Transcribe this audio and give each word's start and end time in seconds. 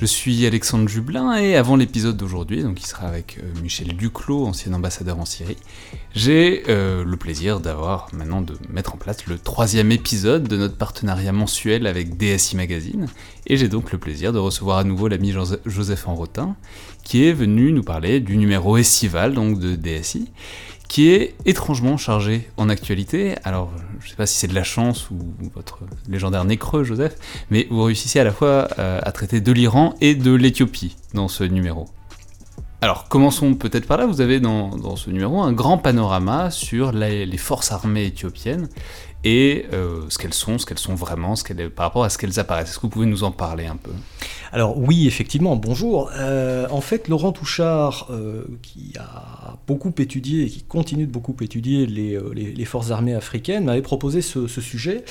Je 0.00 0.06
suis 0.06 0.46
Alexandre 0.46 0.88
Jublin 0.88 1.36
et 1.38 1.56
avant 1.56 1.74
l'épisode 1.74 2.16
d'aujourd'hui, 2.16 2.62
donc 2.62 2.76
qui 2.76 2.86
sera 2.86 3.08
avec 3.08 3.38
euh, 3.38 3.60
Michel 3.62 3.96
Duclos, 3.96 4.46
ancien 4.46 4.72
ambassadeur 4.72 5.18
en 5.18 5.24
Syrie, 5.24 5.56
j'ai 6.14 6.62
euh, 6.68 7.02
le 7.04 7.16
plaisir 7.16 7.58
d'avoir 7.58 8.06
maintenant 8.12 8.40
de 8.40 8.54
mettre 8.70 8.94
en 8.94 8.96
place 8.96 9.26
le 9.26 9.40
troisième 9.40 9.90
épisode 9.90 10.46
de 10.46 10.56
notre 10.56 10.76
partenariat 10.76 11.32
mensuel 11.32 11.84
avec 11.84 12.16
DSI 12.16 12.54
Magazine. 12.54 13.08
Et 13.48 13.56
j'ai 13.56 13.68
donc 13.68 13.90
le 13.90 13.98
plaisir 13.98 14.32
de 14.32 14.38
recevoir 14.38 14.78
à 14.78 14.84
nouveau 14.84 15.08
l'ami 15.08 15.34
Joseph 15.66 16.06
Enrotin 16.06 16.54
qui 17.02 17.24
est 17.24 17.32
venu 17.32 17.72
nous 17.72 17.82
parler 17.82 18.20
du 18.20 18.36
numéro 18.36 18.76
estival 18.76 19.34
donc 19.34 19.58
de 19.58 19.74
DSI 19.74 20.30
qui 20.88 21.10
est 21.10 21.34
étrangement 21.44 21.96
chargé 21.96 22.48
en 22.56 22.68
actualité. 22.68 23.34
Alors, 23.44 23.70
je 24.00 24.06
ne 24.06 24.10
sais 24.10 24.16
pas 24.16 24.26
si 24.26 24.38
c'est 24.38 24.48
de 24.48 24.54
la 24.54 24.64
chance 24.64 25.10
ou 25.10 25.18
votre 25.54 25.80
légendaire 26.08 26.44
nez 26.44 26.56
creux, 26.56 26.82
Joseph, 26.82 27.16
mais 27.50 27.66
vous 27.70 27.82
réussissez 27.82 28.18
à 28.18 28.24
la 28.24 28.32
fois 28.32 28.68
euh, 28.78 28.98
à 29.02 29.12
traiter 29.12 29.40
de 29.40 29.52
l'Iran 29.52 29.94
et 30.00 30.14
de 30.14 30.32
l'Éthiopie 30.32 30.96
dans 31.14 31.28
ce 31.28 31.44
numéro. 31.44 31.88
Alors, 32.80 33.08
commençons 33.08 33.54
peut-être 33.54 33.86
par 33.86 33.98
là. 33.98 34.06
Vous 34.06 34.20
avez 34.20 34.38
dans, 34.38 34.94
ce 34.94 35.10
numéro 35.10 35.42
un 35.42 35.52
grand 35.52 35.78
panorama 35.78 36.50
sur 36.50 36.92
les 36.92 37.36
forces 37.36 37.72
armées 37.72 38.06
éthiopiennes 38.06 38.68
et 39.24 39.66
euh, 39.72 40.02
ce 40.10 40.18
qu'elles 40.18 40.34
sont, 40.34 40.58
ce 40.58 40.66
qu'elles 40.66 40.78
sont 40.78 40.94
vraiment, 40.94 41.34
ce 41.34 41.68
par 41.68 41.86
rapport 41.86 42.04
à 42.04 42.08
ce 42.08 42.18
qu'elles 42.18 42.38
apparaissent. 42.38 42.70
Est-ce 42.70 42.76
que 42.76 42.82
vous 42.82 42.88
pouvez 42.88 43.06
nous 43.06 43.24
en 43.24 43.32
parler 43.32 43.66
un 43.66 43.76
peu? 43.76 43.90
Alors 44.52 44.78
oui, 44.78 45.06
effectivement, 45.06 45.56
bonjour. 45.56 46.10
Euh, 46.14 46.66
en 46.70 46.80
fait, 46.80 47.08
Laurent 47.08 47.32
Touchard, 47.32 48.06
euh, 48.10 48.44
qui 48.62 48.92
a 48.98 49.56
beaucoup 49.66 49.92
étudié 49.98 50.44
et 50.44 50.48
qui 50.48 50.62
continue 50.62 51.06
de 51.06 51.10
beaucoup 51.10 51.34
étudier 51.40 51.86
les, 51.86 52.64
forces 52.64 52.90
armées 52.90 53.14
africaines, 53.14 53.64
m'avait 53.64 53.82
proposé 53.82 54.22
ce, 54.22 54.46
sujet 54.46 55.04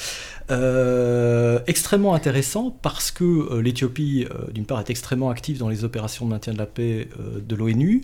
extrêmement 0.50 2.14
intéressant 2.14 2.78
parce 2.82 3.12
que 3.12 3.60
l'Éthiopie, 3.60 4.26
d'une 4.54 4.66
part, 4.66 4.80
est 4.80 4.90
extrêmement 4.90 5.30
active 5.30 5.58
dans 5.58 5.70
les 5.70 5.84
opérations 5.84 6.26
de 6.26 6.32
maintien 6.32 6.54
de 6.54 6.58
la 6.58 6.66
paix 6.66 7.10
de 7.46 7.56
l'ONU 7.56 8.02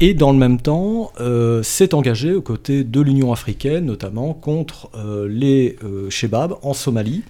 et 0.00 0.14
dans 0.14 0.32
le 0.32 0.38
même 0.38 0.60
temps 0.60 1.12
s'est 1.62 1.94
engagée 1.94 2.32
aux 2.34 2.42
côtés 2.42 2.82
de 2.82 3.00
l'Union 3.00 3.32
africaine, 3.32 3.86
notamment 3.86 4.34
contre 4.34 4.90
les 5.28 5.44
les 5.44 5.76
euh, 5.84 6.08
Shebab 6.08 6.56
en 6.62 6.72
Somalie 6.72 7.22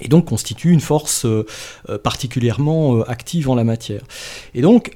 et 0.00 0.08
donc 0.08 0.24
constitue 0.24 0.70
une 0.70 0.80
force 0.80 1.24
euh, 1.24 1.46
euh, 1.88 1.98
particulièrement 1.98 3.02
active 3.02 3.48
en 3.48 3.54
la 3.54 3.64
matière. 3.64 4.02
Et 4.54 4.62
donc 4.62 4.92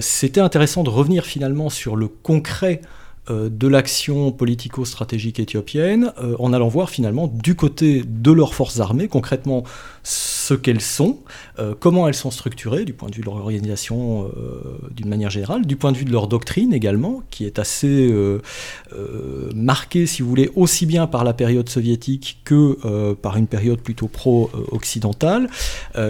c'était 0.00 0.40
intéressant 0.40 0.82
de 0.82 0.90
revenir 0.90 1.24
finalement 1.24 1.70
sur 1.70 1.96
le 1.96 2.08
concret 2.08 2.82
de 3.30 3.68
l'action 3.68 4.32
politico-stratégique 4.32 5.40
éthiopienne 5.40 6.12
en 6.38 6.52
allant 6.52 6.68
voir 6.68 6.90
finalement 6.90 7.26
du 7.26 7.54
côté 7.54 8.02
de 8.06 8.32
leurs 8.32 8.54
forces 8.54 8.80
armées, 8.80 9.08
concrètement 9.08 9.64
ce 10.02 10.54
qu'elles 10.54 10.80
sont, 10.80 11.18
euh, 11.58 11.74
comment 11.78 12.08
elles 12.08 12.14
sont 12.14 12.30
structurées 12.30 12.86
du 12.86 12.94
point 12.94 13.10
de 13.10 13.14
vue 13.14 13.20
de 13.20 13.26
leur 13.26 13.36
organisation 13.36 14.24
euh, 14.24 14.78
d'une 14.92 15.08
manière 15.08 15.28
générale, 15.28 15.66
du 15.66 15.76
point 15.76 15.92
de 15.92 15.98
vue 15.98 16.06
de 16.06 16.10
leur 16.10 16.26
doctrine 16.26 16.72
également, 16.72 17.22
qui 17.30 17.44
est 17.44 17.58
assez 17.58 18.08
euh, 18.10 18.40
marquée, 19.54 20.06
si 20.06 20.22
vous 20.22 20.28
voulez, 20.30 20.50
aussi 20.56 20.86
bien 20.86 21.06
par 21.06 21.22
la 21.24 21.34
période 21.34 21.68
soviétique 21.68 22.38
que 22.44 23.14
par 23.14 23.36
une 23.36 23.46
période 23.46 23.80
plutôt 23.80 24.08
pro-occidentale, 24.08 25.48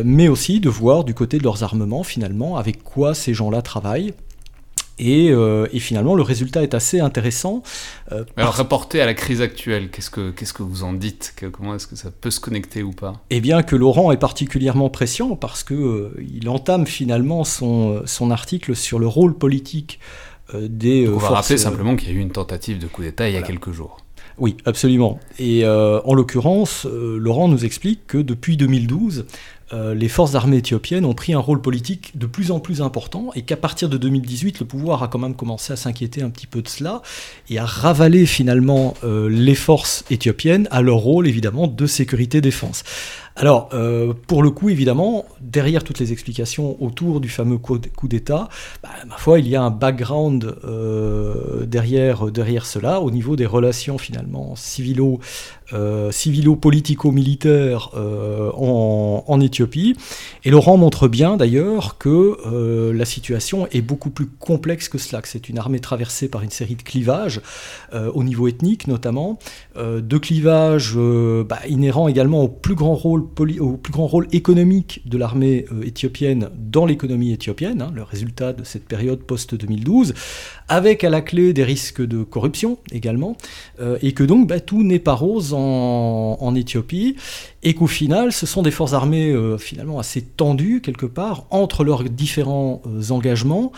mais 0.04 0.28
aussi 0.28 0.60
de 0.60 0.68
voir 0.68 1.04
du 1.04 1.14
côté 1.14 1.38
de 1.38 1.42
leurs 1.42 1.62
armements 1.62 2.02
finalement 2.02 2.56
avec 2.56 2.84
quoi 2.84 3.14
ces 3.14 3.34
gens-là 3.34 3.62
travaillent 3.62 4.14
euh, 5.00 5.66
et, 5.72 5.78
finalement, 5.78 6.14
le 6.14 6.22
résultat 6.22 6.62
est 6.62 6.74
assez 6.74 7.00
intéressant. 7.00 7.62
Euh, 8.12 8.24
Alors, 8.36 8.54
rapporté 8.54 9.00
à 9.00 9.06
la 9.06 9.14
crise 9.14 9.40
actuelle, 9.40 9.90
qu'est-ce 9.90 10.10
que, 10.10 10.30
qu'est-ce 10.30 10.52
que 10.52 10.62
vous 10.62 10.82
en 10.82 10.92
dites 10.92 11.34
Comment 11.52 11.74
est-ce 11.74 11.86
que 11.86 11.96
ça 11.96 12.10
peut 12.10 12.30
se 12.30 12.40
connecter 12.40 12.82
ou 12.82 12.92
pas 12.92 13.14
Eh 13.30 13.40
bien, 13.40 13.62
que 13.62 13.76
Laurent 13.76 14.12
est 14.12 14.18
particulièrement 14.18 14.90
précieux 14.90 15.26
parce 15.40 15.64
qu'il 15.64 15.76
euh, 15.76 16.10
il 16.32 16.48
entame 16.48 16.86
finalement 16.86 17.44
son, 17.44 18.02
son 18.06 18.30
article 18.30 18.74
sur 18.74 18.98
le 18.98 19.06
rôle 19.06 19.36
politique 19.36 19.98
des 20.54 21.06
on 21.06 21.18
va 21.18 21.28
rappeler 21.28 21.58
simplement 21.58 21.94
qu'il 21.94 22.08
y 22.08 22.12
a 22.12 22.14
eu 22.14 22.20
une 22.20 22.30
tentative 22.30 22.78
de 22.78 22.86
coup 22.86 23.02
d'État 23.02 23.28
il 23.28 23.34
y 23.34 23.36
a 23.36 23.42
quelques 23.42 23.72
jours. 23.72 23.98
Oui, 24.38 24.56
absolument. 24.64 25.20
Et 25.38 25.66
en 25.66 26.14
l'occurrence, 26.14 26.86
Laurent 26.86 27.48
nous 27.48 27.66
explique 27.66 28.06
que 28.06 28.16
depuis 28.16 28.56
2012, 28.56 29.26
euh, 29.72 29.94
les 29.94 30.08
forces 30.08 30.34
armées 30.34 30.58
éthiopiennes 30.58 31.04
ont 31.04 31.14
pris 31.14 31.34
un 31.34 31.38
rôle 31.38 31.60
politique 31.60 32.16
de 32.16 32.26
plus 32.26 32.50
en 32.50 32.60
plus 32.60 32.80
important 32.80 33.30
et 33.34 33.42
qu'à 33.42 33.56
partir 33.56 33.88
de 33.88 33.98
2018, 33.98 34.60
le 34.60 34.66
pouvoir 34.66 35.02
a 35.02 35.08
quand 35.08 35.18
même 35.18 35.34
commencé 35.34 35.72
à 35.72 35.76
s'inquiéter 35.76 36.22
un 36.22 36.30
petit 36.30 36.46
peu 36.46 36.62
de 36.62 36.68
cela 36.68 37.02
et 37.50 37.58
à 37.58 37.66
ravaler 37.66 38.24
finalement 38.24 38.94
euh, 39.04 39.28
les 39.28 39.54
forces 39.54 40.04
éthiopiennes 40.10 40.68
à 40.70 40.80
leur 40.80 40.96
rôle 40.96 41.28
évidemment 41.28 41.66
de 41.66 41.86
sécurité-défense. 41.86 42.82
Alors, 43.40 43.68
euh, 43.72 44.12
pour 44.26 44.42
le 44.42 44.50
coup, 44.50 44.68
évidemment, 44.68 45.24
derrière 45.40 45.84
toutes 45.84 46.00
les 46.00 46.12
explications 46.12 46.76
autour 46.82 47.20
du 47.20 47.28
fameux 47.28 47.56
coup 47.56 47.78
d'État, 47.78 48.48
bah, 48.82 48.88
ma 49.08 49.16
foi, 49.16 49.38
il 49.38 49.48
y 49.48 49.54
a 49.54 49.62
un 49.62 49.70
background 49.70 50.56
derrière, 51.64 52.26
derrière 52.32 52.66
cela, 52.66 53.00
au 53.00 53.10
niveau 53.12 53.36
des 53.36 53.46
relations 53.46 53.96
finalement 53.96 54.56
civilo, 54.56 55.20
civilo-politico-militaires 56.10 57.90
en, 57.94 59.24
en 59.24 59.40
Éthiopie. 59.40 59.94
Et 60.44 60.50
Laurent 60.50 60.76
montre 60.76 61.08
bien 61.08 61.36
d'ailleurs 61.36 61.98
que 61.98 62.38
euh, 62.46 62.92
la 62.92 63.04
situation 63.04 63.66
est 63.70 63.82
beaucoup 63.82 64.10
plus 64.10 64.26
complexe 64.26 64.88
que 64.88 64.98
cela, 64.98 65.20
que 65.20 65.28
c'est 65.28 65.48
une 65.48 65.58
armée 65.58 65.80
traversée 65.80 66.28
par 66.28 66.42
une 66.42 66.50
série 66.50 66.74
de 66.74 66.82
clivages, 66.82 67.40
euh, 67.92 68.10
au 68.14 68.24
niveau 68.24 68.48
ethnique 68.48 68.86
notamment, 68.86 69.38
euh, 69.76 70.00
de 70.00 70.18
clivages 70.18 70.96
bah, 70.96 71.58
inhérents 71.68 72.08
également 72.08 72.42
au 72.42 72.48
plus 72.48 72.74
grand 72.74 72.94
rôle, 72.94 73.27
au 73.60 73.76
plus 73.76 73.92
grand 73.92 74.06
rôle 74.06 74.28
économique 74.32 75.02
de 75.06 75.18
l'armée 75.18 75.66
éthiopienne 75.84 76.50
dans 76.56 76.86
l'économie 76.86 77.32
éthiopienne, 77.32 77.82
hein, 77.82 77.92
le 77.94 78.02
résultat 78.02 78.52
de 78.52 78.64
cette 78.64 78.84
période 78.84 79.20
post-2012, 79.20 80.14
avec 80.68 81.04
à 81.04 81.10
la 81.10 81.20
clé 81.20 81.52
des 81.52 81.64
risques 81.64 82.04
de 82.04 82.22
corruption 82.22 82.78
également, 82.92 83.36
et 84.02 84.12
que 84.12 84.24
donc 84.24 84.48
bah, 84.48 84.60
tout 84.60 84.82
n'est 84.82 84.98
pas 84.98 85.14
rose 85.14 85.54
en, 85.54 86.36
en 86.40 86.54
Éthiopie, 86.54 87.16
et 87.62 87.74
qu'au 87.74 87.86
final, 87.86 88.32
ce 88.32 88.46
sont 88.46 88.62
des 88.62 88.70
forces 88.70 88.92
armées 88.92 89.30
euh, 89.30 89.58
finalement 89.58 89.98
assez 89.98 90.22
tendues 90.22 90.80
quelque 90.80 91.06
part 91.06 91.44
entre 91.50 91.84
leurs 91.84 92.04
différents 92.04 92.82
euh, 92.86 93.10
engagements, 93.10 93.72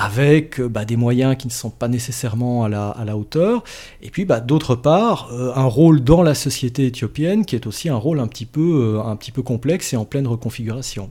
avec 0.00 0.58
euh, 0.60 0.68
bah, 0.68 0.84
des 0.84 0.96
moyens 0.96 1.36
qui 1.36 1.46
ne 1.46 1.52
sont 1.52 1.70
pas 1.70 1.88
nécessairement 1.88 2.64
à 2.64 2.68
la, 2.68 3.16
hauteur, 3.16 3.62
et 4.02 4.10
puis 4.10 4.24
bah, 4.24 4.40
d'autre 4.40 4.74
part, 4.74 5.30
un 5.32 5.64
rôle 5.64 6.02
dans 6.02 6.22
la 6.22 6.34
société 6.34 6.86
éthiopienne 6.86 7.44
qui 7.44 7.54
est 7.54 7.66
aussi 7.66 7.88
un 7.88 7.96
rôle 7.96 8.18
un 8.18 8.26
petit 8.26 8.46
peu, 8.46 9.00
un 9.04 9.14
petit 9.16 9.32
peu 9.32 9.42
complexe 9.42 9.92
et 9.92 9.96
en 9.96 10.04
pleine 10.04 10.26
reconfiguration. 10.26 11.10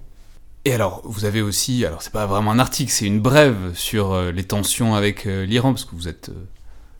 Et 0.65 0.73
alors, 0.73 1.01
vous 1.05 1.25
avez 1.25 1.41
aussi, 1.41 1.85
alors 1.85 2.01
c'est 2.01 2.11
pas 2.11 2.25
vraiment 2.25 2.51
un 2.51 2.59
article, 2.59 2.91
c'est 2.91 3.05
une 3.05 3.19
brève 3.19 3.73
sur 3.75 4.19
les 4.31 4.43
tensions 4.43 4.95
avec 4.95 5.25
l'Iran, 5.25 5.73
parce 5.73 5.85
que 5.85 5.95
vous 5.95 6.07
êtes 6.07 6.31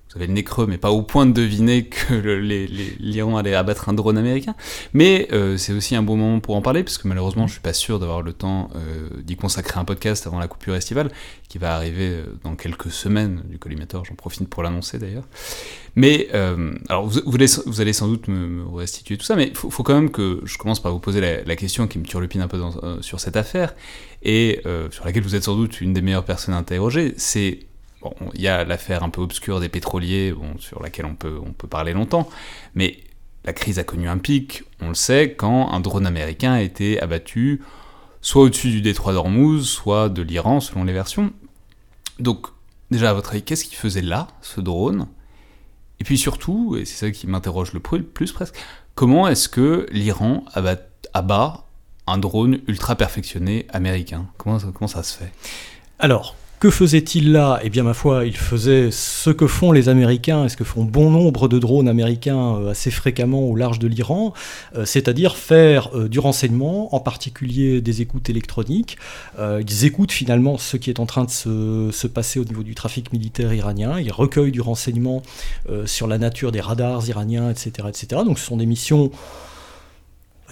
vous 0.10 0.18
avez 0.18 0.26
le 0.26 0.34
nez 0.34 0.44
creux, 0.44 0.66
mais 0.66 0.80
pas 0.80 0.90
au 0.90 1.04
point 1.04 1.28
de 1.28 1.34
deviner 1.34 1.86
que 1.86 2.14
l'Iran 3.00 3.38
allait 3.38 3.54
abattre 3.54 3.90
un 3.90 3.94
drone 3.94 4.18
américain. 4.18 4.56
Mais 4.94 5.28
euh, 5.32 5.56
c'est 5.58 5.72
aussi 5.72 5.96
un 5.96 6.02
bon 6.02 6.18
moment 6.18 6.40
pour 6.40 6.56
en 6.56 6.64
parler, 6.64 6.84
parce 6.84 6.98
que 6.98 7.08
malheureusement, 7.08 7.46
je 7.46 7.54
suis 7.54 7.62
pas 7.62 7.74
sûr 7.74 8.00
d'avoir 8.00 8.24
le 8.24 8.34
temps 8.34 8.72
euh, 8.76 9.08
d'y 9.22 9.36
consacrer 9.36 9.80
un 9.80 9.86
podcast 9.86 10.26
avant 10.26 10.40
la 10.40 10.48
coupure 10.48 10.74
estivale, 10.74 11.12
qui 11.48 11.60
va 11.60 11.76
arriver 11.76 12.10
euh, 12.10 12.24
dans 12.44 12.56
quelques 12.56 12.90
semaines 12.90 13.44
du 13.48 13.60
collimateur. 13.60 14.04
J'en 14.04 14.16
profite 14.16 14.50
pour 14.50 14.64
l'annoncer 14.64 14.98
d'ailleurs. 14.98 15.28
Mais 15.96 16.30
alors, 16.32 17.06
vous, 17.06 17.20
vous, 17.26 17.82
allez, 17.82 17.94
sans 17.94 18.08
doute 18.08 18.30
me, 18.30 18.66
restituer 18.74 19.18
tout 19.18 19.26
ça, 19.26 19.36
mais 19.36 19.50
il 19.50 19.56
faut, 19.56 19.84
quand 19.84 19.94
même 19.94 20.10
que 20.10 20.40
je 20.44 20.58
commence 20.58 20.82
par 20.82 20.92
vous 20.92 21.00
poser 21.00 21.20
la, 21.20 21.56
question 21.56 21.88
qui 21.88 22.00
me 22.00 22.06
turlupine 22.06 22.42
un 22.42 22.48
peu 22.48 22.60
sur 23.02 23.20
cette 23.20 23.36
affaire 23.36 23.76
et 24.24 24.62
sur 24.92 25.04
laquelle 25.04 25.24
vous 25.24 25.36
êtes 25.36 25.44
sans 25.44 25.58
doute 25.58 25.82
une 25.82 25.92
des 25.94 26.02
meilleures 26.02 26.24
personnes 26.24 26.54
à 26.54 26.58
interroger. 26.58 27.14
C'est 27.18 27.69
Il 28.34 28.42
y 28.42 28.48
a 28.48 28.64
l'affaire 28.64 29.04
un 29.04 29.10
peu 29.10 29.22
obscure 29.22 29.60
des 29.60 29.70
pétroliers, 29.70 30.34
sur 30.60 30.82
laquelle 30.82 31.06
on 31.06 31.16
peut, 31.16 31.40
on 31.46 31.52
peut 31.52 31.68
parler 31.68 31.94
longtemps, 31.94 32.30
mais 32.74 33.00
la 33.46 33.54
crise 33.54 33.80
a 33.80 33.84
connu 33.84 34.08
un 34.08 34.18
pic, 34.18 34.64
on 34.82 34.90
le 34.90 34.96
sait, 34.96 35.34
quand 35.34 35.72
un 35.72 35.80
drone 35.80 36.06
américain 36.06 36.54
a 36.54 36.62
été 36.62 37.02
abattu 37.02 37.62
soit 38.22 38.44
au-dessus 38.44 38.70
du 38.70 38.82
détroit 38.82 39.14
d'Ormuz, 39.14 39.66
soit 39.66 40.10
de 40.10 40.22
l'Iran, 40.22 40.60
selon 40.60 40.84
les 40.84 40.94
versions. 40.94 41.32
Donc, 42.20 42.48
déjà, 42.92 43.12
à 43.12 43.14
votre 43.14 43.32
avis, 43.32 43.44
qu'est-ce 43.44 43.64
qu'il 43.64 43.78
faisait 43.78 44.02
là, 44.02 44.28
ce 44.42 44.60
drone? 44.60 45.08
Et 46.00 46.04
puis 46.04 46.18
surtout, 46.18 46.78
et 46.78 46.86
c'est 46.86 47.06
ça 47.06 47.12
qui 47.12 47.28
m'interroge 47.28 47.74
le 47.74 47.80
plus 47.80 48.32
presque, 48.32 48.56
comment 48.96 49.28
est-ce 49.28 49.50
que 49.50 49.86
l'Iran 49.92 50.46
abat, 50.54 50.78
abat 51.14 51.66
un 52.08 52.18
drone 52.18 52.60
ultra 52.68 52.96
perfectionné 52.96 53.68
américain? 53.70 54.28
Comment, 54.38 54.60
comment 54.60 54.88
ça 54.88 55.04
se 55.04 55.18
fait? 55.18 55.32
Alors, 55.98 56.36
Que 56.60 56.70
faisait-il 56.70 57.32
là? 57.32 57.62
Eh 57.64 57.70
bien, 57.70 57.84
ma 57.84 57.94
foi, 57.94 58.26
il 58.26 58.36
faisait 58.36 58.92
ce 58.92 59.30
que 59.30 59.48
font 59.48 59.72
les 59.72 59.88
Américains 59.88 60.44
et 60.44 60.50
ce 60.50 60.58
que 60.58 60.66
font 60.66 60.84
bon 60.84 61.10
nombre 61.10 61.48
de 61.48 61.58
drones 61.58 61.88
américains 61.88 62.56
euh, 62.56 62.72
assez 62.72 62.92
fréquemment 62.92 63.44
au 63.44 63.56
large 63.56 63.80
de 63.80 63.88
l'Iran, 63.88 64.34
euh, 64.76 64.84
c'est-à-dire 64.84 65.38
faire 65.38 65.90
euh, 65.96 66.10
du 66.10 66.20
renseignement, 66.20 66.94
en 66.94 67.00
particulier 67.00 67.80
des 67.80 68.02
écoutes 68.02 68.30
électroniques. 68.30 68.98
ils 69.40 69.86
écoutent 69.86 70.12
finalement 70.12 70.58
ce 70.58 70.76
qui 70.76 70.90
est 70.90 71.00
en 71.00 71.06
train 71.06 71.24
de 71.24 71.30
se, 71.30 72.08
passer 72.08 72.42
au 72.42 72.44
niveau 72.44 72.64
du 72.64 72.76
trafic 72.76 73.14
militaire 73.14 73.54
iranien. 73.54 73.98
Ils 73.98 74.12
recueillent 74.12 74.52
du 74.52 74.60
renseignement 74.60 75.22
sur 75.86 76.08
la 76.08 76.18
nature 76.18 76.52
des 76.52 76.60
radars 76.60 77.08
iraniens, 77.08 77.50
etc., 77.50 77.88
etc. 77.88 78.22
Donc, 78.26 78.38
ce 78.38 78.46
sont 78.46 78.58
des 78.58 78.66
missions 78.66 79.12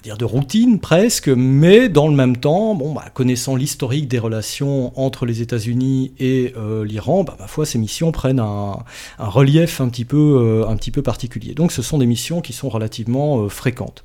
dire 0.02 0.18
de 0.18 0.26
routine 0.26 0.80
presque, 0.80 1.28
mais 1.28 1.90
dans 1.90 2.08
le 2.08 2.16
même 2.16 2.38
temps, 2.38 2.76
bon, 2.76 2.94
bah, 2.94 3.06
connaissant 3.14 3.56
l'historique 3.56 4.08
des 4.08 4.20
relations 4.20 4.98
entre 5.00 5.26
les 5.26 5.42
États-Unis 5.42 6.14
et 6.20 6.54
euh, 6.58 6.86
l'Iran, 6.86 7.24
bah, 7.24 7.36
ma 7.40 7.48
foi, 7.48 7.66
ces 7.66 7.78
missions 7.78 8.12
prennent 8.12 8.40
un, 8.40 8.78
relief 9.18 9.82
un 9.82 9.90
petit, 9.90 10.06
peu, 10.06 10.18
euh, 10.18 10.68
un 10.68 10.76
petit 10.76 10.92
peu 10.92 11.02
particulier. 11.02 11.54
Donc 11.54 11.72
ce 11.72 11.82
sont 11.82 11.98
des 11.98 12.06
missions 12.06 12.42
qui 12.42 12.54
sont 12.54 12.70
relativement 12.70 13.40
euh, 13.40 13.50
fréquentes. 13.50 14.04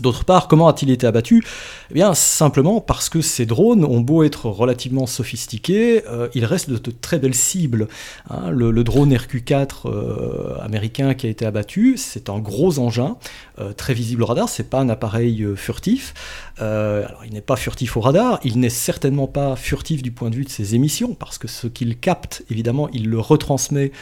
D'autre 0.00 0.24
part, 0.24 0.48
comment 0.48 0.68
a-t-il 0.68 0.90
été 0.90 1.06
abattu? 1.06 1.42
Eh 1.90 1.94
bien, 1.94 2.14
simplement 2.14 2.80
parce 2.80 3.08
que 3.08 3.20
ces 3.20 3.46
drones 3.46 3.84
ont 3.84 4.00
beau 4.00 4.22
être 4.22 4.46
relativement 4.46 5.06
sophistiqués, 5.06 6.04
euh, 6.08 6.28
ils 6.34 6.44
restent 6.44 6.70
de, 6.70 6.90
très 6.90 7.18
belles 7.18 7.34
cibles. 7.34 7.88
Hein. 8.30 8.50
le, 8.50 8.84
drone 8.84 9.12
RQ-4 9.14 9.68
euh, 9.86 10.58
américain 10.60 11.14
qui 11.14 11.26
a 11.26 11.30
été 11.30 11.46
abattu, 11.46 11.96
c'est 11.96 12.28
un 12.28 12.38
gros 12.38 12.78
engin, 12.78 13.16
euh, 13.58 13.72
très 13.72 13.94
visible 13.94 14.22
au 14.22 14.26
radar, 14.26 14.48
c'est 14.48 14.68
pas 14.68 14.80
un 14.80 14.88
appareil 14.88 15.46
furtif. 15.56 16.14
il 16.60 17.32
n'est 17.32 17.40
pas 17.40 17.56
furtif 17.56 17.96
au 17.96 18.00
radar, 18.00 18.40
il 18.44 18.58
n'est 18.60 18.68
certainement 18.68 19.26
pas 19.26 19.56
furtif 19.56 20.02
du 20.02 20.10
point 20.10 20.30
de 20.30 20.36
vue 20.36 20.44
de 20.44 20.50
ses 20.50 20.74
émissions, 20.74 21.14
parce 21.14 21.38
que 21.38 21.48
ce 21.48 21.66
qu'il 21.66 21.98
capte, 21.98 22.44
évidemment, 22.50 22.88
il 22.92 23.08
le 23.08 23.18
retransmet 23.18 23.92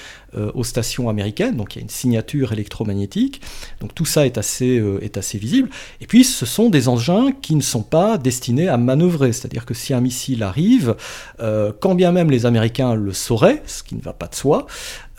aux 0.54 0.64
stations 0.64 1.08
américaines, 1.08 1.56
donc 1.56 1.74
il 1.74 1.78
y 1.78 1.80
a 1.80 1.82
une 1.82 1.88
signature 1.88 2.52
électromagnétique. 2.52 3.40
Donc 3.80 3.94
tout 3.94 4.04
ça 4.04 4.26
est 4.26 4.38
assez, 4.38 4.82
est 5.00 5.16
assez 5.16 5.38
visible. 5.38 5.70
Et 6.00 6.06
puis, 6.06 6.24
ce 6.24 6.46
sont 6.46 6.70
des 6.70 6.88
engins 6.88 7.32
qui 7.32 7.54
ne 7.54 7.62
sont 7.62 7.82
pas 7.82 8.18
destinés 8.18 8.68
à 8.68 8.76
manœuvrer. 8.76 9.32
C'est-à-dire 9.32 9.66
que 9.66 9.74
si 9.74 9.94
un 9.94 10.00
missile 10.00 10.42
arrive, 10.42 10.96
euh, 11.40 11.72
quand 11.78 11.94
bien 11.94 12.12
même 12.12 12.30
les 12.30 12.46
Américains 12.46 12.94
le 12.94 13.12
sauraient, 13.12 13.62
ce 13.66 13.82
qui 13.82 13.94
ne 13.94 14.00
va 14.00 14.12
pas 14.12 14.26
de 14.26 14.34
soi, 14.34 14.66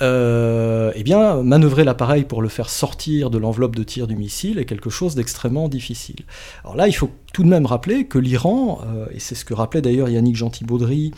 euh, 0.02 0.92
eh 0.96 1.04
bien, 1.04 1.42
manœuvrer 1.42 1.86
l'appareil 1.86 2.24
pour 2.26 2.42
le 2.42 2.50
faire 2.50 2.70
sortir 2.70 3.30
de 3.30 3.38
l'enveloppe 3.38 3.76
de 3.76 3.84
tir 3.84 4.08
du 4.08 4.16
missile 4.16 4.60
est 4.60 4.66
quelque 4.66 4.90
chose 4.90 5.16
d'extrêmement 5.16 5.70
difficile. 5.70 6.26
Alors 6.64 6.76
là, 6.76 6.88
il 6.88 6.94
faut 6.94 7.10
tout 7.34 7.44
de 7.44 7.50
même 7.50 7.66
rappeler 7.66 8.06
que 8.06 8.18
l'Iran, 8.18 8.82
euh, 8.86 9.08
et 9.14 9.20
c'est 9.20 9.36
ce 9.36 9.46
que 9.46 9.54
rappelait 9.54 9.82
d'ailleurs 9.82 10.10
Yannick 10.10 10.36
Gentil-Baudry 10.38 11.12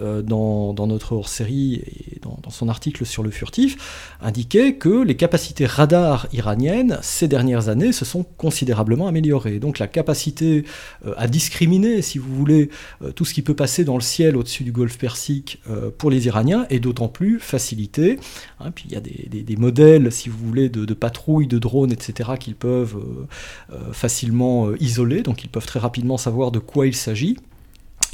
euh, 0.00 0.20
dans, 0.20 0.74
notre 0.86 1.12
hors-série 1.12 1.74
et 1.74 2.20
dans, 2.20 2.50
son 2.50 2.68
article 2.68 3.06
sur 3.06 3.22
le 3.22 3.30
furtif, 3.30 4.16
indiquait 4.20 4.74
que 4.74 5.02
les 5.02 5.16
capacités 5.16 5.64
radar 5.64 6.26
iraniennes, 6.32 6.98
ces 7.00 7.28
dernières 7.28 7.68
années, 7.68 7.92
se 7.92 8.04
sont 8.04 8.24
considérablement 8.36 9.06
améliorées. 9.06 9.58
Donc 9.58 9.78
la 9.78 9.86
capacité 9.86 10.64
à 11.16 11.26
discriminer, 11.26 12.02
si 12.02 12.18
vous 12.18 12.34
voulez, 12.34 12.68
tout 13.14 13.24
ce 13.24 13.32
qui 13.32 13.40
peut 13.40 13.54
passer 13.54 13.84
dans 13.84 13.94
le 13.94 14.02
ciel 14.02 14.36
au-dessus 14.36 14.64
du 14.64 14.72
golfe 14.72 14.98
Persique 14.98 15.62
pour 15.96 16.10
les 16.10 16.26
Iraniens 16.26 16.66
est 16.68 16.80
d'autant 16.80 17.08
plus 17.08 17.40
facilitée 17.40 18.18
Hein, 18.60 18.70
puis 18.70 18.84
il 18.88 18.92
y 18.92 18.96
a 18.96 19.00
des, 19.00 19.56
modèles, 19.56 20.10
si 20.12 20.28
vous 20.28 20.38
voulez, 20.38 20.68
de, 20.68 20.94
patrouilles, 20.94 21.46
de 21.46 21.58
drones, 21.58 21.92
etc., 21.92 22.30
qu'ils 22.38 22.54
peuvent 22.54 22.96
euh, 22.96 23.74
euh, 23.74 23.92
facilement 23.92 24.68
euh, 24.68 24.76
isoler, 24.80 25.22
donc 25.22 25.44
ils 25.44 25.48
peuvent 25.48 25.66
très 25.66 25.80
rapidement 25.80 26.16
savoir 26.16 26.50
de 26.50 26.58
quoi 26.58 26.86
il 26.86 26.94
s'agit. 26.94 27.36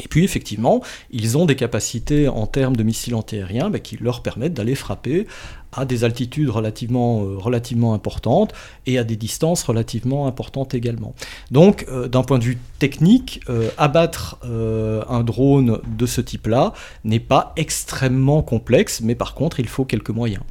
Et 0.02 0.08
puis 0.08 0.24
effectivement, 0.24 0.82
ils 1.10 1.36
ont 1.36 1.46
des 1.46 1.56
capacités 1.56 2.28
en 2.28 2.46
termes 2.46 2.76
de 2.76 2.82
missiles 2.82 3.14
antiaériens 3.14 3.70
bah, 3.70 3.80
qui 3.80 3.96
leur 3.96 4.22
permettent 4.22 4.54
d'aller 4.54 4.74
frapper 4.74 5.26
à 5.72 5.84
des 5.84 6.04
altitudes 6.04 6.48
relativement, 6.48 7.22
euh, 7.22 7.36
relativement 7.36 7.94
importantes 7.94 8.54
et 8.86 8.98
à 8.98 9.04
des 9.04 9.16
distances 9.16 9.62
relativement 9.62 10.26
importantes 10.26 10.74
également. 10.74 11.14
Donc 11.50 11.84
euh, 11.88 12.08
d'un 12.08 12.22
point 12.22 12.38
de 12.38 12.44
vue 12.44 12.58
technique, 12.78 13.40
euh, 13.48 13.68
abattre 13.76 14.38
un 14.42 15.22
drone 15.22 15.80
de 15.96 16.06
ce 16.06 16.20
type-là 16.20 16.72
n'est 17.04 17.20
pas 17.20 17.52
extrêmement 17.56 18.42
complexe, 18.42 19.00
mais 19.02 19.14
par 19.14 19.34
contre 19.34 19.60
il 19.60 19.68
faut 19.68 19.84
quelques 19.84 20.10
moyens. 20.10 20.42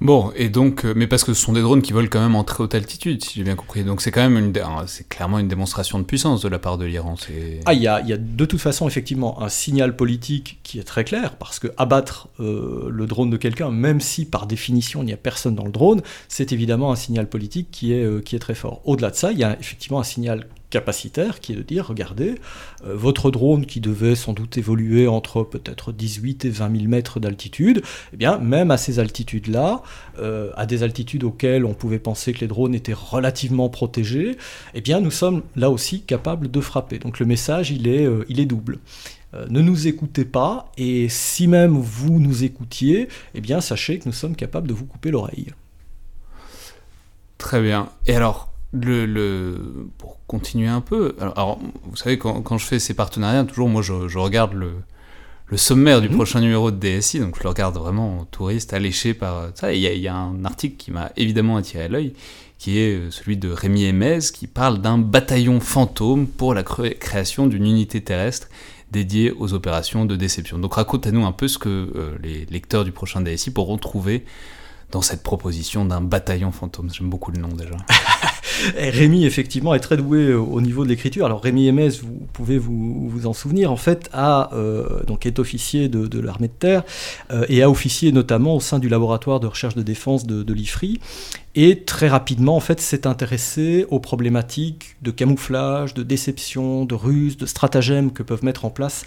Bon, 0.00 0.32
et 0.34 0.48
donc, 0.48 0.84
euh, 0.84 0.92
mais 0.94 1.06
parce 1.06 1.22
que 1.24 1.32
ce 1.32 1.40
sont 1.40 1.52
des 1.52 1.62
drones 1.62 1.80
qui 1.80 1.92
volent 1.92 2.08
quand 2.10 2.20
même 2.20 2.34
en 2.34 2.44
très 2.44 2.62
haute 2.62 2.74
altitude, 2.74 3.24
si 3.24 3.38
j'ai 3.38 3.44
bien 3.44 3.54
compris. 3.54 3.84
Donc 3.84 4.02
c'est 4.02 4.10
quand 4.10 4.28
même 4.28 4.36
une, 4.36 4.52
c'est 4.86 5.08
clairement 5.08 5.38
une 5.38 5.48
démonstration 5.48 5.98
de 5.98 6.04
puissance 6.04 6.42
de 6.42 6.48
la 6.48 6.58
part 6.58 6.78
de 6.78 6.84
l'Iran. 6.84 7.14
Ah, 7.64 7.74
il 7.74 7.80
y 7.80 7.86
a, 7.86 8.00
y 8.02 8.12
a, 8.12 8.16
de 8.16 8.44
toute 8.44 8.60
façon 8.60 8.88
effectivement 8.88 9.40
un 9.40 9.48
signal 9.48 9.94
politique 9.96 10.58
qui 10.62 10.78
est 10.80 10.84
très 10.84 11.04
clair, 11.04 11.36
parce 11.36 11.58
que 11.58 11.68
abattre 11.76 12.28
euh, 12.40 12.88
le 12.90 13.06
drone 13.06 13.30
de 13.30 13.36
quelqu'un, 13.36 13.70
même 13.70 14.00
si 14.00 14.26
par 14.26 14.46
définition 14.46 15.02
il 15.02 15.06
n'y 15.06 15.12
a 15.12 15.16
personne 15.16 15.54
dans 15.54 15.64
le 15.64 15.72
drone, 15.72 16.02
c'est 16.28 16.52
évidemment 16.52 16.90
un 16.90 16.96
signal 16.96 17.28
politique 17.28 17.68
qui 17.70 17.92
est, 17.92 18.04
euh, 18.04 18.20
qui 18.20 18.34
est 18.34 18.40
très 18.40 18.54
fort. 18.54 18.82
Au-delà 18.84 19.10
de 19.10 19.16
ça, 19.16 19.30
il 19.32 19.38
y 19.38 19.44
a 19.44 19.56
effectivement 19.58 20.00
un 20.00 20.04
signal 20.04 20.48
capacitaire 20.70 21.40
qui 21.40 21.52
est 21.52 21.56
de 21.56 21.62
dire, 21.62 21.86
regardez, 21.86 22.34
euh, 22.86 22.94
votre 22.96 23.30
drone 23.30 23.66
qui 23.66 23.80
devait 23.80 24.14
sans 24.14 24.32
doute 24.32 24.58
évoluer 24.58 25.06
entre 25.06 25.42
peut-être 25.42 25.92
18 25.92 26.44
et 26.44 26.50
20 26.50 26.76
000 26.76 26.88
mètres 26.88 27.20
d'altitude, 27.20 27.82
eh 28.12 28.16
bien 28.16 28.38
même 28.38 28.70
à 28.70 28.76
ces 28.76 28.98
altitudes-là, 28.98 29.82
euh, 30.18 30.50
à 30.56 30.66
des 30.66 30.82
altitudes 30.82 31.24
auxquelles 31.24 31.64
on 31.64 31.74
pouvait 31.74 31.98
penser 31.98 32.32
que 32.32 32.40
les 32.40 32.48
drones 32.48 32.74
étaient 32.74 32.92
relativement 32.92 33.68
protégés, 33.68 34.36
eh 34.74 34.80
bien 34.80 35.00
nous 35.00 35.10
sommes 35.10 35.42
là 35.56 35.70
aussi 35.70 36.02
capables 36.02 36.50
de 36.50 36.60
frapper. 36.60 36.98
Donc 36.98 37.18
le 37.18 37.26
message, 37.26 37.70
il 37.70 37.86
est, 37.88 38.06
euh, 38.06 38.24
il 38.28 38.40
est 38.40 38.46
double 38.46 38.78
ne 39.50 39.60
nous 39.60 39.88
écoutez 39.88 40.24
pas, 40.24 40.70
et 40.78 41.08
si 41.08 41.48
même 41.48 41.76
vous 41.76 42.20
nous 42.20 42.44
écoutiez, 42.44 43.08
eh 43.34 43.40
bien 43.40 43.60
sachez 43.60 43.98
que 43.98 44.04
nous 44.06 44.12
sommes 44.12 44.36
capables 44.36 44.68
de 44.68 44.74
vous 44.74 44.86
couper 44.86 45.10
l'oreille. 45.10 45.48
Très 47.38 47.60
bien. 47.60 47.90
Et 48.06 48.14
alors, 48.14 48.53
le, 48.82 49.88
pour 49.98 50.18
continuer 50.26 50.68
un 50.68 50.80
peu, 50.80 51.16
alors, 51.20 51.58
vous 51.84 51.96
savez, 51.96 52.18
quand, 52.18 52.58
je 52.58 52.64
fais 52.64 52.78
ces 52.78 52.94
partenariats, 52.94 53.44
toujours 53.44 53.68
moi 53.68 53.82
je, 53.82 54.18
regarde 54.18 54.54
le, 54.54 54.72
le, 55.46 55.56
sommaire 55.56 56.00
du 56.00 56.08
mhm. 56.08 56.16
prochain 56.16 56.40
numéro 56.40 56.70
de 56.70 56.76
DSI, 56.76 57.20
donc 57.20 57.36
je 57.36 57.42
le 57.42 57.48
regarde 57.48 57.76
vraiment 57.76 58.20
en 58.20 58.24
touriste, 58.24 58.72
alléché 58.72 59.14
par 59.14 59.48
ça. 59.54 59.72
Il 59.72 59.80
y, 59.80 60.08
a 60.08 60.14
un 60.14 60.44
article 60.44 60.76
qui 60.76 60.90
m'a 60.90 61.12
évidemment 61.16 61.56
attiré 61.56 61.88
l'œil, 61.88 62.14
qui 62.58 62.78
est 62.78 62.94
euh, 62.94 63.10
celui 63.10 63.36
de 63.36 63.50
Rémi 63.50 63.84
Emez, 63.84 64.20
qui 64.32 64.46
parle 64.46 64.80
d'un 64.80 64.98
bataillon 64.98 65.60
fantôme 65.60 66.26
pour 66.26 66.54
la 66.54 66.62
création 66.62 67.46
d'une 67.46 67.66
unité 67.66 68.02
terrestre 68.02 68.48
dédiée 68.90 69.32
aux 69.32 69.54
opérations 69.54 70.04
de 70.04 70.16
déception. 70.16 70.58
Donc 70.58 70.74
raconte-nous 70.74 71.26
un 71.26 71.32
peu 71.32 71.48
ce 71.48 71.58
que 71.58 71.68
euh, 71.68 72.16
les 72.22 72.46
lecteurs 72.46 72.84
du 72.84 72.92
prochain 72.92 73.20
DSI 73.20 73.50
pourront 73.50 73.76
trouver 73.76 74.24
dans 74.94 75.02
cette 75.02 75.24
proposition 75.24 75.84
d'un 75.84 76.00
bataillon 76.00 76.52
fantôme. 76.52 76.88
J'aime 76.92 77.10
beaucoup 77.10 77.32
le 77.32 77.40
nom 77.40 77.48
déjà. 77.48 77.74
Rémi, 78.76 79.24
effectivement, 79.26 79.74
est 79.74 79.80
très 79.80 79.96
doué 79.96 80.28
euh, 80.28 80.38
au 80.38 80.60
niveau 80.60 80.84
de 80.84 80.88
l'écriture. 80.88 81.26
Alors, 81.26 81.42
Rémi 81.42 81.70
Ms, 81.72 82.00
vous 82.00 82.28
pouvez 82.32 82.58
vous, 82.58 83.10
en 83.24 83.32
souvenir, 83.32 83.72
en 83.72 83.76
fait, 83.76 84.08
a, 84.12 84.54
euh, 84.54 85.02
donc 85.02 85.26
est 85.26 85.40
officier 85.40 85.88
de, 85.88 86.20
l'armée 86.20 86.46
de 86.46 86.52
terre 86.52 86.84
euh, 87.32 87.44
et 87.48 87.62
a 87.62 87.68
officié 87.68 88.12
notamment 88.12 88.54
au 88.54 88.60
sein 88.60 88.78
du 88.78 88.88
laboratoire 88.88 89.40
de 89.40 89.48
recherche 89.48 89.74
de 89.74 89.82
défense 89.82 90.26
de, 90.26 90.52
l'IFRI. 90.52 91.00
Et 91.56 91.84
très 91.84 92.08
rapidement, 92.08 92.56
en 92.56 92.60
fait, 92.60 92.80
s'est 92.80 93.06
intéressé 93.06 93.86
aux 93.88 94.00
problématiques 94.00 94.96
de 95.02 95.10
camouflage, 95.10 95.94
de 95.94 96.02
déception, 96.02 96.84
de 96.84 96.94
ruse, 96.94 97.36
de 97.36 97.46
stratagèmes 97.46 98.12
que 98.12 98.24
peuvent 98.24 98.44
mettre 98.44 98.64
en 98.64 98.70
place 98.70 99.04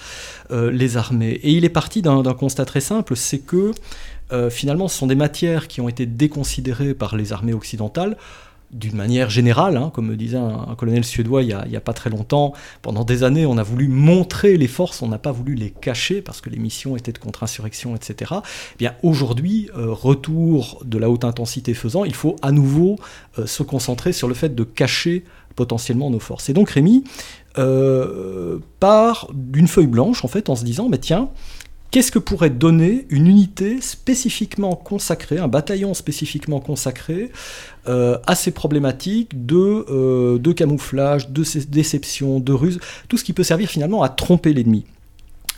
les 0.50 0.96
armées. 0.96 1.40
Et 1.44 1.52
il 1.52 1.66
est 1.66 1.70
parti 1.70 2.02
d'un 2.02 2.24
constat 2.34 2.64
très 2.64 2.80
simple, 2.80 3.18
c'est 3.18 3.40
que 3.40 3.72
finalement, 4.50 4.88
ce 4.88 4.98
sont 4.98 5.08
des 5.08 5.16
matières 5.16 5.68
qui 5.68 5.82
ont 5.82 5.90
été 5.90 6.06
déconsidérées 6.06 6.94
par 6.94 7.18
les 7.18 7.34
armées 7.34 7.54
occidentales 7.54 8.16
d'une 8.72 8.96
manière 8.96 9.30
générale, 9.30 9.78
hein, 9.78 9.92
comme 9.94 10.08
me 10.08 10.18
disait 10.18 10.38
un, 10.38 10.76
colonel 10.78 11.06
suédois 11.06 11.42
il 11.42 11.58
n'y 11.70 11.76
a, 11.76 11.82
pas 11.82 11.94
très 11.94 12.10
longtemps, 12.10 12.54
pendant 12.82 13.06
des 13.06 13.24
années 13.24 13.46
on 13.46 13.58
a 13.58 13.64
voulu 13.64 13.88
montrer 13.88 14.58
les 14.58 14.68
forces, 14.68 15.02
on 15.02 15.08
n'a 15.08 15.18
pas 15.18 15.32
voulu 15.32 15.56
les 15.56 15.72
cacher 15.72 16.22
parce 16.22 16.42
que 16.42 16.50
les 16.50 16.60
missions 16.60 16.98
étaient 16.98 17.14
de 17.14 17.18
contre-insurrection, 17.18 17.96
etc. 17.96 18.34
Eh 18.74 18.78
bien 18.78 18.94
aujourd'hui, 19.04 19.70
euh, 19.78 19.92
retour 19.92 20.82
de 20.84 20.98
la 20.98 21.10
haute 21.10 21.24
intensité 21.24 21.74
faisant, 21.74 22.04
il 22.04 22.16
faut 22.16 22.36
à 22.42 22.52
nouveau 22.52 22.98
euh, 23.40 23.46
se 23.46 23.64
concentrer 23.64 24.12
sur 24.12 24.28
le 24.28 24.34
fait 24.34 24.54
de 24.54 24.64
cacher 24.64 25.24
potentiellement 25.56 26.10
nos 26.10 26.20
forces. 26.20 26.50
Et 26.50 26.54
donc 26.54 26.70
Rémi 26.70 27.04
euh, 27.58 28.60
part 28.80 29.30
d'une 29.34 29.68
feuille 29.68 29.88
blanche 29.88 30.24
en 30.24 30.28
fait 30.28 30.50
en 30.50 30.56
se 30.56 30.64
disant, 30.64 30.90
mais 30.90 31.00
tiens, 31.00 31.30
Qu'est-ce 31.92 32.12
que 32.12 32.20
pourrait 32.20 32.50
donner 32.50 33.06
une 33.10 33.28
unité 33.28 33.80
spécifiquement 33.80 34.76
consacrée, 34.76 35.38
un 35.38 35.48
bataillon 35.48 35.94
spécifiquement 35.94 36.60
consacré 36.60 37.32
euh, 37.88 38.18
à 38.28 38.36
ces 38.36 38.52
problématiques 38.52 39.46
de, 39.46 39.86
euh, 39.90 40.38
de 40.38 40.52
camouflage, 40.52 41.30
de 41.30 41.44
déception, 41.70 42.42
de 42.42 42.52
ruse, 42.52 42.80
tout 43.08 43.18
ce 43.18 43.24
qui 43.24 43.32
peut 43.32 43.44
servir 43.44 43.70
finalement 43.70 44.04
à 44.04 44.10
tromper 44.10 44.54
l'ennemi? 44.54 44.86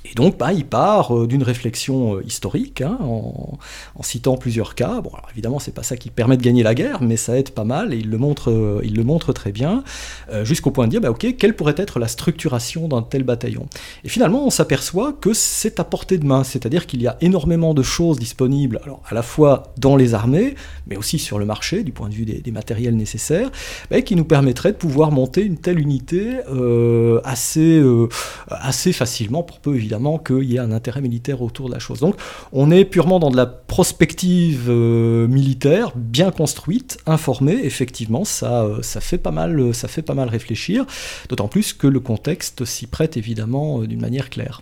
Et 0.05 0.15
donc, 0.15 0.37
bah, 0.37 0.53
il 0.53 0.65
part 0.65 1.15
euh, 1.15 1.27
d'une 1.27 1.43
réflexion 1.43 2.15
euh, 2.15 2.23
historique, 2.25 2.81
hein, 2.81 2.97
en, 3.01 3.57
citant 4.01 4.37
plusieurs 4.37 4.73
cas. 4.73 5.01
Bon, 5.01 5.09
alors 5.09 5.27
évidemment, 5.31 5.59
c'est 5.59 5.73
pas 5.73 5.83
ça 5.83 5.97
qui 5.97 6.09
permet 6.09 6.37
de 6.37 6.41
gagner 6.41 6.63
la 6.63 6.73
guerre, 6.73 7.03
mais 7.03 7.17
ça 7.17 7.37
aide 7.37 7.51
pas 7.51 7.65
mal, 7.65 7.93
et 7.93 7.97
il 7.97 8.09
le 8.09 8.17
montre, 8.17 8.49
euh, 8.49 8.81
il 8.83 8.95
le 8.95 9.03
montre 9.03 9.33
très 9.33 9.51
bien, 9.51 9.83
jusqu'au 10.43 10.71
point 10.71 10.85
de 10.85 10.91
dire, 10.91 11.01
bah, 11.01 11.11
ok, 11.11 11.35
quelle 11.37 11.55
pourrait 11.55 11.75
être 11.77 11.99
la 11.99 12.07
structuration 12.07 12.87
d'un 12.87 13.01
tel 13.01 13.23
bataillon? 13.23 13.67
Et 14.03 14.09
finalement, 14.09 14.45
on 14.45 14.49
s'aperçoit 14.49 15.13
que 15.13 15.33
c'est 15.33 15.79
à 15.79 15.83
portée 15.83 16.17
de 16.17 16.25
main, 16.25 16.43
c'est-à-dire 16.43 16.87
qu'il 16.87 17.01
y 17.01 17.07
a 17.07 17.17
énormément 17.21 17.73
de 17.73 17.83
choses 17.83 18.19
disponibles, 18.19 18.79
alors 18.83 19.01
à 19.09 19.13
la 19.13 19.21
fois 19.21 19.73
dans 19.77 19.95
les 19.95 20.13
armées, 20.13 20.55
mais 20.87 20.95
aussi 20.95 21.19
sur 21.19 21.39
le 21.39 21.45
marché, 21.45 21.83
du 21.83 21.91
point 21.91 22.09
de 22.09 22.13
vue 22.13 22.25
des, 22.25 22.51
matériels 22.51 22.95
nécessaires, 22.95 23.51
qui 24.05 24.15
nous 24.15 24.25
permettraient 24.25 24.71
de 24.71 24.77
pouvoir 24.77 25.11
monter 25.11 25.43
une 25.43 25.57
telle 25.57 25.79
unité 25.79 26.37
assez, 27.23 27.81
assez 28.49 28.93
facilement, 28.93 29.43
pour 29.43 29.59
peu 29.59 29.75
évidemment 29.75 29.88
qu'il 30.19 30.43
y 30.43 30.55
ait 30.55 30.59
un 30.59 30.71
intérêt 30.71 31.01
militaire 31.01 31.41
autour 31.41 31.67
de 31.67 31.73
la 31.73 31.79
chose. 31.79 31.99
Donc 31.99 32.15
on 32.51 32.71
est 32.71 32.85
purement 32.85 33.19
dans 33.19 33.29
de 33.29 33.37
la 33.37 33.45
prospective 33.45 34.67
euh, 34.69 35.27
militaire, 35.27 35.91
bien 35.95 36.31
construite, 36.31 36.99
informée, 37.05 37.59
effectivement, 37.63 38.25
ça, 38.25 38.63
euh, 38.63 38.81
ça, 38.81 39.01
fait 39.01 39.17
pas 39.17 39.31
mal, 39.31 39.73
ça 39.73 39.87
fait 39.87 40.01
pas 40.01 40.13
mal 40.13 40.29
réfléchir, 40.29 40.85
d'autant 41.29 41.47
plus 41.47 41.73
que 41.73 41.87
le 41.87 41.99
contexte 41.99 42.65
s'y 42.65 42.87
prête 42.87 43.17
évidemment 43.17 43.81
euh, 43.81 43.87
d'une 43.87 44.01
manière 44.01 44.29
claire. 44.29 44.61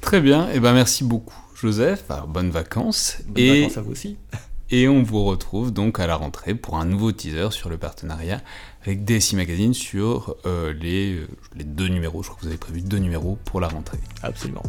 Très 0.00 0.20
bien, 0.20 0.48
et 0.48 0.56
eh 0.56 0.60
ben 0.60 0.72
merci 0.72 1.04
beaucoup 1.04 1.36
Joseph, 1.60 2.04
bonnes 2.28 2.50
vacances. 2.50 3.18
Bonnes 3.26 3.44
et... 3.44 3.60
vacances 3.62 3.78
à 3.78 3.82
vous 3.82 3.92
aussi. 3.92 4.16
Et 4.70 4.86
on 4.86 5.02
vous 5.02 5.24
retrouve 5.24 5.72
donc 5.72 5.98
à 5.98 6.06
la 6.06 6.14
rentrée 6.14 6.54
pour 6.54 6.76
un 6.76 6.84
nouveau 6.84 7.10
teaser 7.10 7.48
sur 7.52 7.70
le 7.70 7.78
partenariat 7.78 8.42
avec 8.88 9.04
DSI 9.04 9.36
Magazine 9.36 9.74
sur 9.74 10.34
euh, 10.46 10.72
les, 10.72 11.14
euh, 11.14 11.28
les 11.54 11.64
deux 11.64 11.88
numéros. 11.88 12.22
Je 12.22 12.28
crois 12.28 12.38
que 12.38 12.44
vous 12.44 12.48
avez 12.48 12.58
prévu 12.58 12.80
deux 12.80 12.96
numéros 12.96 13.38
pour 13.44 13.60
la 13.60 13.68
rentrée. 13.68 13.98
Absolument. 14.22 14.62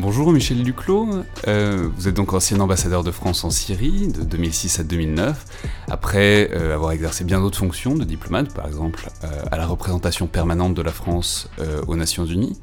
Bonjour 0.00 0.32
Michel 0.32 0.62
Duclos, 0.62 1.10
euh, 1.46 1.86
vous 1.94 2.08
êtes 2.08 2.14
donc 2.14 2.32
ancien 2.32 2.58
ambassadeur 2.60 3.04
de 3.04 3.10
France 3.10 3.44
en 3.44 3.50
Syrie 3.50 4.08
de 4.08 4.22
2006 4.22 4.80
à 4.80 4.82
2009, 4.82 5.44
après 5.90 6.48
euh, 6.52 6.74
avoir 6.74 6.92
exercé 6.92 7.22
bien 7.22 7.38
d'autres 7.38 7.58
fonctions 7.58 7.94
de 7.94 8.04
diplomate, 8.04 8.54
par 8.54 8.66
exemple 8.66 9.10
euh, 9.24 9.42
à 9.52 9.58
la 9.58 9.66
représentation 9.66 10.26
permanente 10.26 10.72
de 10.72 10.80
la 10.80 10.90
France 10.90 11.50
aux 11.86 11.96
Nations 11.96 12.24
Unies, 12.24 12.58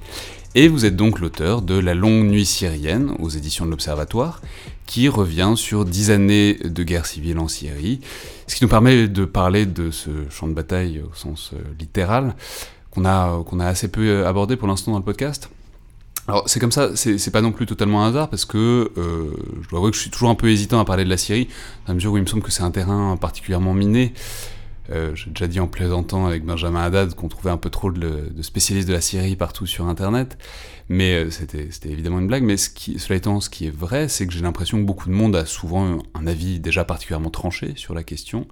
et 0.55 0.67
vous 0.67 0.85
êtes 0.85 0.95
donc 0.95 1.19
l'auteur 1.19 1.61
de 1.61 1.77
La 1.77 1.93
longue 1.93 2.25
nuit 2.25 2.45
syrienne 2.45 3.11
aux 3.19 3.29
éditions 3.29 3.67
de 3.67 3.69
l'Observatoire, 3.69 4.41
qui 4.87 5.07
revient 5.07 5.53
sur 5.55 5.85
dix 5.85 6.09
années 6.09 6.55
de 6.55 6.81
guerre 6.81 7.05
civile 7.05 7.37
en 7.37 7.47
Syrie, 7.47 8.01
ce 8.47 8.55
qui 8.55 8.63
nous 8.63 8.69
permet 8.69 9.07
de 9.07 9.25
parler 9.25 9.67
de 9.67 9.91
ce 9.91 10.09
champ 10.31 10.47
de 10.47 10.53
bataille 10.53 11.03
au 11.07 11.13
sens 11.13 11.51
littéral, 11.77 12.35
qu'on 12.89 13.05
a, 13.05 13.43
qu'on 13.43 13.59
a 13.59 13.67
assez 13.67 13.89
peu 13.89 14.25
abordé 14.25 14.55
pour 14.55 14.67
l'instant 14.67 14.91
dans 14.93 14.97
le 14.97 15.05
podcast. 15.05 15.51
Alors 16.27 16.43
c'est 16.47 16.59
comme 16.59 16.73
ça, 16.73 16.95
c'est 16.95 17.31
pas 17.31 17.41
non 17.41 17.53
plus 17.53 17.65
totalement 17.65 18.03
un 18.03 18.09
hasard 18.09 18.29
parce 18.29 18.43
que 18.43 18.91
euh, 18.97 19.31
je 19.61 19.69
dois 19.69 19.79
avouer 19.79 19.91
que 19.91 19.95
je 19.95 20.01
suis 20.01 20.09
toujours 20.09 20.29
un 20.29 20.35
peu 20.35 20.49
hésitant 20.49 20.77
à 20.79 20.83
parler 20.83 21.05
de 21.05 21.09
la 21.09 21.15
Syrie, 21.15 21.47
la 21.87 21.93
mesure 21.93 22.11
où 22.11 22.17
il 22.17 22.21
me 22.21 22.27
semble 22.27 22.43
que 22.43 22.51
c'est 22.51 22.63
un 22.63 22.71
terrain 22.71 23.15
particulièrement 23.15 23.73
miné. 23.73 24.13
Euh, 24.89 25.15
J'ai 25.15 25.29
déjà 25.31 25.47
dit 25.47 25.59
en 25.61 25.67
plaisantant 25.67 26.27
avec 26.27 26.45
Benjamin 26.45 26.81
Haddad 26.81 27.13
qu'on 27.13 27.29
trouvait 27.29 27.49
un 27.49 27.57
peu 27.57 27.69
trop 27.69 27.91
de, 27.91 28.29
spécialistes 28.41 28.87
de 28.89 28.93
la 28.93 29.01
Syrie 29.01 29.37
partout 29.37 29.65
sur 29.65 29.85
Internet, 29.87 30.37
mais 30.89 31.13
euh, 31.13 31.29
c'était 31.29 31.69
évidemment 31.89 32.19
une 32.19 32.27
blague. 32.27 32.43
Mais 32.43 32.57
cela 32.57 33.15
étant, 33.15 33.39
ce 33.39 33.49
qui 33.49 33.67
est 33.67 33.75
vrai, 33.75 34.09
c'est 34.09 34.27
que 34.27 34.33
j'ai 34.33 34.41
l'impression 34.41 34.77
que 34.79 34.83
beaucoup 34.83 35.07
de 35.07 35.13
monde 35.13 35.35
a 35.35 35.45
souvent 35.45 35.99
un 36.13 36.27
avis 36.27 36.59
déjà 36.59 36.83
particulièrement 36.83 37.29
tranché 37.29 37.73
sur 37.75 37.93
la 37.93 38.03
question. 38.03 38.47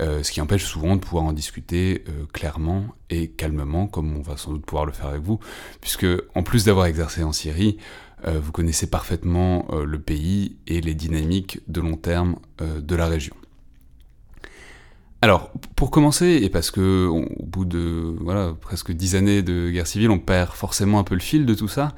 Euh, 0.00 0.22
ce 0.22 0.32
qui 0.32 0.40
empêche 0.40 0.64
souvent 0.64 0.96
de 0.96 1.00
pouvoir 1.00 1.24
en 1.24 1.32
discuter 1.32 2.04
euh, 2.08 2.26
clairement 2.32 2.86
et 3.10 3.28
calmement, 3.28 3.86
comme 3.86 4.16
on 4.16 4.22
va 4.22 4.36
sans 4.36 4.50
doute 4.50 4.66
pouvoir 4.66 4.86
le 4.86 4.92
faire 4.92 5.06
avec 5.06 5.22
vous, 5.22 5.38
puisque 5.80 6.06
en 6.34 6.42
plus 6.42 6.64
d'avoir 6.64 6.86
exercé 6.86 7.22
en 7.22 7.32
Syrie, 7.32 7.78
euh, 8.26 8.40
vous 8.42 8.50
connaissez 8.50 8.88
parfaitement 8.88 9.68
le 9.72 9.98
pays 10.00 10.56
et 10.66 10.80
les 10.80 10.94
dynamiques 10.94 11.60
de 11.68 11.80
long 11.80 11.96
terme 11.96 12.36
de 12.58 12.96
la 12.96 13.06
région. 13.06 13.36
Alors, 15.22 15.52
pour 15.76 15.90
commencer, 15.90 16.40
et 16.42 16.50
parce 16.50 16.70
que 16.70 17.06
au 17.06 17.26
bout 17.46 17.64
de 17.64 18.14
voilà, 18.20 18.54
presque 18.60 18.92
dix 18.92 19.14
années 19.14 19.42
de 19.42 19.70
guerre 19.70 19.86
civile, 19.86 20.10
on 20.10 20.18
perd 20.18 20.50
forcément 20.52 20.98
un 20.98 21.04
peu 21.04 21.14
le 21.14 21.20
fil 21.20 21.46
de 21.46 21.54
tout 21.54 21.68
ça, 21.68 21.94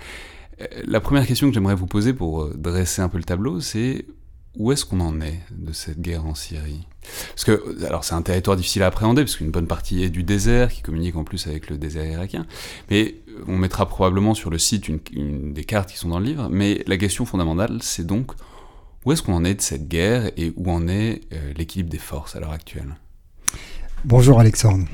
la 0.87 1.01
première 1.01 1.27
question 1.27 1.49
que 1.49 1.55
j'aimerais 1.55 1.75
vous 1.75 1.87
poser 1.87 2.13
pour 2.13 2.49
dresser 2.57 3.03
un 3.03 3.09
peu 3.09 3.19
le 3.19 3.25
tableau, 3.25 3.61
c'est 3.61 4.07
où 4.57 4.73
est-ce 4.73 4.85
qu'on 4.85 5.01
en 5.01 5.21
est 5.21 5.41
de 5.51 5.73
cette 5.73 6.01
guerre 6.01 6.27
en 6.27 6.35
Syrie? 6.35 6.87
Parce 7.31 7.45
que, 7.45 7.85
alors 7.87 8.05
c'est 8.05 8.15
un 8.15 8.23
territoire 8.23 8.57
difficile 8.57 8.83
à 8.83 8.87
appréhender, 8.87 9.23
parce 9.23 9.37
qu'une 9.37 9.51
bonne 9.51 9.67
partie 9.67 10.03
est 10.03 10.11
du 10.11 10.23
désert, 10.23 10.73
qui 10.73 10.83
communique 10.83 11.17
en 11.17 11.25
plus 11.25 11.47
avec 11.47 11.71
le 11.71 11.79
désert 11.79 12.05
irakien, 12.05 12.47
mais 12.91 13.17
on 13.47 13.57
mettra 13.57 13.87
probablement 13.87 14.35
sur 14.35 14.51
le 14.51 14.59
site 14.59 14.89
une, 14.89 15.53
des 15.53 15.65
cartes 15.65 15.91
qui 15.91 15.99
sont 15.99 16.09
dans 16.09 16.19
le 16.19 16.27
livre, 16.27 16.49
mais 16.51 16.83
la 16.87 16.97
question 16.97 17.25
fondamentale, 17.27 17.79
c'est 17.83 18.07
donc 18.07 18.33
où 19.05 19.13
est-ce 19.13 19.23
qu'on 19.23 19.35
en 19.35 19.45
est 19.45 19.55
de 19.55 19.61
cette 19.61 19.89
guerre 19.89 20.33
et 20.37 20.53
où 20.57 20.71
en 20.71 20.89
est 20.89 21.21
euh, 21.33 21.53
l'équilibre 21.57 21.91
des 21.91 21.99
forces 21.99 22.35
à 22.35 22.41
l'heure 22.41 22.53
actuelle? 22.53 22.97
Bonjour 24.05 24.41
Alexandre. 24.41 24.87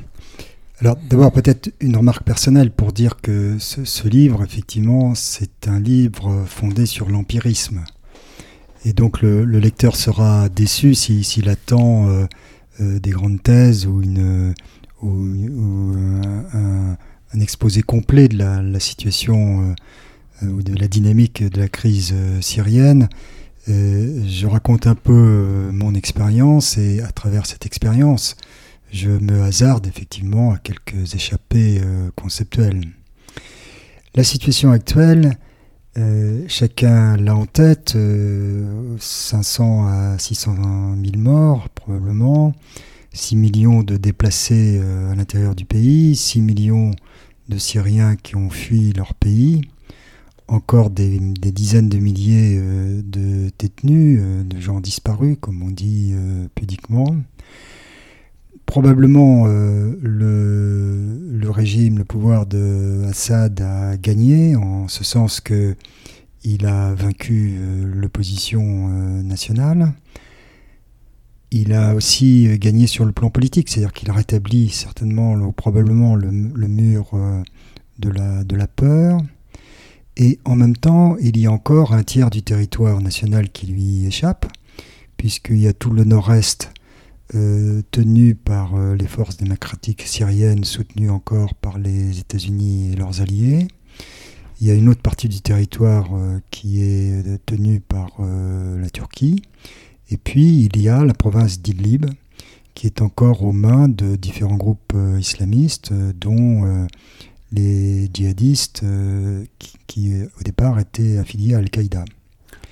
Alors 0.79 0.97
d'abord 1.09 1.31
peut-être 1.31 1.71
une 1.79 1.95
remarque 1.95 2.23
personnelle 2.23 2.69
pour 2.69 2.91
dire 2.91 3.21
que 3.21 3.57
ce 3.59 4.07
livre, 4.07 4.43
effectivement, 4.43 5.15
c'est 5.15 5.67
un 5.67 5.79
livre 5.79 6.43
fondé 6.45 6.85
sur 6.85 7.09
l'empirisme. 7.09 7.83
Et 8.85 8.93
donc 8.93 9.21
le, 9.21 9.45
lecteur 9.45 9.95
sera 9.95 10.49
déçu 10.49 10.93
s'il 10.93 11.49
attend 11.49 12.07
euh, 12.07 12.25
euh, 12.81 12.99
des 12.99 13.11
grandes 13.11 13.41
thèses 13.41 13.87
ou, 13.87 14.01
une, 14.01 14.53
un, 15.01 16.97
exposé 17.39 17.81
complet 17.81 18.27
de 18.27 18.37
la, 18.37 18.79
situation 18.79 19.73
euh, 20.43 20.47
ou 20.47 20.61
de 20.63 20.75
la 20.75 20.87
dynamique 20.87 21.43
de 21.43 21.59
la 21.59 21.69
crise 21.69 22.13
syrienne. 22.41 23.07
je 23.67 24.45
raconte 24.45 24.87
un 24.87 24.95
peu 24.95 25.69
mon 25.71 25.95
expérience 25.95 26.77
et 26.77 27.01
à 27.01 27.11
travers 27.11 27.45
cette 27.45 27.65
expérience, 27.65 28.35
je 28.91 29.09
me 29.09 29.41
hasarde 29.41 29.87
effectivement 29.87 30.51
à 30.51 30.57
quelques 30.57 31.15
échappées 31.15 31.81
conceptuelles. 32.15 32.81
La 34.15 34.23
situation 34.23 34.71
actuelle, 34.71 35.37
euh, 35.95 36.45
chacun 36.47 37.17
l'a 37.17 37.35
en 37.35 37.45
tête, 37.45 37.95
500 38.99 39.87
euh, 39.87 40.15
à 40.15 40.17
600 40.17 40.55
000 40.95 41.17
morts 41.17 41.69
probablement, 41.69 42.53
6 43.13 43.35
millions 43.35 43.83
de 43.83 43.97
déplacés 43.97 44.79
euh, 44.81 45.11
à 45.11 45.15
l'intérieur 45.15 45.53
du 45.53 45.65
pays, 45.65 46.15
6 46.15 46.41
millions 46.41 46.91
de 47.47 47.57
Syriens 47.59 48.15
qui 48.15 48.35
ont 48.35 48.49
fui 48.49 48.91
leur 48.93 49.13
pays, 49.13 49.61
encore 50.47 50.89
des, 50.89 51.19
dizaines 51.19 51.89
de 51.89 51.97
milliers 51.97 52.59
de 52.59 53.51
détenus, 53.59 54.19
de 54.45 54.59
gens 54.59 54.79
disparus, 54.79 55.37
comme 55.39 55.61
on 55.61 55.69
dit 55.69 56.13
pudiquement 56.55 57.15
probablement 58.65 59.45
euh, 59.47 59.95
le, 60.01 61.49
régime, 61.49 61.99
le 61.99 62.05
pouvoir 62.05 62.45
de 62.45 63.03
Assad 63.07 63.61
a 63.61 63.97
gagné, 63.97 64.55
en 64.55 64.87
ce 64.87 65.03
sens 65.03 65.39
que 65.39 65.75
il 66.43 66.65
a 66.65 66.93
vaincu 66.93 67.57
euh, 67.57 67.91
l'opposition 67.93 68.89
euh, 68.89 69.21
nationale. 69.21 69.93
Il 71.51 71.73
a 71.73 71.93
aussi 71.93 72.57
gagné 72.57 72.87
sur 72.87 73.05
le 73.05 73.11
plan 73.11 73.29
politique, 73.29 73.69
c'est-à-dire 73.69 73.93
qu'il 73.93 74.09
a 74.09 74.13
rétabli 74.13 74.69
certainement, 74.69 75.51
probablement, 75.51 76.15
le, 76.15 76.31
mur 76.31 77.11
de, 77.99 78.09
la, 78.09 78.43
de 78.43 78.55
la 78.55 78.65
peur. 78.65 79.21
Et 80.17 80.39
en 80.45 80.55
même 80.55 80.75
temps, 80.75 81.15
il 81.17 81.37
y 81.37 81.45
a 81.45 81.51
encore 81.51 81.93
un 81.93 82.01
tiers 82.01 82.31
du 82.31 82.41
territoire 82.41 82.99
national 83.01 83.49
qui 83.51 83.67
lui 83.67 84.07
échappe, 84.07 84.47
puisqu'il 85.15 85.59
y 85.59 85.67
a 85.67 85.73
tout 85.73 85.91
le 85.91 86.05
nord-est 86.05 86.73
euh, 87.35 87.81
tenu 87.89 88.35
par 88.35 88.75
euh, 88.75 88.95
les 88.95 89.07
forces 89.07 89.37
démocratiques 89.37 90.03
syriennes, 90.03 90.63
soutenues 90.63 91.09
encore 91.09 91.55
par 91.55 91.79
les 91.79 92.19
États-Unis 92.19 92.91
et 92.91 92.95
leurs 92.95 93.21
alliés. 93.21 93.67
Il 94.61 94.67
y 94.67 94.71
a 94.71 94.75
une 94.75 94.87
autre 94.87 95.01
partie 95.01 95.29
du 95.29 95.41
territoire 95.41 96.09
euh, 96.13 96.39
qui 96.51 96.83
est 96.83 97.43
tenue 97.45 97.79
par 97.79 98.11
la 98.21 98.89
Turquie. 98.91 99.41
Et 100.11 100.17
puis 100.17 100.69
il 100.71 100.79
y 100.79 100.89
a 100.89 101.03
la 101.03 101.15
province 101.15 101.59
d'Idlib, 101.59 102.05
qui 102.75 102.85
est 102.85 103.01
encore 103.01 103.43
aux 103.43 103.51
mains 103.51 103.87
de 103.87 104.15
différents 104.15 104.57
groupes 104.57 104.95
islamistes, 105.19 105.91
dont 105.93 106.87
les 107.51 108.09
djihadistes 108.13 108.85
qui, 109.87 110.13
au 110.39 110.43
départ 110.43 110.79
étaient 110.79 111.17
affiliés 111.17 111.55
à 111.55 111.59
Al-Qaïda. 111.59 112.05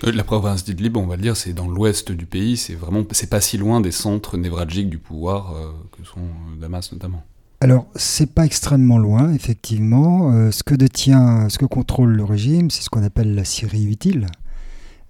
Euh, 0.04 0.12
la 0.12 0.24
province 0.24 0.64
d'Idlib, 0.64 0.98
on 0.98 1.06
va 1.06 1.16
le 1.16 1.22
dire, 1.22 1.38
c'est 1.38 1.54
dans 1.54 1.68
l'ouest 1.68 2.12
du 2.12 2.26
pays, 2.26 2.58
c'est 2.58 2.74
vraiment, 2.74 3.04
c'est 3.12 3.30
pas 3.30 3.42
si 3.42 3.58
loin 3.58 3.82
des 3.82 3.92
centres 3.92 4.38
névralgiques 4.38 4.90
du 4.90 4.98
pouvoir 4.98 5.56
euh, 5.56 5.72
que 5.92 6.06
sont 6.06 6.20
euh, 6.20 6.60
Damas 6.60 6.92
notamment. 6.92 7.24
Alors, 7.60 7.86
c'est 7.96 8.34
pas 8.34 8.46
extrêmement 8.46 8.98
loin, 8.98 9.32
effectivement. 9.34 10.52
Ce 10.52 10.64
que 10.64 10.74
détient, 10.74 11.48
ce 11.48 11.60
que 11.60 11.66
contrôle 11.66 12.10
le 12.10 12.24
régime, 12.24 12.72
c'est 12.72 12.82
ce 12.82 12.90
qu'on 12.90 13.04
appelle 13.04 13.36
la 13.36 13.46
Syrie 13.46 13.86
utile. 13.86 14.26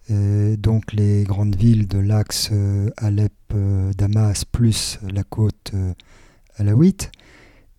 Donc 0.10 0.92
les 0.92 1.24
grandes 1.24 1.56
villes 1.56 1.88
de 1.88 1.98
l'axe 1.98 2.50
euh, 2.52 2.90
Alep-Damas 2.98 4.44
plus 4.44 5.00
la 5.10 5.24
côte 5.24 5.72
alawite. 6.58 7.14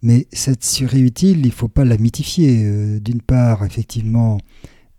Mais 0.00 0.26
cette 0.32 0.64
Syrie 0.64 1.02
utile, 1.02 1.40
il 1.40 1.48
ne 1.48 1.52
faut 1.52 1.68
pas 1.68 1.84
la 1.84 1.98
mythifier. 1.98 2.98
D'une 3.00 3.20
part, 3.20 3.66
effectivement, 3.66 4.38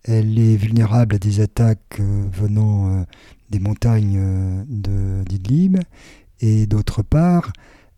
elle 0.03 0.37
est 0.37 0.55
vulnérable 0.55 1.15
à 1.15 1.19
des 1.19 1.39
attaques 1.39 1.99
venant 1.99 3.05
des 3.49 3.59
montagnes 3.59 4.65
d'Idlib. 4.67 5.77
Et 6.41 6.65
d'autre 6.65 7.03
part, 7.03 7.53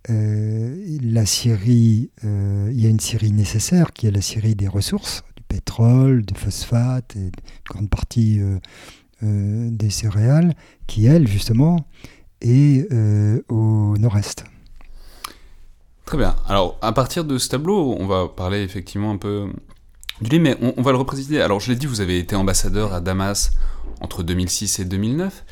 euh, 0.09 0.97
la 1.01 1.25
Syrie, 1.25 2.11
euh, 2.23 2.69
il 2.71 2.79
y 2.79 2.85
a 2.85 2.89
une 2.89 2.99
Syrie 2.99 3.31
nécessaire 3.31 3.91
qui 3.91 4.07
est 4.07 4.11
la 4.11 4.21
Syrie 4.21 4.55
des 4.55 4.67
ressources, 4.67 5.23
du 5.35 5.43
pétrole, 5.43 6.23
du 6.23 6.35
phosphate 6.35 7.15
et 7.15 7.19
une 7.19 7.31
grande 7.67 7.89
partie 7.89 8.39
euh, 8.39 8.59
des 9.71 9.89
céréales, 9.89 10.53
qui 10.85 11.07
elle 11.07 11.27
justement 11.27 11.87
est 12.41 12.87
au 13.49 13.97
nord-est. 13.97 14.43
Très 16.05 16.17
bien. 16.17 16.35
Alors 16.47 16.77
à 16.81 16.91
partir 16.91 17.25
de 17.25 17.39
ce 17.39 17.49
tableau, 17.49 17.95
on 17.97 18.05
va 18.05 18.27
parler 18.27 18.61
effectivement 18.61 19.09
un 19.09 19.17
peu 19.17 19.49
livre, 20.21 20.39
mais 20.39 20.57
on, 20.61 20.73
on 20.77 20.81
va 20.81 20.91
le 20.91 20.97
représenter. 20.97 21.41
Alors 21.41 21.59
je 21.59 21.71
l'ai 21.71 21.77
dit, 21.77 21.85
vous 21.85 22.01
avez 22.01 22.17
été 22.19 22.35
ambassadeur 22.35 22.93
à 22.93 23.01
Damas 23.01 23.51
entre 24.01 24.23
2006 24.23 24.79
et 24.79 24.85
2009. 24.85 25.43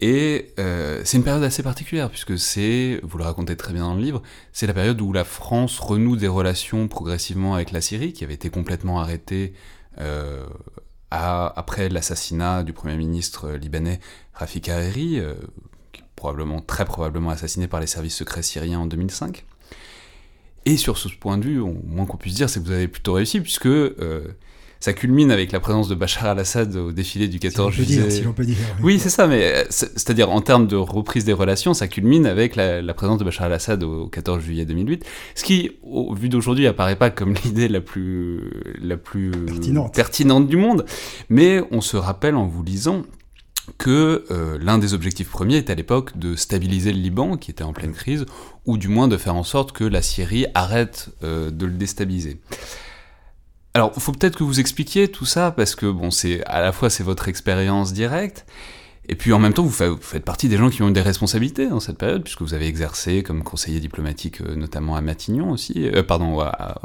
Et 0.00 0.54
euh, 0.60 1.00
c'est 1.04 1.16
une 1.16 1.24
période 1.24 1.42
assez 1.42 1.62
particulière, 1.62 2.08
puisque 2.08 2.38
c'est, 2.38 3.00
vous 3.02 3.18
le 3.18 3.24
racontez 3.24 3.56
très 3.56 3.72
bien 3.72 3.82
dans 3.82 3.94
le 3.94 4.00
livre, 4.00 4.22
c'est 4.52 4.66
la 4.66 4.74
période 4.74 5.00
où 5.00 5.12
la 5.12 5.24
France 5.24 5.80
renoue 5.80 6.16
des 6.16 6.28
relations 6.28 6.86
progressivement 6.86 7.54
avec 7.54 7.72
la 7.72 7.80
Syrie, 7.80 8.12
qui 8.12 8.22
avait 8.22 8.34
été 8.34 8.48
complètement 8.48 9.00
arrêtée 9.00 9.54
euh, 9.98 10.46
après 11.10 11.88
l'assassinat 11.88 12.62
du 12.62 12.72
Premier 12.72 12.96
ministre 12.96 13.50
libanais 13.52 13.98
Rafik 14.34 14.68
Hariri, 14.68 15.18
euh, 15.18 15.34
probablement, 16.14 16.60
très 16.60 16.84
probablement 16.84 17.30
assassiné 17.30 17.66
par 17.66 17.80
les 17.80 17.88
services 17.88 18.14
secrets 18.14 18.42
syriens 18.42 18.80
en 18.80 18.86
2005. 18.86 19.44
Et 20.68 20.76
sur 20.76 20.98
ce 20.98 21.08
point 21.08 21.38
de 21.38 21.44
vue, 21.44 21.60
au 21.60 21.74
moins 21.86 22.04
qu'on 22.04 22.18
puisse 22.18 22.34
dire, 22.34 22.50
c'est 22.50 22.60
que 22.60 22.66
vous 22.66 22.72
avez 22.72 22.88
plutôt 22.88 23.14
réussi, 23.14 23.40
puisque 23.40 23.68
ça 24.80 24.92
culmine 24.92 25.30
avec 25.30 25.50
la 25.50 25.58
présence 25.58 25.88
de 25.88 25.94
Bachar 25.94 26.26
al-Assad 26.26 26.76
au 26.76 26.92
défilé 26.92 27.26
du 27.26 27.40
14 27.40 27.72
juillet. 27.72 28.10
si 28.10 28.22
peut 28.22 28.44
dire. 28.44 28.56
Oui, 28.82 28.98
c'est 29.00 29.10
ça, 29.10 29.26
mais 29.26 29.42
euh, 29.42 29.64
c'est-à-dire 29.70 30.30
en 30.30 30.40
termes 30.40 30.68
de 30.68 30.76
reprise 30.76 31.24
des 31.24 31.32
relations, 31.32 31.74
ça 31.74 31.88
culmine 31.88 32.26
avec 32.26 32.54
la, 32.54 32.94
présence 32.94 33.18
de 33.18 33.24
Bachar 33.24 33.46
al-Assad 33.46 33.82
au 33.82 34.06
14 34.06 34.40
juillet 34.40 34.64
2008, 34.64 35.04
ce 35.34 35.44
qui, 35.44 35.72
au 35.82 36.14
vu 36.14 36.28
d'aujourd'hui, 36.28 36.66
apparaît 36.66 36.96
pas 36.96 37.10
comme 37.10 37.34
l'idée 37.44 37.68
la 37.68 37.80
plus, 37.80 38.50
la 38.80 38.96
plus 38.96 39.32
pertinente. 39.92 40.46
du 40.46 40.56
monde, 40.56 40.84
mais 41.28 41.60
on 41.72 41.80
se 41.80 41.96
rappelle 41.96 42.36
en 42.36 42.46
vous 42.46 42.62
lisant 42.62 43.02
que 43.76 44.24
euh, 44.30 44.58
l'un 44.60 44.78
des 44.78 44.94
objectifs 44.94 45.28
premiers 45.28 45.56
était 45.56 45.72
à 45.72 45.76
l'époque 45.76 46.16
de 46.16 46.34
stabiliser 46.36 46.92
le 46.92 46.98
Liban, 46.98 47.36
qui 47.36 47.50
était 47.50 47.64
en 47.64 47.72
pleine 47.72 47.92
crise, 47.92 48.26
ou 48.66 48.78
du 48.78 48.88
moins 48.88 49.08
de 49.08 49.16
faire 49.16 49.34
en 49.34 49.44
sorte 49.44 49.72
que 49.72 49.84
la 49.84 50.02
Syrie 50.02 50.46
arrête 50.54 51.10
euh, 51.22 51.50
de 51.50 51.66
le 51.66 51.72
déstabiliser. 51.72 52.40
Alors, 53.74 53.92
il 53.96 54.02
faut 54.02 54.12
peut-être 54.12 54.36
que 54.36 54.44
vous 54.44 54.60
expliquiez 54.60 55.08
tout 55.08 55.26
ça, 55.26 55.50
parce 55.50 55.74
que, 55.74 55.86
bon, 55.86 56.10
c'est 56.10 56.44
à 56.44 56.60
la 56.60 56.72
fois 56.72 56.90
c'est 56.90 57.04
votre 57.04 57.28
expérience 57.28 57.92
directe, 57.92 58.46
et 59.10 59.14
puis 59.14 59.32
en 59.32 59.38
même 59.38 59.54
temps, 59.54 59.62
vous, 59.62 59.98
faites 60.00 60.24
partie 60.24 60.48
des 60.48 60.56
gens 60.56 60.68
qui 60.68 60.82
ont 60.82 60.88
eu 60.88 60.92
des 60.92 61.00
responsabilités 61.00 61.68
dans 61.68 61.80
cette 61.80 61.98
période, 61.98 62.22
puisque 62.22 62.42
vous 62.42 62.54
avez 62.54 62.66
exercé 62.66 63.22
comme 63.22 63.42
conseiller 63.42 63.80
diplomatique, 63.80 64.40
euh, 64.40 64.54
notamment 64.54 64.96
à 64.96 65.00
Matignon 65.00 65.50
aussi, 65.50 65.90
pardon, 66.06 66.40
à, 66.40 66.80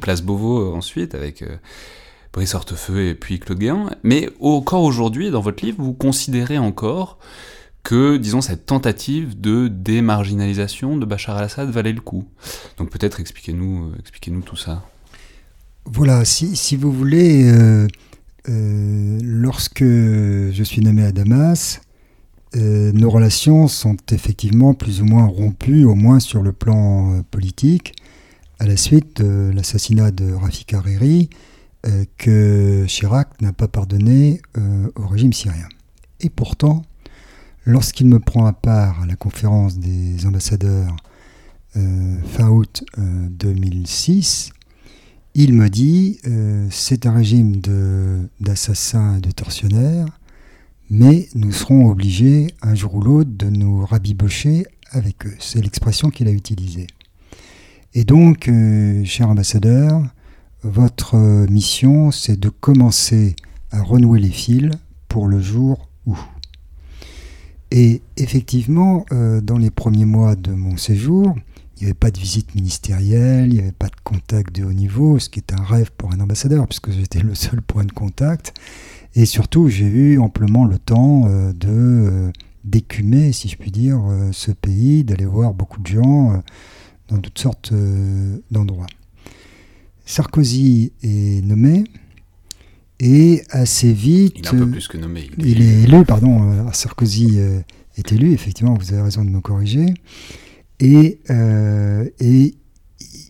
Place, 0.00 0.22
Beauvau. 0.22 0.60
Euh, 0.60 0.76
ensuite, 0.76 1.14
avec 1.14 1.44
Brice 2.32 2.54
Hortefeux 2.54 3.08
et 3.08 3.14
puis 3.14 3.38
Claude 3.38 3.58
Guéant. 3.58 3.90
Mais 4.02 4.30
encore 4.40 4.82
aujourd'hui, 4.82 5.30
dans 5.30 5.40
votre 5.40 5.64
livre, 5.64 5.82
vous 5.82 5.92
considérez 5.92 6.58
encore 6.58 7.18
que, 7.82 8.16
disons, 8.16 8.40
cette 8.40 8.66
tentative 8.66 9.40
de 9.40 9.68
démarginalisation 9.68 10.96
de 10.96 11.04
Bachar 11.04 11.36
al-Assad 11.36 11.70
valait 11.70 11.92
le 11.92 12.00
coup. 12.00 12.24
Donc 12.76 12.90
peut-être 12.90 13.20
expliquez-nous 13.20 13.92
expliquez 13.98 14.30
-nous 14.30 14.42
tout 14.42 14.56
ça. 14.56 14.84
Voilà, 15.86 16.24
si, 16.24 16.76
vous 16.76 16.92
voulez, 16.92 17.50
euh, 17.50 17.88
euh, 18.48 19.18
lorsque 19.22 19.82
je 19.82 20.62
suis 20.62 20.82
nommé 20.82 21.04
à 21.04 21.10
Damas, 21.10 21.80
euh, 22.54 22.92
nos 22.92 23.10
relations 23.10 23.66
sont 23.66 23.96
effectivement 24.12 24.74
plus 24.74 25.00
ou 25.00 25.04
moins 25.04 25.26
rompues, 25.26 25.84
au 25.84 25.94
moins 25.94 26.20
sur 26.20 26.42
le 26.42 26.52
plan 26.52 27.22
politique, 27.30 27.94
à 28.58 28.66
la 28.66 28.76
suite 28.76 29.22
de 29.22 29.50
l'assassinat 29.52 30.10
de 30.10 30.32
Rafik 30.32 30.74
Hariri, 30.74 31.30
que 32.18 32.84
Chirac 32.86 33.40
n'a 33.40 33.52
pas 33.52 33.68
pardonné 33.68 34.42
au 34.96 35.06
régime 35.06 35.32
syrien. 35.32 35.68
Et 36.20 36.28
pourtant, 36.28 36.82
lorsqu'il 37.64 38.06
me 38.06 38.18
prend 38.18 38.46
à 38.46 38.52
part 38.52 39.02
à 39.02 39.06
la 39.06 39.16
conférence 39.16 39.78
des 39.78 40.26
ambassadeurs 40.26 40.94
fin 41.74 42.48
août 42.50 42.84
2006, 42.98 44.52
il 45.34 45.54
me 45.54 45.68
dit 45.68 46.18
euh, 46.26 46.66
c'est 46.70 47.06
un 47.06 47.12
régime 47.12 47.60
d'assassins 48.40 49.18
et 49.18 49.20
de 49.20 49.30
tortionnaires, 49.30 50.18
mais 50.90 51.28
nous 51.34 51.52
serons 51.52 51.88
obligés 51.88 52.48
un 52.62 52.74
jour 52.74 52.96
ou 52.96 53.00
l'autre 53.00 53.30
de 53.32 53.48
nous 53.48 53.84
rabibocher 53.86 54.66
avec 54.90 55.26
eux. 55.26 55.36
C'est 55.38 55.62
l'expression 55.62 56.10
qu'il 56.10 56.26
a 56.26 56.32
utilisée. 56.32 56.88
Et 57.94 58.04
donc, 58.04 58.48
euh, 58.48 59.04
cher 59.04 59.28
ambassadeur, 59.28 60.02
votre 60.62 61.16
mission, 61.48 62.10
c'est 62.10 62.38
de 62.38 62.48
commencer 62.48 63.36
à 63.70 63.82
renouer 63.82 64.20
les 64.20 64.30
fils 64.30 64.70
pour 65.08 65.26
le 65.26 65.40
jour 65.40 65.88
où. 66.06 66.16
Et 67.70 68.02
effectivement, 68.16 69.06
euh, 69.12 69.40
dans 69.40 69.58
les 69.58 69.70
premiers 69.70 70.04
mois 70.04 70.34
de 70.34 70.52
mon 70.52 70.76
séjour, 70.76 71.34
il 71.80 71.84
n'y 71.84 71.86
avait 71.86 71.94
pas 71.94 72.10
de 72.10 72.18
visite 72.18 72.54
ministérielle, 72.54 73.48
il 73.48 73.54
n'y 73.54 73.60
avait 73.60 73.72
pas 73.72 73.86
de 73.86 73.96
contact 74.04 74.54
de 74.54 74.64
haut 74.64 74.72
niveau, 74.72 75.18
ce 75.18 75.30
qui 75.30 75.38
est 75.38 75.54
un 75.54 75.62
rêve 75.62 75.90
pour 75.96 76.12
un 76.12 76.20
ambassadeur, 76.20 76.66
puisque 76.66 76.90
j'étais 76.98 77.20
le 77.20 77.34
seul 77.34 77.62
point 77.62 77.84
de 77.84 77.92
contact. 77.92 78.52
Et 79.14 79.24
surtout, 79.24 79.68
j'ai 79.68 79.86
eu 79.86 80.18
amplement 80.18 80.66
le 80.66 80.78
temps 80.78 81.26
euh, 81.26 81.52
de 81.52 81.68
euh, 81.68 82.32
d'écumer, 82.64 83.32
si 83.32 83.48
je 83.48 83.56
puis 83.56 83.70
dire, 83.70 83.98
euh, 84.06 84.28
ce 84.32 84.52
pays, 84.52 85.04
d'aller 85.04 85.24
voir 85.24 85.54
beaucoup 85.54 85.80
de 85.80 85.86
gens 85.86 86.42
dans 87.08 87.18
toutes 87.18 87.38
sortes 87.38 87.72
d'endroits. 88.50 88.86
Sarkozy 90.06 90.92
est 91.02 91.44
nommé, 91.44 91.84
et 92.98 93.42
assez 93.50 93.92
vite... 93.92 94.34
Il 94.36 94.44
est 94.44 94.48
un 94.48 94.58
peu 94.58 94.70
plus 94.70 94.88
que 94.88 94.98
nommé. 94.98 95.30
Il, 95.38 95.62
est 95.62 95.82
élu, 95.84 96.04
pardon, 96.04 96.70
Sarkozy 96.72 97.38
est 97.96 98.12
élu, 98.12 98.32
effectivement, 98.32 98.74
vous 98.74 98.92
avez 98.92 99.02
raison 99.02 99.24
de 99.24 99.30
me 99.30 99.40
corriger. 99.40 99.94
Euh, 100.82 102.08
et, 102.18 102.54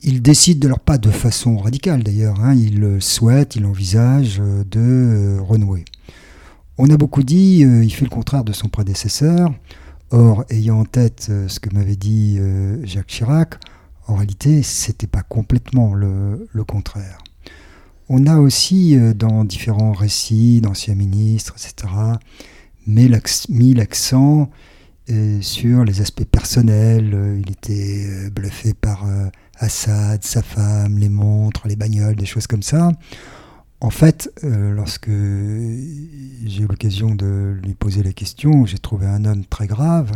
il 0.02 0.22
décide 0.22 0.59
de 0.61 0.68
leur 0.68 0.80
pas 0.80 0.96
de 0.96 1.11
façon 1.11 1.59
radicale 1.59 2.02
d'ailleurs, 2.02 2.40
hein, 2.40 2.54
il 2.54 3.02
souhaite, 3.02 3.56
il 3.56 3.66
envisage 3.66 4.40
euh, 4.40 4.64
de 4.64 4.80
euh, 4.80 5.42
renouer. 5.42 5.85
On 6.78 6.88
a 6.88 6.96
beaucoup 6.96 7.22
dit, 7.22 7.59
il 7.59 7.92
fait 7.92 8.06
le 8.06 8.11
contraire 8.11 8.42
de 8.42 8.54
son 8.54 8.68
prédécesseur. 8.68 9.52
Or, 10.11 10.46
ayant 10.48 10.80
en 10.80 10.85
tête 10.87 11.30
ce 11.46 11.61
que 11.61 11.68
m'avait 11.74 11.94
dit 11.94 12.40
Jacques 12.85 13.09
Chirac, 13.09 13.56
en 14.11 14.16
réalité, 14.16 14.62
c'était 14.62 15.07
pas 15.07 15.23
complètement 15.23 15.94
le, 15.94 16.49
le, 16.53 16.64
contraire. 16.64 17.18
On 18.09 18.27
a 18.27 18.38
aussi, 18.38 18.96
dans 19.14 19.44
différents 19.44 19.92
récits 19.92 20.61
d'anciens 20.61 20.94
ministres, 20.96 21.55
etc., 21.57 21.92
mis 22.87 23.75
l'accent 23.75 24.51
sur 25.40 25.85
les 25.85 26.01
aspects 26.01 26.25
personnels. 26.25 27.12
Euh, 27.14 27.40
il 27.40 27.51
était 27.51 28.07
euh, 28.07 28.31
bluffé 28.31 28.75
par 28.75 29.07
euh, 29.07 29.27
Assad, 29.59 30.25
sa 30.25 30.42
femme, 30.42 30.99
les 30.99 31.09
montres, 31.09 31.66
les 31.66 31.77
bagnoles, 31.77 32.16
des 32.16 32.27
choses 32.27 32.46
comme 32.46 32.62
ça. 32.62 32.92
En 33.83 33.90
fait, 33.90 34.31
lorsque 34.42 35.09
j'ai 35.09 36.62
eu 36.62 36.66
l'occasion 36.66 37.14
de 37.14 37.59
lui 37.62 37.73
poser 37.73 38.03
la 38.03 38.12
question, 38.12 38.66
j'ai 38.66 38.77
trouvé 38.77 39.07
un 39.07 39.25
homme 39.25 39.46
très 39.46 39.66
grave 39.66 40.12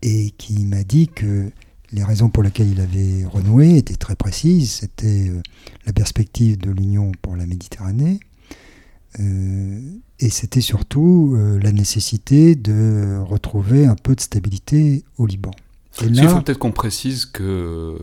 et 0.00 0.30
qui 0.38 0.64
m'a 0.64 0.84
dit 0.84 1.08
que 1.08 1.50
les 1.92 2.04
raisons 2.04 2.28
pour 2.28 2.42
lesquelles 2.42 2.70
il 2.70 2.80
avait 2.80 3.24
renoué 3.24 3.76
étaient 3.76 3.96
très 3.96 4.16
précises. 4.16 4.72
C'était 4.72 5.30
la 5.86 5.92
perspective 5.92 6.58
de 6.58 6.70
l'Union 6.70 7.12
pour 7.22 7.36
la 7.36 7.46
Méditerranée, 7.46 8.20
euh, 9.20 9.80
et 10.20 10.30
c'était 10.30 10.60
surtout 10.60 11.34
euh, 11.36 11.58
la 11.60 11.72
nécessité 11.72 12.56
de 12.56 13.18
retrouver 13.24 13.86
un 13.86 13.94
peu 13.94 14.14
de 14.14 14.20
stabilité 14.20 15.04
au 15.18 15.26
Liban. 15.26 15.52
Il 16.02 16.28
faut 16.28 16.40
peut-être 16.40 16.58
qu'on 16.58 16.72
précise 16.72 17.24
que 17.24 17.96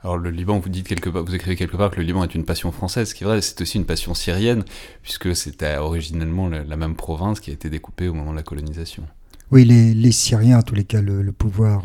alors 0.00 0.18
le 0.18 0.30
Liban, 0.30 0.58
vous 0.58 0.68
dites 0.68 0.86
quelque 0.86 1.08
part, 1.08 1.24
vous 1.24 1.34
écrivez 1.34 1.56
quelque 1.56 1.76
part 1.76 1.90
que 1.90 1.96
le 1.96 2.02
Liban 2.02 2.24
est 2.24 2.34
une 2.34 2.44
passion 2.44 2.72
française, 2.72 3.08
ce 3.08 3.14
qui 3.14 3.24
est 3.24 3.26
vrai, 3.26 3.40
c'est 3.40 3.58
aussi 3.62 3.78
une 3.78 3.86
passion 3.86 4.12
syrienne, 4.12 4.64
puisque 5.02 5.34
c'était 5.34 5.76
originellement 5.76 6.48
la, 6.48 6.76
même 6.76 6.94
province 6.94 7.40
qui 7.40 7.50
a 7.50 7.54
été 7.54 7.70
découpée 7.70 8.08
au 8.08 8.14
moment 8.14 8.32
de 8.32 8.36
la 8.36 8.42
colonisation. 8.42 9.04
Oui, 9.50 9.64
les, 9.64 10.12
Syriens, 10.12 10.58
en 10.58 10.62
tous 10.62 10.74
les 10.74 10.84
cas, 10.84 11.00
le, 11.00 11.32
pouvoir 11.32 11.84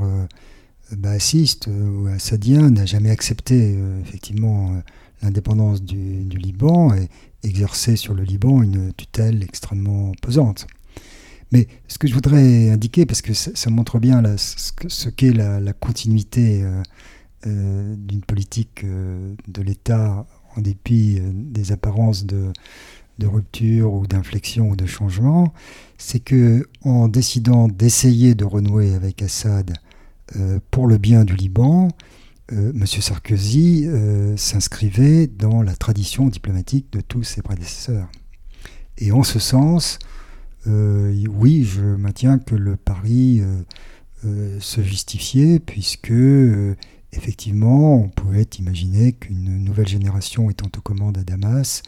bassiste 0.95 1.67
ou 1.67 2.08
assadien 2.08 2.69
n'a 2.69 2.86
jamais 2.86 3.10
accepté 3.10 3.78
effectivement 4.02 4.82
l'indépendance 5.21 5.82
du, 5.82 6.38
Liban 6.38 6.93
et 6.93 7.10
exercé 7.43 7.95
sur 7.95 8.13
le 8.13 8.23
Liban 8.23 8.63
une 8.63 8.93
tutelle 8.93 9.43
extrêmement 9.43 10.12
pesante. 10.21 10.67
Mais 11.52 11.67
ce 11.88 11.97
que 11.97 12.08
je 12.08 12.13
voudrais 12.13 12.69
indiquer, 12.69 13.06
parce 13.06 13.21
que 13.21 13.34
ça, 13.34 13.69
montre 13.69 13.99
bien 13.99 14.23
ce 14.38 15.10
qu'est 15.10 15.34
la, 15.34 15.73
continuité 15.73 16.63
d'une 17.45 18.21
politique 18.25 18.86
de 18.86 19.62
l'État 19.62 20.25
en 20.56 20.62
dépit 20.62 21.19
des 21.21 21.71
apparences 21.71 22.25
de, 22.25 22.52
de 23.19 23.28
rupture 23.28 23.93
ou 23.93 24.08
d'inflexion 24.08 24.69
ou 24.69 24.75
de 24.75 24.86
changement, 24.86 25.54
c'est 25.97 26.21
que 26.21 26.67
en 26.82 27.08
décidant 27.08 27.67
d'essayer 27.67 28.34
de 28.34 28.45
renouer 28.45 28.95
avec 28.95 29.21
Assad 29.21 29.71
euh, 29.71 29.88
pour 30.71 30.87
le 30.87 30.97
bien 30.97 31.25
du 31.25 31.35
Liban, 31.35 31.89
euh, 32.51 32.71
M. 32.73 32.85
Sarkozy 32.85 33.85
euh, 33.85 34.35
s'inscrivait 34.37 35.27
dans 35.27 35.61
la 35.61 35.75
tradition 35.75 36.27
diplomatique 36.27 36.91
de 36.91 37.01
tous 37.01 37.23
ses 37.23 37.41
prédécesseurs. 37.41 38.09
Et 38.97 39.11
en 39.11 39.23
ce 39.23 39.39
sens, 39.39 39.99
oui, 40.65 41.63
je 41.63 41.81
maintiens 41.81 42.37
que 42.37 42.53
le 42.53 42.75
pari 42.75 43.41
se 44.59 44.81
justifiait, 44.83 45.57
puisque 45.57 46.13
effectivement, 47.13 47.95
on 47.95 48.09
pouvait 48.09 48.47
imaginer 48.59 49.13
qu'une 49.13 49.63
nouvelle 49.63 49.87
génération 49.87 50.49
étant 50.49 50.69
aux 50.77 50.81
commandes 50.81 51.17
à 51.17 51.23
Damas, 51.23 51.81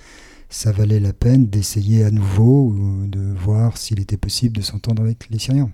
ça 0.49 0.71
valait 0.71 1.01
la 1.01 1.13
peine 1.13 1.47
d'essayer 1.47 2.03
à 2.05 2.11
nouveau 2.11 2.73
de 3.07 3.33
voir 3.33 3.77
s'il 3.77 3.99
était 3.99 4.17
possible 4.17 4.55
de 4.57 4.61
s'entendre 4.61 5.03
avec 5.03 5.29
les 5.29 5.37
Syriens. 5.37 5.71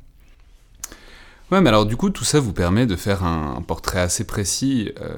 Ouais, 1.51 1.61
mais 1.61 1.69
alors 1.69 1.85
du 1.85 1.95
coup, 1.95 2.09
tout 2.09 2.25
ça 2.25 2.39
vous 2.39 2.53
permet 2.53 2.85
de 2.85 2.95
faire 2.95 3.23
un, 3.23 3.61
portrait 3.61 3.99
assez 3.99 4.25
précis 4.25 4.91
euh, 4.99 5.15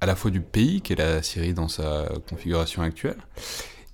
à 0.00 0.06
la 0.06 0.14
fois 0.14 0.30
du 0.30 0.40
pays, 0.40 0.82
qu'est 0.82 0.96
la 0.96 1.22
Syrie 1.22 1.54
dans 1.54 1.68
sa 1.68 2.08
configuration 2.28 2.82
actuelle, 2.82 3.16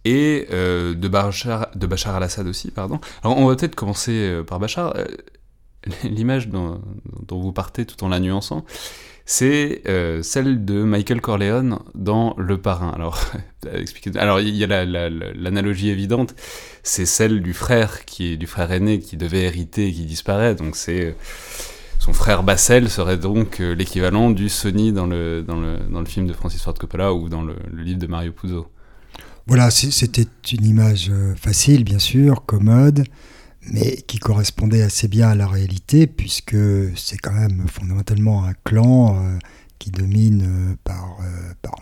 et 0.04 0.48
euh, 0.50 0.94
de 0.94 1.08
Bachar, 1.08 1.68
al-Assad 2.16 2.46
aussi, 2.48 2.72
pardon. 2.72 3.00
Alors 3.22 3.38
on 3.38 3.46
va 3.46 3.54
peut-être 3.54 3.76
commencer 3.76 4.12
euh, 4.12 4.42
par 4.42 4.58
Bachar. 4.58 4.94
L'image 6.04 6.48
dont, 6.48 6.80
dont, 7.26 7.40
vous 7.40 7.52
partez 7.52 7.86
tout 7.86 8.02
en 8.04 8.08
la 8.08 8.20
nuançant, 8.20 8.64
c'est 9.32 9.80
euh, 9.88 10.22
celle 10.22 10.66
de 10.66 10.82
Michael 10.82 11.22
Corleone 11.22 11.78
dans 11.94 12.34
Le 12.36 12.58
Parrain. 12.58 12.90
Alors, 12.90 13.18
alors 14.16 14.40
il 14.40 14.54
y 14.54 14.62
a 14.62 14.84
l'analogie 14.84 15.88
évidente, 15.88 16.34
c'est 16.82 17.06
celle 17.06 17.40
du 17.40 17.54
frère 17.54 18.04
qui 18.04 18.36
du 18.36 18.46
frère 18.46 18.70
aîné 18.70 19.00
qui 19.00 19.16
devait 19.16 19.44
hériter 19.44 19.88
et 19.88 19.92
qui 19.92 20.04
disparaît. 20.04 20.54
Donc 20.54 20.76
c'est 20.76 21.16
son 21.98 22.12
frère 22.12 22.42
Bassel 22.42 22.90
serait 22.90 23.16
donc 23.16 23.60
euh, 23.60 23.74
l'équivalent 23.74 24.30
du 24.30 24.50
Sony 24.50 24.92
dans 24.92 25.06
le, 25.06 25.42
dans, 25.42 25.58
le, 25.58 25.78
dans 25.90 26.00
le 26.00 26.06
film 26.06 26.26
de 26.26 26.34
Francis 26.34 26.60
Ford 26.62 26.74
Coppola 26.74 27.14
ou 27.14 27.30
dans 27.30 27.40
le, 27.40 27.56
livre 27.74 28.00
de 28.00 28.06
Mario 28.08 28.32
Puzo. 28.32 28.66
Voilà, 29.46 29.70
c'était 29.70 30.26
une 30.52 30.66
image 30.66 31.08
euh, 31.10 31.34
facile, 31.36 31.84
bien 31.84 31.98
sûr, 31.98 32.44
commode 32.44 33.04
mais 33.70 33.96
qui 34.06 34.18
correspondait 34.18 34.82
assez 34.82 35.08
bien 35.08 35.30
à 35.30 35.34
la 35.34 35.46
réalité, 35.46 36.06
puisque 36.06 36.56
c'est 36.96 37.18
quand 37.18 37.32
même 37.32 37.66
fondamentalement 37.68 38.44
un 38.44 38.54
clan 38.64 39.16
euh, 39.16 39.38
qui 39.78 39.90
domine 39.90 40.42
euh, 40.42 40.74
par, 40.84 41.18
euh, 41.20 41.52
par 41.62 41.74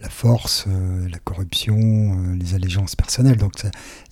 la 0.00 0.08
force, 0.08 0.66
la 1.10 1.18
corruption, 1.18 2.16
les 2.38 2.54
allégeances 2.54 2.94
personnelles. 2.94 3.38
Donc 3.38 3.54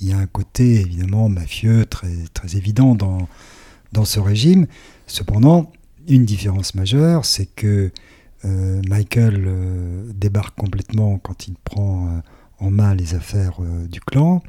il 0.01 0.09
y 0.09 0.13
a 0.13 0.19
un 0.19 0.27
côté 0.27 0.81
évidemment 0.81 1.29
mafieux 1.29 1.85
très, 1.85 2.25
très 2.33 2.57
évident 2.57 2.95
dans, 2.95 3.29
dans 3.93 4.07
ce 4.07 4.19
régime. 4.19 4.67
Cependant, 5.07 5.71
une 6.09 6.25
différence 6.25 6.75
majeure, 6.75 7.27
c'est 7.27 7.47
que 7.47 7.93
Michael 8.43 9.47
débarque 10.15 10.57
complètement 10.57 11.19
quand 11.19 11.49
il 11.49 11.55
prend 11.55 12.23
en 12.59 12.71
main 12.71 12.95
les 12.95 13.15
affaires 13.15 13.61
du 13.61 14.01
clan 14.01 14.43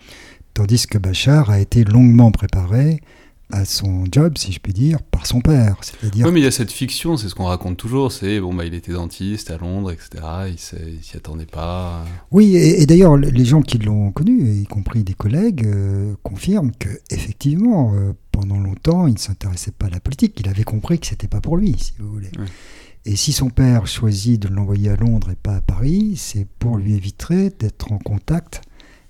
tandis 0.55 0.87
que 0.87 0.97
Bachar 0.97 1.51
a 1.51 1.59
été 1.59 1.83
longuement 1.83 2.31
préparé 2.31 3.01
à 3.51 3.63
son 3.63 4.05
job, 4.11 4.37
si 4.37 4.51
je 4.51 4.59
puis 4.59 4.73
dire, 4.73 5.03
par 5.03 5.27
son 5.27 5.39
père. 5.39 5.77
C'est-à-dire. 5.81 6.25
Oui, 6.25 6.31
mais 6.31 6.39
il 6.39 6.43
y 6.43 6.47
a 6.47 6.51
cette 6.51 6.71
fiction, 6.71 7.15
c'est 7.15 7.29
ce 7.29 7.35
qu'on 7.35 7.45
raconte 7.45 7.77
toujours. 7.77 8.11
C'est 8.11 8.39
bon, 8.39 8.53
bah, 8.53 8.65
il 8.65 8.73
était 8.73 8.93
dentiste 8.93 9.51
à 9.51 9.57
Londres, 9.57 9.91
etc. 9.91 10.23
Il 10.49 10.57
s'y 10.57 11.15
attendait 11.15 11.45
pas. 11.45 12.03
Oui, 12.31 12.55
et, 12.55 12.85
d'ailleurs, 12.87 13.17
les 13.17 13.45
gens 13.45 13.61
qui 13.61 13.77
l'ont 13.77 14.11
connu, 14.11 14.49
y 14.49 14.65
compris 14.65 15.03
des 15.03 15.13
collègues, 15.13 15.65
euh, 15.67 16.15
confirment 16.23 16.71
que 16.71 16.89
effectivement, 17.11 17.93
euh, 17.93 18.13
pendant 18.31 18.57
longtemps, 18.57 19.05
il 19.05 19.13
ne 19.13 19.19
s'intéressait 19.19 19.71
pas 19.71 19.87
à 19.87 19.89
la 19.89 19.99
politique. 19.99 20.39
Il 20.39 20.49
avait 20.49 20.63
compris 20.63 20.97
que 20.97 21.05
c'était 21.05 21.27
pas 21.27 21.41
pour 21.41 21.57
lui, 21.57 21.75
si 21.77 21.93
vous 21.99 22.09
voulez. 22.09 22.31
Et 23.05 23.15
si 23.15 23.31
son 23.31 23.51
père 23.51 23.85
choisit 23.85 24.41
de 24.41 24.47
l'envoyer 24.47 24.89
à 24.89 24.95
Londres 24.95 25.29
et 25.29 25.35
pas 25.35 25.57
à 25.57 25.61
Paris, 25.61 26.15
c'est 26.17 26.47
pour 26.57 26.77
lui 26.77 26.95
éviter 26.95 27.51
d'être 27.51 27.91
en 27.91 27.99
contact 27.99 28.61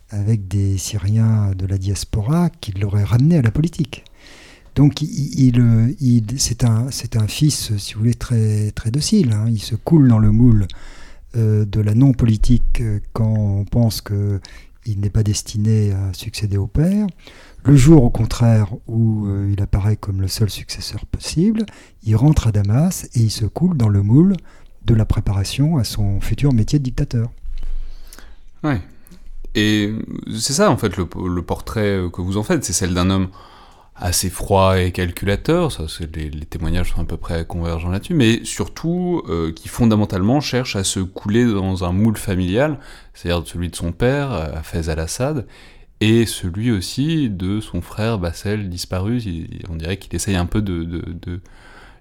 avec 0.09 0.47
des 0.47 0.77
Syriens 0.77 1.51
de 1.55 1.65
la 1.65 1.77
diaspora 1.77 2.49
qui 2.49 2.71
l'auraient 2.71 3.03
ramené 3.03 3.37
à 3.37 3.41
la 3.41 3.51
politique. 3.51 4.03
Donc 4.75 5.01
il, 5.01 6.25
c'est 6.37 6.65
un, 6.65 6.87
un, 6.87 7.27
fils, 7.27 7.75
si 7.77 7.93
vous 7.93 8.01
voulez, 8.01 8.13
très, 8.13 8.71
très 8.71 8.91
docile. 8.91 9.31
Hein. 9.31 9.45
Il 9.47 9.61
se 9.61 9.75
coule 9.75 10.09
dans 10.09 10.19
le 10.19 10.31
moule 10.31 10.67
euh, 11.37 11.65
de 11.65 11.79
la 11.79 11.95
non-politique 11.95 12.81
euh, 12.81 12.99
quand 13.13 13.33
on 13.33 13.63
pense 13.63 14.01
qu'il 14.01 14.99
n'est 14.99 15.09
pas 15.09 15.23
destiné 15.23 15.93
à 15.93 16.13
succéder 16.13 16.57
au 16.57 16.67
père. 16.67 17.07
Le 17.63 17.75
jour, 17.75 18.03
au 18.03 18.09
contraire, 18.09 18.67
où 18.87 19.27
euh, 19.27 19.49
il 19.51 19.61
apparaît 19.61 19.95
comme 19.95 20.21
le 20.21 20.27
seul 20.27 20.49
successeur 20.49 21.05
possible, 21.05 21.65
il 22.03 22.15
rentre 22.15 22.47
à 22.47 22.51
Damas 22.51 23.05
et 23.15 23.21
il 23.21 23.31
se 23.31 23.45
coule 23.45 23.77
dans 23.77 23.89
le 23.89 24.03
moule 24.03 24.35
de 24.85 24.93
la 24.93 25.05
préparation 25.05 25.77
à 25.77 25.83
son 25.83 26.19
futur 26.19 26.53
métier 26.53 26.79
de 26.79 26.83
dictateur. 26.83 27.31
Ouais, 28.63 28.81
et 29.55 29.93
c'est 30.37 30.53
ça, 30.53 30.69
en 30.69 30.77
fait, 30.77 30.97
le, 30.97 31.05
portrait 31.41 32.01
que 32.11 32.21
vous 32.21 32.37
en 32.37 32.43
faites, 32.43 32.63
c'est 32.63 32.73
celle 32.73 32.93
d'un 32.93 33.09
homme 33.09 33.29
assez 33.95 34.29
froid 34.29 34.77
et 34.77 34.91
calculateur, 34.91 35.71
ça, 35.71 35.85
les, 36.13 36.29
les, 36.29 36.45
témoignages 36.45 36.91
sont 36.93 37.01
à 37.01 37.05
peu 37.05 37.15
près 37.15 37.45
convergents 37.45 37.89
là-dessus, 37.89 38.13
mais 38.13 38.43
surtout 38.43 39.23
euh, 39.29 39.53
qui 39.53 39.69
fondamentalement 39.69 40.41
cherche 40.41 40.75
à 40.75 40.83
se 40.83 40.99
couler 40.99 41.45
dans 41.45 41.85
un 41.85 41.93
moule 41.93 42.17
familial, 42.17 42.77
c'est-à-dire 43.13 43.47
celui 43.47 43.69
de 43.69 43.75
son 43.75 43.93
père, 43.93 44.31
Hafez 44.31 44.89
al-Assad, 44.89 45.47
et 46.01 46.25
celui 46.25 46.71
aussi 46.71 47.29
de 47.29 47.61
son 47.61 47.79
frère 47.79 48.19
Bassel 48.19 48.67
disparu. 48.67 49.21
on 49.69 49.75
dirait 49.77 49.95
qu'il 49.95 50.13
essaye 50.13 50.35
un 50.35 50.45
peu 50.45 50.61
de 50.61 51.39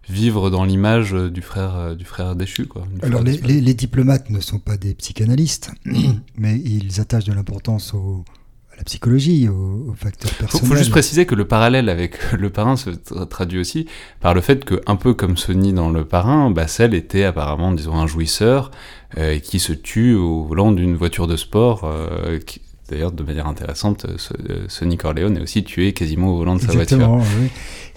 vivre 0.08 0.50
dans 0.50 0.64
l'image 0.64 1.12
du 1.12 1.42
frère, 1.42 1.76
euh, 1.76 1.94
du 1.94 2.04
frère 2.04 2.36
déchu. 2.36 2.66
Quoi, 2.66 2.86
Alors 3.02 3.22
les, 3.22 3.74
diplomates 3.74 4.30
ne 4.30 4.40
sont 4.40 4.58
pas 4.58 4.76
des 4.76 4.94
psychanalystes, 4.94 5.72
mais 6.38 6.60
ils 6.60 7.00
attachent 7.00 7.24
de 7.24 7.32
l'importance 7.32 7.94
à 7.94 8.76
la 8.76 8.84
psychologie, 8.84 9.48
aux, 9.48 9.94
facteurs 9.96 10.32
personnels. 10.32 10.64
Il 10.64 10.68
faut 10.68 10.76
juste 10.76 10.90
préciser 10.90 11.26
que 11.26 11.34
le 11.34 11.46
parallèle 11.46 11.88
avec 11.88 12.32
le 12.32 12.50
parrain 12.50 12.76
se 12.76 12.90
traduit 13.24 13.58
aussi 13.58 13.86
par 14.20 14.34
le 14.34 14.40
fait 14.40 14.64
que, 14.64 14.80
un 14.86 14.96
peu 14.96 15.14
comme 15.14 15.36
Sony 15.36 15.72
dans 15.72 15.90
le 15.90 16.04
parrain, 16.04 16.50
Bassel 16.50 16.94
était 16.94 17.24
apparemment, 17.24 17.72
disons, 17.72 17.96
un 17.96 18.06
jouisseur 18.06 18.70
euh, 19.16 19.38
qui 19.38 19.60
se 19.60 19.72
tue 19.72 20.14
au 20.14 20.44
volant 20.44 20.72
d'une 20.72 20.96
voiture 20.96 21.26
de 21.26 21.36
sport. 21.36 21.84
Euh, 21.84 22.38
D'ailleurs, 22.90 23.12
de 23.12 23.22
manière 23.22 23.46
intéressante, 23.46 24.04
Sonny 24.68 24.98
Corleone 24.98 25.38
est 25.38 25.40
aussi 25.40 25.64
tué 25.64 25.94
quasiment 25.94 26.28
au 26.28 26.36
volant 26.36 26.54
de 26.54 26.60
sa 26.60 26.72
voiture. 26.72 27.10
Oui. 27.12 27.48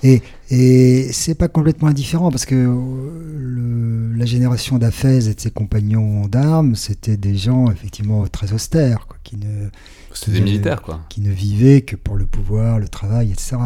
Et, 0.04 0.22
et 0.50 1.12
c'est 1.12 1.36
pas 1.36 1.48
complètement 1.48 1.88
indifférent 1.88 2.30
parce 2.30 2.46
que 2.46 2.56
le, 2.56 4.14
la 4.14 4.26
génération 4.26 4.78
d'Afez 4.78 5.30
et 5.30 5.34
de 5.34 5.40
ses 5.40 5.52
compagnons 5.52 6.28
d'armes, 6.28 6.76
c'était 6.76 7.18
des 7.18 7.36
gens 7.36 7.72
effectivement 7.72 8.26
très 8.28 8.54
austères, 8.54 9.08
quoi, 9.08 9.18
qui 9.24 9.38
ne. 9.38 9.70
C'était 10.14 10.34
des 10.34 10.42
militaires, 10.42 10.82
quoi. 10.82 11.02
Qui 11.10 11.22
ne 11.22 11.32
vivaient 11.32 11.82
que 11.82 11.96
pour 11.96 12.16
le 12.16 12.26
pouvoir, 12.26 12.80
le 12.80 12.88
travail, 12.88 13.32
etc. 13.32 13.58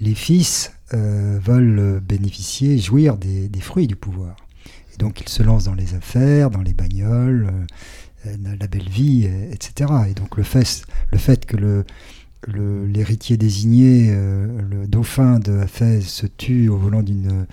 Les 0.00 0.14
fils 0.14 0.72
euh, 0.94 1.38
veulent 1.42 2.00
bénéficier, 2.00 2.78
jouir 2.78 3.16
des, 3.16 3.48
des, 3.48 3.60
fruits 3.60 3.86
du 3.86 3.96
pouvoir. 3.96 4.36
Et 4.94 4.98
donc 4.98 5.20
ils 5.20 5.28
se 5.28 5.42
lancent 5.42 5.64
dans 5.64 5.74
les 5.74 5.94
affaires, 5.94 6.50
dans 6.50 6.62
les 6.62 6.74
bagnoles. 6.74 7.50
Euh, 7.50 7.66
euh, 8.26 8.36
la 8.60 8.68
belle 8.68 8.88
vie, 8.88 9.28
etc. 9.50 9.90
Et 10.08 10.14
donc 10.14 10.36
le 10.36 10.44
fait, 10.44 10.84
le 11.10 11.18
fait 11.18 11.44
que 11.44 11.56
le, 11.56 11.84
l'héritier 12.48 13.36
désigné, 13.36 14.08
euh, 14.10 14.46
le 14.70 14.86
dauphin 14.86 15.38
de 15.38 15.58
Hafez, 15.58 16.00
se 16.00 16.26
tue 16.26 16.68
au 16.68 16.76
volant 16.76 17.02
d'une 17.02 17.46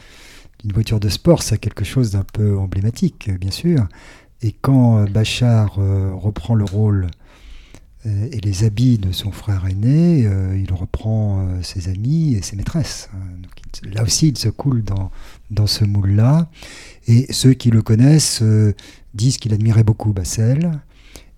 voiture 0.73 0.99
de 0.99 1.10
sport, 1.10 1.43
c'est 1.43 1.58
quelque 1.58 1.86
chose 1.86 2.12
d'un 2.12 2.23
peu 2.23 2.58
emblématique, 2.58 3.30
bien 3.39 3.52
sûr. 3.52 3.88
Et 4.41 4.54
quand 4.54 5.04
Bachar 5.10 5.78
euh, 5.80 6.12
reprend 6.13 6.56
le 6.56 6.65
rôle 6.65 7.08
et 8.06 8.39
les 8.39 8.63
habits 8.63 8.97
de 8.97 9.12
son 9.12 9.30
frère 9.30 9.65
aîné, 9.65 10.21
il 10.56 10.71
reprend 10.71 11.45
ses 11.62 11.89
amis 11.89 12.34
et 12.34 12.41
ses 12.41 12.56
maîtresses. 12.56 13.10
là 13.84 14.04
aussi, 14.04 14.30
il 14.30 14.38
se 14.38 14.47
coule 14.47 14.84
dans, 14.84 15.12
dans 15.52 15.67
ce 15.67 15.84
moule-là. 15.84 16.49
Et 17.08 17.32
ceux 17.34 17.54
qui 17.54 17.71
le 17.71 17.82
connaissent 17.82 18.41
disent 19.13 19.38
qu'il 19.38 19.54
admirait 19.54 19.84
beaucoup 19.84 20.13
Bassel 20.13 20.80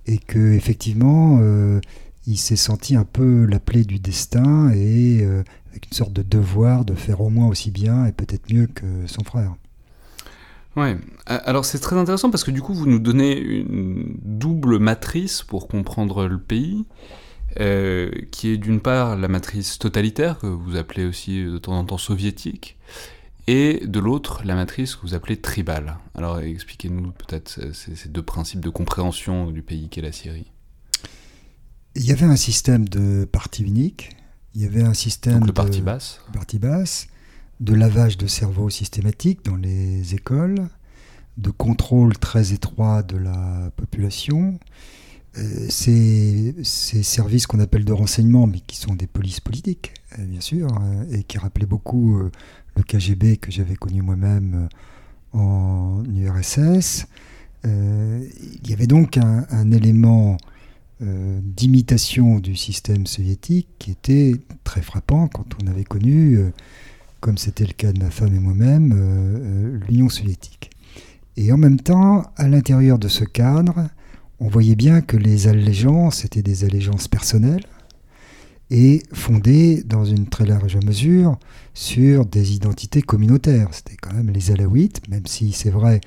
et 0.07 0.17
que 0.17 0.53
effectivement 0.53 1.39
euh, 1.41 1.79
il 2.27 2.37
s'est 2.37 2.55
senti 2.55 2.95
un 2.95 3.03
peu 3.03 3.45
l'appelé 3.45 3.83
du 3.83 3.99
destin 3.99 4.71
et 4.71 5.23
euh, 5.23 5.43
avec 5.71 5.87
une 5.87 5.93
sorte 5.93 6.13
de 6.13 6.21
devoir 6.21 6.85
de 6.85 6.93
faire 6.93 7.21
au 7.21 7.29
moins 7.29 7.47
aussi 7.47 7.71
bien 7.71 8.05
et 8.05 8.11
peut-être 8.11 8.53
mieux 8.53 8.67
que 8.67 8.85
son 9.07 9.23
frère. 9.23 9.55
Ouais, 10.77 10.97
alors 11.25 11.65
c'est 11.65 11.79
très 11.79 11.97
intéressant 11.97 12.29
parce 12.29 12.45
que 12.45 12.51
du 12.51 12.61
coup 12.61 12.73
vous 12.73 12.85
nous 12.85 12.99
donnez 12.99 13.37
une 13.37 14.15
double 14.21 14.79
matrice 14.79 15.43
pour 15.43 15.67
comprendre 15.67 16.27
le 16.27 16.39
pays, 16.39 16.85
euh, 17.59 18.09
qui 18.31 18.49
est 18.49 18.57
d'une 18.57 18.79
part 18.79 19.17
la 19.17 19.27
matrice 19.27 19.79
totalitaire, 19.79 20.39
que 20.39 20.47
vous 20.47 20.77
appelez 20.77 21.05
aussi 21.05 21.43
de 21.43 21.57
temps 21.57 21.77
en 21.77 21.83
temps 21.83 21.97
soviétique, 21.97 22.77
et 23.47 23.85
de 23.85 23.99
l'autre 23.99 24.43
la 24.45 24.55
matrice 24.55 24.95
que 24.95 25.01
vous 25.01 25.13
appelez 25.13 25.35
tribale. 25.35 25.97
Alors 26.15 26.39
expliquez-nous 26.39 27.11
peut-être 27.11 27.73
ces 27.73 28.07
deux 28.07 28.23
principes 28.23 28.61
de 28.61 28.69
compréhension 28.69 29.51
du 29.51 29.63
pays 29.63 29.89
qu'est 29.89 30.01
la 30.01 30.13
Syrie. 30.13 30.51
Il 31.95 32.05
y 32.05 32.11
avait 32.11 32.25
un 32.25 32.37
système 32.37 32.87
de 32.87 33.25
parti 33.25 33.63
unique, 33.63 34.15
il 34.55 34.61
y 34.61 34.65
avait 34.65 34.83
un 34.83 34.93
système 34.93 35.39
Donc 35.39 35.47
le 35.47 35.79
de 35.79 35.81
basse. 36.59 37.07
de 37.59 37.73
lavage 37.73 38.17
de 38.17 38.27
cerveau 38.27 38.69
systématique 38.69 39.43
dans 39.43 39.57
les 39.57 40.15
écoles, 40.15 40.69
de 41.37 41.49
contrôle 41.49 42.17
très 42.17 42.53
étroit 42.53 43.03
de 43.03 43.17
la 43.17 43.71
population. 43.75 44.57
Euh, 45.37 45.41
ces, 45.69 46.55
ces, 46.63 47.03
services 47.03 47.47
qu'on 47.47 47.59
appelle 47.59 47.85
de 47.85 47.93
renseignement, 47.93 48.47
mais 48.47 48.59
qui 48.59 48.75
sont 48.77 48.95
des 48.95 49.07
polices 49.07 49.39
politiques, 49.39 49.93
euh, 50.17 50.25
bien 50.25 50.41
sûr, 50.41 50.67
euh, 50.67 51.03
et 51.11 51.23
qui 51.23 51.37
rappelaient 51.37 51.65
beaucoup 51.65 52.19
le 52.75 52.83
KGB 52.83 53.37
que 53.37 53.51
j'avais 53.51 53.75
connu 53.75 54.01
moi-même 54.01 54.69
en 55.33 56.03
URSS. 56.13 57.05
Il 57.63 58.69
y 58.69 58.73
avait 58.73 58.87
donc 58.87 59.17
un, 59.17 59.45
un 59.49 59.71
élément 59.71 60.37
d'imitation 61.01 62.39
du 62.39 62.55
système 62.55 63.07
soviétique 63.07 63.67
qui 63.79 63.91
était 63.91 64.33
très 64.63 64.81
frappant 64.81 65.27
quand 65.27 65.45
on 65.63 65.67
avait 65.67 65.83
connu 65.83 66.37
comme 67.21 67.37
c'était 67.37 67.65
le 67.65 67.73
cas 67.73 67.93
de 67.93 67.99
ma 68.03 68.09
femme 68.09 68.35
et 68.35 68.39
moi-même, 68.39 68.93
euh, 68.93 69.79
l'Union 69.87 70.09
soviétique. 70.09 70.71
Et 71.37 71.53
en 71.53 71.57
même 71.57 71.79
temps, 71.79 72.23
à 72.35 72.49
l'intérieur 72.49 72.99
de 72.99 73.07
ce 73.07 73.23
cadre, 73.23 73.87
on 74.39 74.49
voyait 74.49 74.75
bien 74.75 75.01
que 75.01 75.15
les 75.15 75.47
allégeances 75.47 76.25
étaient 76.25 76.41
des 76.41 76.65
allégeances 76.65 77.07
personnelles 77.07 77.63
et 78.71 79.03
fondées 79.13 79.83
dans 79.83 80.03
une 80.03 80.27
très 80.27 80.45
large 80.45 80.77
mesure 80.83 81.37
sur 81.73 82.25
des 82.25 82.55
identités 82.55 83.03
communautaires. 83.03 83.69
C'était 83.71 83.97
quand 83.97 84.13
même 84.13 84.31
les 84.31 84.51
Alaouites, 84.51 85.07
même 85.07 85.27
si 85.27 85.51
c'est 85.51 85.69
vrai, 85.69 86.01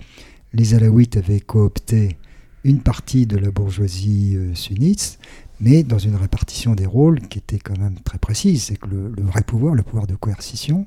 les 0.53 0.75
Alaouites 0.75 1.17
avaient 1.17 1.41
coopté 1.41 2.17
une 2.65 2.81
partie 2.81 3.27
de 3.27 3.37
la 3.37 3.51
bourgeoisie 3.51 4.35
euh, 4.37 4.55
sunnite, 4.55 5.19
mais 5.61 5.83
dans 5.83 5.99
une 5.99 6.17
répartition 6.17 6.75
des 6.75 6.87
rôles 6.87 7.21
qui 7.21 7.39
était 7.39 7.59
quand 7.59 7.79
même 7.79 7.97
très 8.05 8.19
précise. 8.19 8.65
C'est 8.65 8.77
que 8.77 8.89
le, 8.89 9.23
vrai 9.23 9.43
pouvoir, 9.43 9.75
le 9.75 9.83
pouvoir 9.83 10.07
de 10.07 10.15
coercition, 10.15 10.87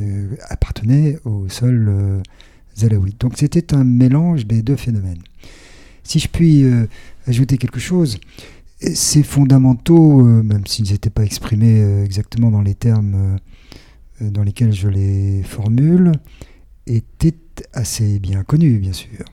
euh, 0.00 0.34
appartenait 0.48 1.18
aux 1.24 1.48
seuls 1.48 1.88
euh. 1.88 2.22
Donc 3.20 3.34
c'était 3.36 3.74
un 3.74 3.84
mélange 3.84 4.46
des 4.46 4.62
deux 4.62 4.76
phénomènes. 4.76 5.22
Si 6.02 6.18
je 6.18 6.28
puis 6.28 6.64
euh, 6.64 6.86
ajouter 7.26 7.58
quelque 7.58 7.78
chose, 7.78 8.18
ces 8.80 9.22
fondamentaux, 9.22 10.22
même 10.24 10.66
s'ils 10.66 10.90
n'étaient 10.90 11.10
pas 11.10 11.22
exprimés 11.22 12.02
exactement 12.02 12.50
dans 12.50 12.62
les 12.62 12.74
termes 12.74 13.38
dans 14.20 14.42
lesquels 14.42 14.72
je 14.72 14.88
les 14.88 15.42
formule, 15.44 16.10
étaient 16.86 17.36
assez 17.72 18.18
bien 18.18 18.42
connus, 18.42 18.78
bien 18.78 18.92
sûr. 18.92 19.24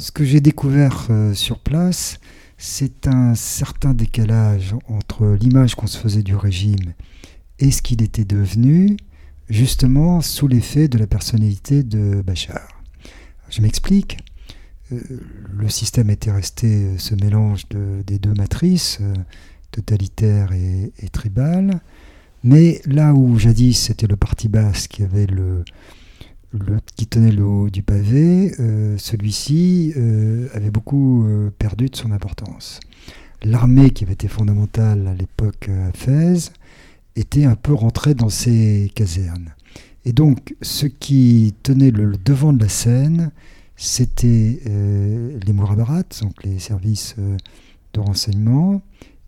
Ce 0.00 0.12
que 0.12 0.24
j'ai 0.24 0.40
découvert 0.40 1.08
sur 1.34 1.58
place, 1.58 2.20
c'est 2.56 3.06
un 3.06 3.34
certain 3.34 3.92
décalage 3.92 4.74
entre 4.88 5.36
l'image 5.38 5.74
qu'on 5.74 5.86
se 5.86 5.98
faisait 5.98 6.22
du 6.22 6.34
régime 6.34 6.94
et 7.58 7.70
ce 7.70 7.82
qu'il 7.82 8.00
était 8.00 8.24
devenu, 8.24 8.96
justement 9.50 10.22
sous 10.22 10.48
l'effet 10.48 10.88
de 10.88 10.96
la 10.96 11.06
personnalité 11.06 11.82
de 11.82 12.22
Bachar. 12.22 12.82
Je 13.50 13.60
m'explique. 13.60 14.16
Euh, 14.90 15.00
le 15.54 15.68
système 15.68 16.08
était 16.08 16.32
resté 16.32 16.96
ce 16.96 17.14
mélange 17.14 17.68
de, 17.68 18.02
des 18.06 18.18
deux 18.18 18.32
matrices, 18.32 19.00
euh, 19.02 19.12
totalitaire 19.70 20.52
et, 20.52 20.94
et 21.00 21.10
tribal. 21.10 21.82
Mais 22.42 22.80
là 22.86 23.12
où 23.12 23.38
jadis 23.38 23.78
c'était 23.78 24.06
le 24.06 24.16
parti 24.16 24.48
basse 24.48 24.88
qui 24.88 25.02
avait 25.02 25.26
le, 25.26 25.62
le, 26.52 26.78
qui 26.96 27.06
tenait 27.06 27.32
le 27.32 27.44
haut 27.44 27.70
du 27.70 27.82
pavé, 27.82 28.52
euh, 28.58 28.96
celui-ci 28.98 29.92
euh, 29.96 30.48
avait 30.54 30.70
beaucoup 30.70 31.24
euh, 31.26 31.50
perdu 31.58 31.88
de 31.88 31.96
son 31.96 32.10
importance. 32.12 32.80
L'armée, 33.42 33.90
qui 33.90 34.04
avait 34.04 34.14
été 34.14 34.28
fondamentale 34.28 35.06
à 35.06 35.14
l'époque 35.14 35.68
à 35.68 35.92
Fès, 35.96 36.52
était 37.16 37.44
un 37.44 37.56
peu 37.56 37.72
rentrée 37.72 38.14
dans 38.14 38.28
ses 38.28 38.90
casernes. 38.94 39.54
Et 40.04 40.12
donc, 40.12 40.54
ce 40.62 40.86
qui 40.86 41.54
tenait 41.62 41.90
le, 41.90 42.16
devant 42.24 42.52
de 42.52 42.62
la 42.62 42.68
scène, 42.68 43.30
c'était 43.76 44.60
euh, 44.66 45.38
les 45.44 45.52
Mourabarats, 45.52 46.02
donc 46.20 46.42
les 46.44 46.58
services 46.58 47.16
de 47.94 48.00
renseignement, 48.00 48.82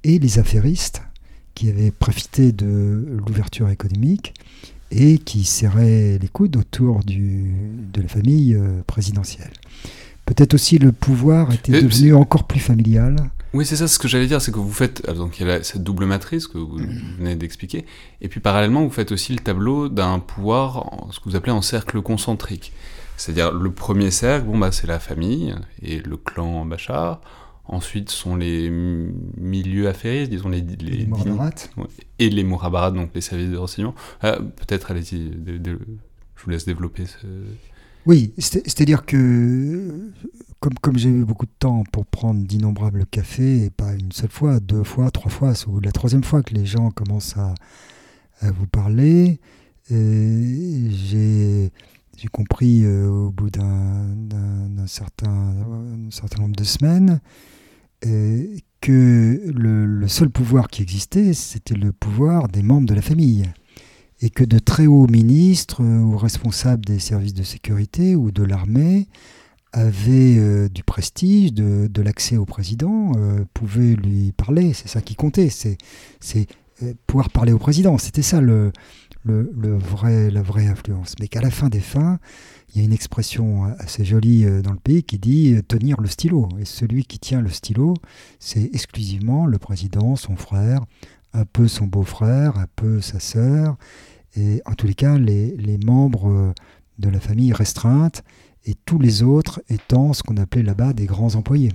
et 0.04 0.18
les 0.18 0.38
affairistes, 0.38 1.02
qui 1.54 1.68
avaient 1.68 1.90
profité 1.90 2.52
de 2.52 3.18
l'ouverture 3.26 3.68
économique 3.68 4.34
et 4.94 5.18
qui 5.18 5.44
serrait 5.44 6.18
les 6.20 6.28
coudes 6.28 6.56
autour 6.56 7.00
du, 7.04 7.52
de 7.92 8.02
la 8.02 8.08
famille 8.08 8.54
euh, 8.54 8.82
présidentielle. 8.86 9.50
Peut-être 10.26 10.54
aussi 10.54 10.78
le 10.78 10.92
pouvoir 10.92 11.52
était 11.52 11.78
Et 11.78 11.82
devenu 11.82 12.14
encore 12.14 12.46
plus 12.46 12.60
familial. 12.60 13.16
Oui, 13.54 13.66
c'est 13.66 13.76
ça 13.76 13.88
ce 13.88 13.98
que 13.98 14.06
j'allais 14.08 14.26
dire, 14.28 14.40
c'est 14.40 14.52
que 14.52 14.58
vous 14.60 14.72
faites, 14.72 15.02
ah, 15.08 15.12
donc 15.12 15.38
il 15.38 15.46
y 15.46 15.50
a 15.50 15.58
la- 15.58 15.62
cette 15.64 15.82
double 15.82 16.06
matrice 16.06 16.46
que 16.46 16.56
vous 16.58 16.78
venez 17.18 17.34
d'expliquer, 17.34 17.84
et 18.22 18.28
puis 18.28 18.40
parallèlement 18.40 18.82
vous 18.82 18.90
faites 18.90 19.12
aussi 19.12 19.32
le 19.32 19.40
tableau 19.40 19.88
d'un 19.88 20.20
pouvoir, 20.20 20.86
ce 21.10 21.18
que 21.20 21.24
vous 21.28 21.36
appelez 21.36 21.52
en 21.52 21.60
cercle 21.60 22.00
concentrique. 22.00 22.72
C'est-à-dire 23.18 23.52
le 23.52 23.70
premier 23.70 24.10
cercle, 24.10 24.46
bon 24.46 24.56
bah 24.58 24.72
c'est 24.72 24.86
la 24.86 24.98
famille 24.98 25.54
et 25.82 25.98
le 26.00 26.16
clan 26.16 26.64
Bachar, 26.64 27.20
ensuite 27.72 28.10
sont 28.10 28.36
les 28.36 28.70
milieux 28.70 29.88
affairistes, 29.88 30.30
disons 30.30 30.48
les, 30.50 30.60
les, 30.60 30.98
Les 30.98 31.08
et 32.18 32.30
les 32.30 32.44
Mourabarats, 32.44 32.90
donc 32.92 33.10
les 33.14 33.20
services 33.20 33.50
de 33.50 33.56
renseignement. 33.56 33.94
Ah, 34.20 34.38
Peut-être 34.40 34.90
allez-y, 34.90 35.32
je 35.56 36.44
vous 36.44 36.50
laisse 36.50 36.64
développer 36.66 37.06
ce... 37.06 37.26
Oui, 38.06 38.32
c'est- 38.38 38.62
c'est-à-dire 38.64 39.04
que 39.06 40.10
comme, 40.60 40.74
comme 40.74 40.98
j'ai 40.98 41.08
eu 41.08 41.24
beaucoup 41.24 41.46
de 41.46 41.52
temps 41.58 41.82
pour 41.92 42.04
prendre 42.06 42.44
d'innombrables 42.44 43.06
cafés, 43.06 43.64
et 43.64 43.70
pas 43.70 43.92
une 43.94 44.12
seule 44.12 44.30
fois, 44.30 44.60
deux 44.60 44.82
fois, 44.84 45.10
trois 45.10 45.30
fois, 45.30 45.54
c'est 45.54 45.66
la 45.82 45.92
troisième 45.92 46.24
fois 46.24 46.42
que 46.42 46.54
les 46.54 46.66
gens 46.66 46.90
commencent 46.90 47.36
à, 47.36 47.54
à 48.40 48.50
vous 48.50 48.66
parler, 48.66 49.40
euh, 49.90 50.88
j'ai 50.90 51.70
j'ai 52.18 52.28
compris 52.28 52.84
euh, 52.84 53.08
au 53.08 53.30
bout 53.30 53.50
d'un 53.50 54.06
certain, 54.86 55.54
certain 56.10 56.42
nombre 56.42 56.54
de 56.56 56.62
semaines 56.64 57.20
euh, 58.06 58.56
que 58.80 59.40
le, 59.46 60.08
seul 60.08 60.28
pouvoir 60.28 60.68
qui 60.68 60.82
existait, 60.82 61.34
c'était 61.34 61.74
le 61.74 61.92
pouvoir 61.92 62.48
des 62.48 62.62
membres 62.62 62.86
de 62.86 62.94
la 62.94 63.02
famille 63.02 63.48
et 64.20 64.30
que 64.30 64.42
de 64.42 64.58
très 64.58 64.86
hauts 64.86 65.06
ministres 65.06 65.82
euh, 65.82 66.00
ou 66.00 66.16
responsables 66.16 66.84
des 66.84 66.98
services 66.98 67.34
de 67.34 67.44
sécurité 67.44 68.16
ou 68.16 68.32
de 68.32 68.42
l'armée 68.42 69.06
avaient 69.72 70.36
euh, 70.38 70.68
du 70.68 70.82
prestige, 70.82 71.52
de, 71.52 72.02
l'accès 72.02 72.36
au 72.36 72.44
président, 72.44 73.12
pouvaient 73.54 73.94
lui 73.94 74.32
parler. 74.32 74.72
C'est 74.72 74.88
ça 74.88 75.00
qui 75.00 75.14
comptait, 75.14 75.48
c'est 75.48 75.78
pouvoir 77.06 77.30
parler 77.30 77.52
au 77.52 77.58
président. 77.58 77.96
C'était 77.98 78.22
ça 78.22 78.40
le 78.40 78.72
vrai, 79.24 80.30
la 80.30 80.42
vraie 80.42 80.66
influence. 80.66 81.14
Mais 81.20 81.28
qu'à 81.28 81.40
la 81.40 81.50
fin 81.50 81.68
des 81.68 81.80
fins, 81.80 82.18
il 82.74 82.78
y 82.78 82.80
a 82.82 82.84
une 82.84 82.92
expression 82.92 83.64
assez 83.78 84.04
jolie 84.04 84.44
euh, 84.44 84.62
dans 84.62 84.72
le 84.72 84.78
pays 84.78 85.02
qui 85.02 85.18
dit 85.18 85.54
euh, 85.54 85.62
tenir 85.62 86.00
le 86.00 86.08
stylo. 86.08 86.48
Et 86.58 86.64
celui 86.64 87.04
qui 87.04 87.18
tient 87.18 87.42
le 87.42 87.50
stylo, 87.50 87.94
c'est 88.38 88.70
exclusivement 88.72 89.46
le 89.46 89.58
président, 89.58 90.16
son 90.16 90.36
frère, 90.36 90.80
un 91.34 91.44
peu 91.44 91.68
son 91.68 91.86
beau-frère, 91.86 92.56
un 92.56 92.66
peu 92.74 93.00
sa 93.00 93.20
sœur, 93.20 93.76
et 94.36 94.62
en 94.64 94.72
tous 94.72 94.86
les 94.86 94.94
cas 94.94 95.18
les, 95.18 95.78
membres 95.84 96.30
euh, 96.30 96.52
de 96.98 97.10
la 97.10 97.20
famille 97.20 97.52
restreinte, 97.52 98.24
et 98.64 98.74
tous 98.86 98.98
les 98.98 99.22
autres 99.22 99.60
étant 99.68 100.12
ce 100.12 100.22
qu'on 100.22 100.36
appelait 100.36 100.62
là-bas 100.62 100.92
des 100.92 101.06
grands 101.06 101.34
employés. 101.34 101.72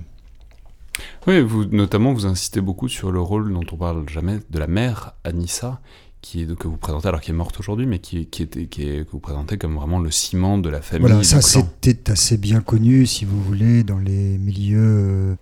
Oui, 1.28 1.40
vous, 1.40 1.66
notamment, 1.66 2.12
vous 2.12 2.26
insistez 2.26 2.60
beaucoup 2.60 2.88
sur 2.88 3.12
le 3.12 3.20
rôle 3.20 3.52
dont 3.52 3.64
on 3.70 3.76
parle 3.76 4.08
jamais 4.08 4.40
de 4.50 4.58
la 4.58 4.66
mère 4.66 5.14
Anissa, 5.22 5.80
qui 6.20 6.42
est, 6.42 6.54
que 6.56 6.68
vous 6.68 6.76
présentez, 6.76 7.08
alors 7.08 7.20
qui 7.20 7.30
est 7.30 7.34
morte 7.34 7.58
aujourd'hui, 7.60 7.86
mais 7.86 7.98
qui, 7.98 8.26
qui 8.26 8.42
était, 8.42 8.66
qui 8.66 8.88
est, 8.88 9.04
que 9.06 9.10
vous 9.12 9.20
présentez 9.20 9.58
comme 9.58 9.74
vraiment 9.74 9.98
le 9.98 10.10
ciment 10.10 10.58
de 10.58 10.68
la 10.68 10.82
famille. 10.82 11.06
Voilà, 11.08 11.22
ça 11.22 11.40
c'était 11.40 12.10
assez 12.10 12.36
bien 12.36 12.60
connu, 12.60 13.06
si 13.06 13.24
vous 13.24 13.42
voulez, 13.42 13.84
dans 13.84 13.98
les 13.98 14.38
milieux 14.38 14.80
euh, 14.80 15.36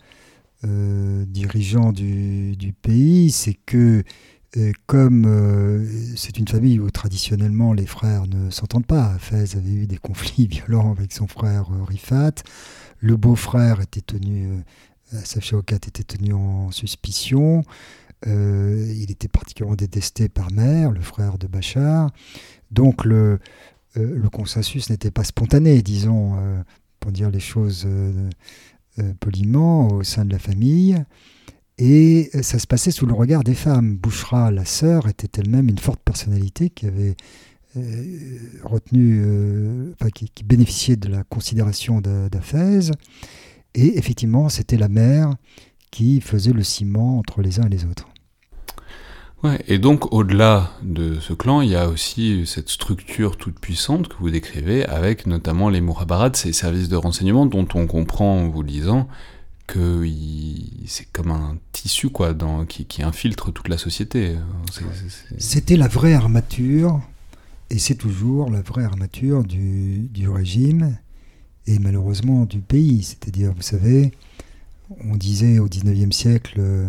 euh, 0.64 1.24
dirigeants 1.26 1.92
du, 1.92 2.56
du 2.56 2.72
pays. 2.72 3.30
C'est 3.30 3.54
que, 3.54 4.02
euh, 4.56 4.72
comme 4.86 5.24
euh, 5.26 5.86
c'est 6.16 6.38
une 6.38 6.48
famille 6.48 6.78
où 6.80 6.90
traditionnellement 6.90 7.72
les 7.72 7.86
frères 7.86 8.26
ne 8.26 8.50
s'entendent 8.50 8.86
pas, 8.86 9.16
Fès 9.18 9.56
avait 9.56 9.70
eu 9.70 9.86
des 9.86 9.98
conflits 9.98 10.46
violents 10.50 10.92
avec 10.92 11.12
son 11.12 11.26
frère 11.26 11.66
euh, 11.72 11.84
Rifat, 11.84 12.42
le 12.98 13.16
beau-frère 13.16 13.80
était 13.80 14.00
tenu, 14.00 14.62
euh, 15.12 15.20
était 15.70 16.04
tenu 16.04 16.32
en 16.32 16.70
suspicion. 16.70 17.64
Euh, 18.26 18.92
il 18.96 19.10
était 19.10 19.28
particulièrement 19.28 19.76
détesté 19.76 20.28
par 20.28 20.50
Mère, 20.50 20.90
le 20.90 21.00
frère 21.00 21.38
de 21.38 21.46
Bachar. 21.46 22.10
Donc 22.70 23.04
le, 23.04 23.38
le 23.94 24.28
consensus 24.28 24.90
n'était 24.90 25.10
pas 25.10 25.24
spontané, 25.24 25.82
disons, 25.82 26.36
pour 27.00 27.12
dire 27.12 27.30
les 27.30 27.40
choses 27.40 27.86
poliment, 29.20 29.88
au 29.88 30.02
sein 30.02 30.24
de 30.24 30.32
la 30.32 30.38
famille. 30.38 31.02
Et 31.78 32.30
ça 32.42 32.58
se 32.58 32.66
passait 32.66 32.90
sous 32.90 33.06
le 33.06 33.14
regard 33.14 33.44
des 33.44 33.54
femmes. 33.54 33.96
Bouchra, 33.96 34.50
la 34.50 34.64
sœur, 34.64 35.08
était 35.08 35.40
elle-même 35.40 35.68
une 35.68 35.78
forte 35.78 36.00
personnalité 36.00 36.70
qui 36.70 36.86
avait 36.86 37.16
retenu, 38.64 39.22
qui, 40.14 40.28
qui, 40.30 40.44
bénéficiait 40.44 40.96
de 40.96 41.08
la 41.08 41.22
considération 41.24 42.00
d'Aphèse. 42.00 42.92
Et 43.74 43.98
effectivement, 43.98 44.48
c'était 44.48 44.78
la 44.78 44.88
mère 44.88 45.36
qui 45.96 46.20
faisait 46.20 46.52
le 46.52 46.62
ciment 46.62 47.18
entre 47.18 47.40
les 47.40 47.58
uns 47.58 47.62
et 47.62 47.70
les 47.70 47.86
autres. 47.86 48.06
Ouais, 49.42 49.64
et 49.66 49.78
donc 49.78 50.12
au-delà 50.12 50.72
de 50.82 51.18
ce 51.20 51.32
clan, 51.32 51.62
il 51.62 51.70
y 51.70 51.74
a 51.74 51.88
aussi 51.88 52.44
cette 52.44 52.68
structure 52.68 53.38
toute 53.38 53.58
puissante 53.58 54.08
que 54.08 54.16
vous 54.20 54.28
décrivez, 54.28 54.84
avec 54.84 55.26
notamment 55.26 55.70
les 55.70 55.80
Mourabarats, 55.80 56.34
ces 56.34 56.52
services 56.52 56.90
de 56.90 56.96
renseignement 56.96 57.46
dont 57.46 57.66
on 57.72 57.86
comprend 57.86 58.40
en 58.42 58.48
vous 58.48 58.62
lisant 58.62 59.08
que 59.66 60.06
c'est 60.84 61.10
comme 61.12 61.30
un 61.30 61.56
tissu 61.72 62.10
quoi, 62.10 62.34
dans, 62.34 62.66
qui, 62.66 63.02
infiltre 63.02 63.50
toute 63.50 63.68
la 63.68 63.78
société. 63.78 64.36
C'était 65.38 65.78
la 65.78 65.88
vraie 65.88 66.12
armature, 66.12 67.00
et 67.70 67.78
c'est 67.78 67.94
toujours 67.94 68.50
la 68.50 68.60
vraie 68.60 68.84
armature 68.84 69.44
du, 69.44 70.10
du 70.10 70.28
régime, 70.28 70.98
et 71.66 71.78
malheureusement 71.78 72.44
du 72.44 72.58
pays. 72.58 73.02
C'est-à-dire, 73.02 73.54
vous 73.56 73.62
savez, 73.62 74.12
on 75.04 75.16
disait 75.16 75.58
au 75.58 75.68
XIXe 75.68 76.14
siècle, 76.14 76.88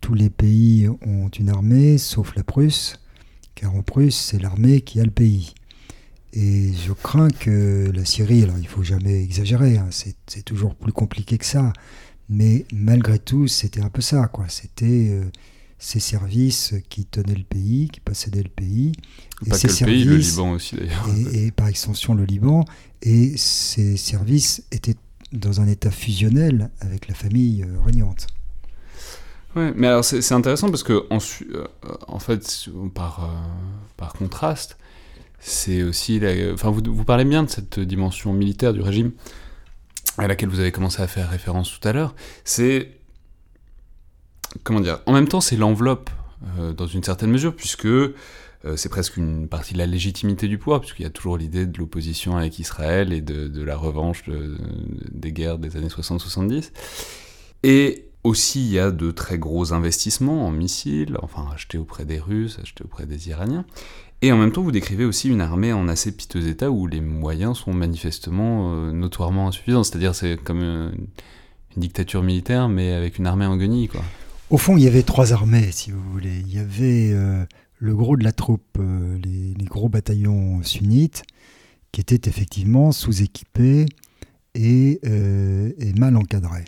tous 0.00 0.14
les 0.14 0.30
pays 0.30 0.88
ont 0.88 1.28
une 1.28 1.48
armée, 1.48 1.98
sauf 1.98 2.34
la 2.36 2.42
Prusse, 2.42 3.00
car 3.54 3.74
en 3.74 3.82
Prusse, 3.82 4.16
c'est 4.16 4.40
l'armée 4.40 4.80
qui 4.80 5.00
a 5.00 5.04
le 5.04 5.10
pays. 5.10 5.54
Et 6.32 6.72
je 6.72 6.92
crains 6.92 7.30
que 7.30 7.90
la 7.94 8.04
Syrie, 8.04 8.42
alors 8.42 8.58
il 8.58 8.66
faut 8.66 8.82
jamais 8.82 9.22
exagérer, 9.22 9.76
hein, 9.76 9.88
c'est 9.90 10.42
toujours 10.44 10.74
plus 10.74 10.92
compliqué 10.92 11.36
que 11.38 11.44
ça, 11.44 11.72
mais 12.28 12.64
malgré 12.72 13.18
tout, 13.18 13.48
c'était 13.48 13.82
un 13.82 13.90
peu 13.90 14.00
ça, 14.00 14.26
quoi. 14.28 14.46
C'était 14.48 15.10
euh, 15.10 15.24
ces 15.78 16.00
services 16.00 16.74
qui 16.88 17.04
tenaient 17.04 17.34
le 17.34 17.44
pays, 17.44 17.90
qui 17.92 18.00
possédaient 18.00 18.42
le 18.42 18.48
pays. 18.48 18.92
Pas 19.46 19.58
que 19.58 19.66
le 19.66 19.84
pays, 19.84 20.04
le 20.04 20.16
Liban 20.16 20.52
aussi 20.52 20.76
d'ailleurs. 20.76 21.08
Et, 21.32 21.46
et, 21.46 21.50
par 21.50 21.68
extension 21.68 22.14
le 22.14 22.24
Liban. 22.24 22.64
Et 23.02 23.36
ces 23.36 23.96
services 23.96 24.64
étaient 24.72 24.96
dans 25.32 25.60
un 25.60 25.66
état 25.66 25.90
fusionnel 25.90 26.70
avec 26.80 27.08
la 27.08 27.14
famille 27.14 27.62
euh, 27.62 27.80
régnante. 27.84 28.26
Ouais, 29.56 29.72
mais 29.76 29.86
alors 29.86 30.04
c'est 30.04 30.32
intéressant 30.32 30.70
parce 30.70 30.82
que 30.82 31.04
en, 31.10 31.18
euh, 31.18 32.18
fait, 32.18 32.70
par, 32.94 33.24
euh, 33.24 33.28
par 33.98 34.14
contraste, 34.14 34.78
c'est 35.40 35.82
aussi. 35.82 36.20
enfin, 36.54 36.70
vous, 36.70 36.82
vous, 36.86 37.04
parlez 37.04 37.24
bien 37.24 37.42
de 37.42 37.50
cette 37.50 37.78
dimension 37.78 38.32
militaire 38.32 38.72
du 38.72 38.80
régime 38.80 39.12
à 40.16 40.26
laquelle 40.26 40.48
vous 40.48 40.60
avez 40.60 40.72
commencé 40.72 41.02
à 41.02 41.06
faire 41.06 41.28
référence 41.28 41.78
tout 41.78 41.86
à 41.86 41.92
l'heure. 41.92 42.14
C'est. 42.44 42.92
Comment 44.64 44.80
dire 44.80 45.00
En 45.06 45.12
même 45.12 45.28
temps, 45.28 45.40
c'est 45.40 45.56
l'enveloppe, 45.56 46.10
dans 46.76 46.86
une 46.86 47.02
certaine 47.02 47.30
mesure, 47.30 47.54
puisque 47.54 47.88
c'est 48.76 48.88
presque 48.88 49.16
une 49.16 49.48
partie 49.48 49.74
de 49.74 49.78
la 49.78 49.86
légitimité 49.86 50.48
du 50.48 50.58
pouvoir, 50.58 50.80
puisqu'il 50.80 51.02
y 51.02 51.06
a 51.06 51.10
toujours 51.10 51.36
l'idée 51.36 51.66
de 51.66 51.76
l'opposition 51.78 52.36
avec 52.36 52.58
Israël 52.58 53.12
et 53.12 53.20
de, 53.20 53.62
la 53.62 53.76
revanche 53.76 54.24
des 55.10 55.32
guerres 55.32 55.58
des 55.58 55.76
années 55.76 55.88
60-70. 55.88 56.70
Et 57.64 58.06
aussi, 58.24 58.60
il 58.60 58.72
y 58.72 58.78
a 58.78 58.90
de 58.90 59.10
très 59.10 59.38
gros 59.38 59.72
investissements 59.72 60.46
en 60.46 60.50
missiles, 60.50 61.16
enfin 61.22 61.46
achetés 61.52 61.78
auprès 61.78 62.04
des 62.04 62.20
Russes, 62.20 62.58
achetés 62.62 62.84
auprès 62.84 63.06
des 63.06 63.28
Iraniens. 63.28 63.64
Et 64.24 64.30
en 64.30 64.36
même 64.36 64.52
temps, 64.52 64.62
vous 64.62 64.70
décrivez 64.70 65.04
aussi 65.04 65.28
une 65.28 65.40
armée 65.40 65.72
en 65.72 65.88
assez 65.88 66.12
piteux 66.12 66.46
état 66.46 66.70
où 66.70 66.86
les 66.86 67.00
moyens 67.00 67.58
sont 67.58 67.72
manifestement, 67.72 68.72
euh, 68.72 68.92
notoirement 68.92 69.48
insuffisants. 69.48 69.82
C'est-à-dire, 69.82 70.14
c'est 70.14 70.36
comme 70.36 70.60
une, 70.60 70.92
dictature 71.76 72.22
militaire, 72.22 72.68
mais 72.68 72.92
avec 72.92 73.18
une 73.18 73.26
armée 73.26 73.46
en 73.46 73.56
guenille, 73.56 73.88
quoi. 73.88 74.02
Au 74.50 74.58
fond, 74.58 74.76
il 74.76 74.84
y 74.84 74.86
avait 74.86 75.02
trois 75.02 75.32
armées, 75.32 75.72
si 75.72 75.90
vous 75.90 76.02
voulez. 76.12 76.42
Il 76.46 76.54
y 76.54 76.58
avait 76.58 77.10
euh, 77.12 77.44
le 77.82 77.96
gros 77.96 78.16
de 78.16 78.22
la 78.22 78.30
troupe, 78.30 78.78
euh, 78.78 79.18
les, 79.18 79.64
gros 79.64 79.88
bataillons 79.88 80.62
sunnites, 80.62 81.24
qui 81.90 82.00
étaient 82.00 82.28
effectivement 82.28 82.92
sous-équipés 82.92 83.86
et, 84.54 85.00
euh, 85.04 85.72
mal 85.98 86.16
encadrés, 86.16 86.64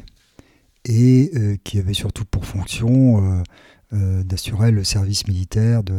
et 0.85 1.31
euh, 1.37 1.57
qui 1.63 1.79
avaient 1.79 1.95
surtout 1.95 2.25
pour 2.25 2.45
fonction 2.45 3.43
d'assurer 3.93 4.73
le 4.73 4.83
service 4.83 5.29
militaire 5.29 5.85
de 5.85 5.95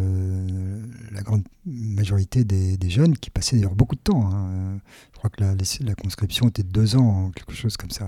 la 1.14 1.22
grande 1.22 1.44
majorité 1.66 2.44
des, 2.44 2.90
jeunes, 2.90 3.18
qui 3.18 3.30
passaient 3.30 3.56
d'ailleurs 3.56 3.74
beaucoup 3.74 3.96
de 3.96 4.02
temps. 4.02 4.30
Hein. 4.30 4.82
Je 5.14 5.18
crois 5.18 5.30
que 5.30 5.42
la, 5.42 5.56
la, 5.56 5.96
conscription 5.96 6.50
était 6.50 6.64
de 6.64 6.68
deux 6.68 6.98
ans, 6.98 7.32
quelque 7.34 7.54
chose 7.54 7.78
comme 7.78 7.92
ça. 7.92 8.06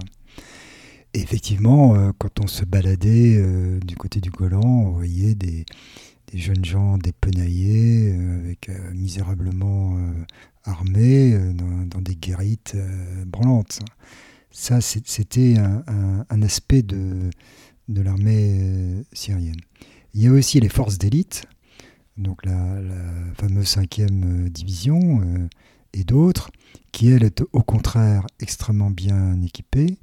Et 1.14 1.22
effectivement, 1.22 2.12
quand 2.18 2.42
on 2.42 2.48
se 2.48 2.66
baladait 2.66 3.42
du 3.80 3.96
côté 3.96 4.20
du 4.20 4.30
Golan, 4.30 4.60
on 4.62 4.92
voyait 4.92 5.36
des, 5.36 5.66
des 6.32 6.38
jeunes 6.38 6.66
gens 6.66 6.98
dépenaillés, 6.98 8.12
euh, 8.12 8.40
avec 8.40 8.70
euh, 8.70 8.92
misérablement 8.94 9.98
euh, 9.98 10.26
armés, 10.64 11.38
dans, 11.54 12.02
des 12.02 12.16
guérites 12.16 12.76
branlantes. 13.26 13.80
Ça, 14.52 14.82
c'était 14.82 15.56
un, 15.58 16.42
aspect 16.42 16.82
de, 16.82 17.30
l'armée 17.88 19.06
syrienne. 19.14 19.62
Il 20.14 20.22
y 20.22 20.28
a 20.28 20.32
aussi 20.32 20.60
les 20.60 20.68
forces 20.68 20.98
d'élite, 20.98 21.46
donc 22.18 22.46
la, 22.46 22.82
fameuse 23.36 23.68
cinquième 23.68 24.50
division 24.50 25.22
et 25.94 26.04
d'autres, 26.04 26.52
qui, 26.92 27.08
elles, 27.08 27.24
étaient 27.24 27.46
au 27.54 27.64
contraire 27.64 28.28
extrêmement 28.42 28.92
bien 28.92 29.42
équipées, 29.42 29.98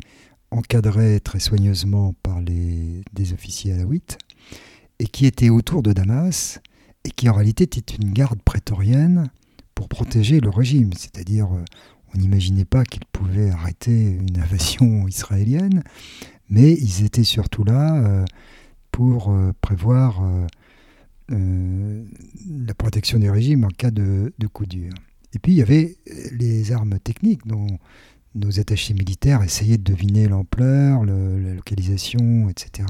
encadrées 0.51 1.21
très 1.21 1.41
soigneusement 1.41 2.15
par 2.23 2.41
des 2.41 3.33
officiers 3.35 3.75
alaouites 3.75 4.17
et 4.99 5.07
qui 5.07 5.27
était 5.27 5.51
autour 5.51 5.83
de 5.83 5.93
Damas, 5.93 6.61
et 7.05 7.11
qui 7.11 7.29
en 7.29 7.35
réalité 7.35 7.65
était 7.65 7.95
une 7.95 8.13
garde 8.13 8.41
prétorienne 8.43 9.31
pour 9.75 9.89
protéger 9.89 10.41
le 10.41 10.51
régime. 10.51 10.93
C'est-à-dire, 10.97 11.53
euh, 11.53 11.65
on 12.15 12.19
n'imaginait 12.19 12.65
pas 12.65 12.85
qu'ils 12.85 13.05
pouvaient 13.13 13.51
arrêter 13.51 14.13
une 14.13 14.39
invasion 14.39 15.07
israélienne, 15.09 15.83
mais 16.49 16.73
ils 16.73 17.05
étaient 17.05 17.25
surtout 17.25 17.65
là 17.65 17.97
euh, 17.97 18.25
pour 18.91 19.31
euh, 19.31 19.53
prévoir 19.61 20.23
la 21.31 22.75
protection 22.75 23.19
du 23.19 23.31
régime 23.31 23.65
en 23.65 23.69
cas 23.69 23.91
de, 23.91 24.35
de 24.39 24.47
coup 24.47 24.67
dur. 24.67 24.93
Et 25.35 25.39
puis 25.39 25.53
il 25.53 25.57
y 25.57 25.63
avait 25.63 25.97
les 26.33 26.71
armes 26.71 26.99
techniques 26.99 27.47
dont 27.47 27.67
nos 28.35 28.59
attachés 28.59 28.95
militaires 28.95 29.43
essayaient 29.43 29.79
de 29.79 29.93
deviner 29.93 30.27
l'ampleur, 30.27 31.05
la 31.05 31.55
localisation, 31.55 32.49
etc. 32.49 32.89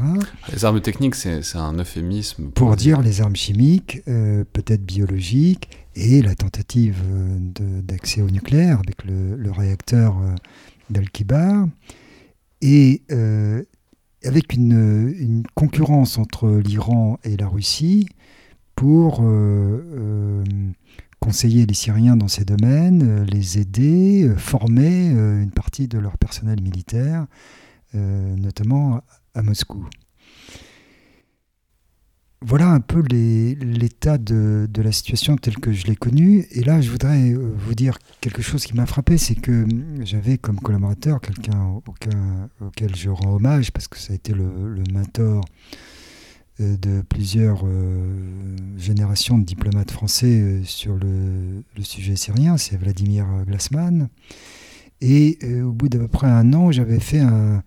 Les 0.53 0.65
armes 0.65 0.81
techniques, 0.81 1.15
c'est 1.15 1.57
un 1.57 1.75
euphémisme. 1.75 2.51
Pour, 2.51 2.77
dire, 2.77 3.03
les 3.03 3.21
armes 3.21 3.37
chimiques, 3.37 4.03
euh, 4.09 4.45
peut-être 4.53 4.85
biologiques, 4.85 5.69
et 5.97 6.23
la 6.23 6.35
tentative 6.35 7.01
euh, 7.05 7.39
d'accès 7.83 8.21
au 8.21 8.31
nucléaire 8.31 8.81
avec 8.81 9.05
le, 9.05 9.51
réacteur 9.51 10.19
euh, 10.19 10.35
d'Al-Kibar. 10.91 11.67
Et 12.63 13.03
avec 14.25 14.55
une, 14.55 15.15
une, 15.19 15.43
concurrence 15.55 16.17
entre 16.17 16.49
l'Iran 16.49 17.19
et 17.23 17.37
la 17.37 17.47
Russie 17.47 18.09
pour 18.75 19.23
conseiller 21.25 21.65
les 21.65 21.75
Syriens 21.75 22.17
dans 22.17 22.29
ces 22.29 22.45
domaines, 22.45 23.03
euh, 23.03 23.25
les 23.25 23.59
aider, 23.59 24.25
euh, 24.25 24.37
former 24.37 25.11
euh, 25.11 25.43
une 25.43 25.51
partie 25.51 25.89
de 25.89 25.99
leur 25.99 26.19
personnel 26.19 26.61
militaire, 26.61 27.27
notamment 27.95 29.01
à 29.35 29.43
Moscou. 29.43 29.89
Voilà 32.41 32.69
un 32.71 32.81
peu 32.81 33.01
l'état 33.09 34.19
de, 34.19 34.69
la 34.77 34.91
situation 34.91 35.37
telle 35.37 35.59
que 35.59 35.73
je 35.73 35.87
l'ai 35.87 35.95
connue. 35.95 36.45
Et 36.51 36.65
là, 36.65 36.81
je 36.81 36.91
voudrais 36.91 37.35
vous 37.35 37.75
dire 37.77 37.99
quelque 38.21 38.43
chose 38.43 38.65
qui 38.65 38.75
m'a 38.75 38.85
frappé, 38.85 39.17
c'est 39.17 39.37
que 39.37 39.65
j'avais 40.01 40.39
comme 40.39 40.59
collaborateur 40.59 41.21
quelqu'un 41.21 41.81
auquel 42.61 42.97
je 42.97 43.11
rends 43.11 43.37
hommage, 43.37 43.71
parce 43.71 43.87
que 43.87 43.97
ça 43.97 44.13
a 44.13 44.17
été 44.17 44.33
le, 44.33 44.83
mentor 44.93 45.45
de 46.61 47.03
plusieurs 47.03 47.63
euh, 47.65 48.57
générations 48.77 49.39
de 49.39 49.45
diplomates 49.45 49.91
français 49.91 50.41
euh, 50.41 50.65
sur 50.65 50.95
le, 50.95 51.65
sujet 51.83 52.17
syrien, 52.17 52.57
c'est 52.57 52.77
Vladimir 52.77 53.27
Glassman. 53.47 54.09
Et 55.01 55.39
au 55.63 55.73
bout 55.73 55.89
d'à 55.89 55.99
peu 55.99 56.09
près 56.09 56.29
un 56.29 56.55
an, 56.55 56.73
j'avais 56.73 57.01
fait 57.01 57.21
un, 57.21 57.63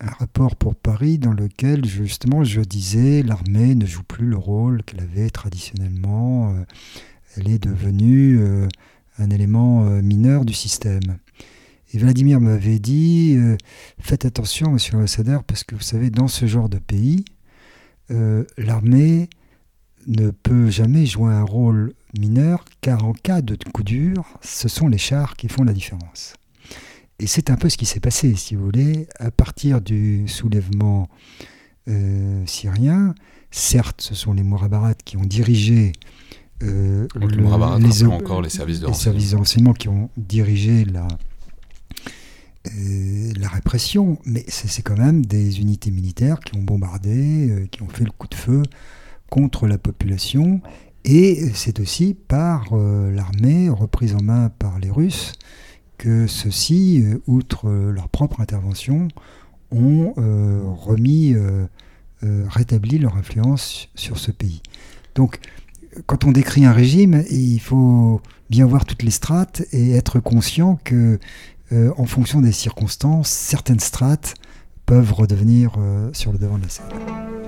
rapport 0.00 0.56
pour 0.56 0.74
Paris 0.74 1.18
dans 1.18 1.32
lequel 1.32 1.84
justement 1.84 2.42
je 2.42 2.60
disais 2.60 3.22
l'armée 3.22 3.76
ne 3.76 3.86
joue 3.86 4.02
plus 4.02 4.26
le 4.26 4.36
rôle 4.36 4.82
qu'elle 4.82 5.00
avait 5.00 5.30
traditionnellement, 5.30 6.52
elle 7.36 7.48
est 7.48 7.62
devenue 7.62 8.40
un 9.18 9.30
élément 9.30 9.84
mineur 10.02 10.44
du 10.44 10.54
système. 10.54 11.18
Et 11.94 11.98
Vladimir 11.98 12.40
m'avait 12.40 12.80
dit, 12.80 13.38
faites 14.00 14.24
attention, 14.24 14.72
monsieur 14.72 14.94
l'ambassadeur, 14.94 15.44
parce 15.44 15.62
que 15.62 15.76
vous 15.76 15.82
savez, 15.82 16.10
dans 16.10 16.26
ce 16.26 16.46
genre 16.46 16.68
de 16.68 16.78
pays, 16.78 17.24
euh, 18.10 18.44
l'armée 18.58 19.28
ne 20.06 20.30
peut 20.30 20.70
jamais 20.70 21.06
jouer 21.06 21.32
un 21.32 21.44
rôle 21.44 21.92
mineur, 22.18 22.64
car 22.80 23.04
en 23.04 23.12
cas 23.12 23.42
de 23.42 23.56
coup 23.72 23.84
dur, 23.84 24.24
ce 24.40 24.68
sont 24.68 24.88
les 24.88 24.98
chars 24.98 25.36
qui 25.36 25.48
font 25.48 25.64
la 25.64 25.72
différence. 25.72 26.34
Et 27.18 27.26
c'est 27.26 27.50
un 27.50 27.56
peu 27.56 27.68
ce 27.68 27.76
qui 27.76 27.86
s'est 27.86 28.00
passé, 28.00 28.34
si 28.34 28.56
vous 28.56 28.64
voulez, 28.64 29.06
à 29.18 29.30
partir 29.30 29.80
du 29.80 30.26
soulèvement 30.26 31.08
euh, 31.88 32.42
syrien. 32.46 33.14
Certes, 33.50 34.00
ce 34.00 34.14
sont 34.14 34.32
les 34.32 34.42
Mourabarat 34.42 34.94
qui 34.94 35.16
ont 35.16 35.24
dirigé 35.24 35.92
euh, 36.62 37.06
les, 37.16 38.04
encore 38.04 38.40
les 38.40 38.48
services 38.48 38.80
de 38.80 38.86
les 38.86 38.94
services 38.94 39.32
de 39.32 39.36
renseignement 39.36 39.72
qui 39.72 39.88
ont 39.88 40.10
dirigé 40.16 40.84
la, 40.84 41.06
euh, 42.68 43.32
la 43.40 43.48
répression, 43.48 44.18
mais 44.24 44.44
c'est 44.46 44.82
quand 44.82 44.96
même 44.96 45.26
des 45.26 45.60
unités 45.60 45.90
militaires 45.90 46.38
qui 46.38 46.56
ont 46.56 46.62
bombardé, 46.62 47.50
euh, 47.50 47.66
qui 47.66 47.82
ont 47.82 47.88
fait 47.88 48.04
le 48.04 48.12
coup 48.12 48.28
de 48.28 48.36
feu 48.36 48.62
contre 49.30 49.66
la 49.66 49.78
population, 49.78 50.60
et 51.04 51.50
c'est 51.54 51.80
aussi 51.80 52.14
par 52.14 52.68
euh, 52.72 53.10
l'armée 53.10 53.68
reprise 53.68 54.14
en 54.14 54.22
main 54.22 54.48
par 54.60 54.78
les 54.78 54.90
Russes 54.90 55.32
que 55.98 56.28
ceux-ci, 56.28 57.04
outre 57.26 57.70
leur 57.70 58.08
propre 58.08 58.40
intervention, 58.40 59.06
ont 59.70 60.14
remis, 60.74 61.36
rétabli 62.20 62.98
leur 62.98 63.16
influence 63.16 63.88
sur 63.94 64.18
ce 64.18 64.32
pays. 64.32 64.62
Donc, 65.14 65.38
quand 66.06 66.24
on 66.24 66.32
décrit 66.32 66.64
un 66.64 66.72
régime, 66.72 67.22
il 67.30 67.60
faut 67.60 68.20
bien 68.50 68.66
voir 68.66 68.84
toutes 68.84 69.02
les 69.02 69.10
strates 69.10 69.62
et 69.72 69.92
être 69.92 70.18
conscient 70.18 70.78
que 70.82 71.20
euh, 71.72 71.92
en 71.96 72.04
fonction 72.04 72.40
des 72.40 72.52
circonstances, 72.52 73.30
certaines 73.30 73.80
strates 73.80 74.34
peuvent 74.86 75.12
redevenir 75.12 75.72
euh, 75.78 76.10
sur 76.12 76.32
le 76.32 76.38
devant 76.38 76.58
de 76.58 76.62
la 76.64 76.68
scène. 76.68 77.41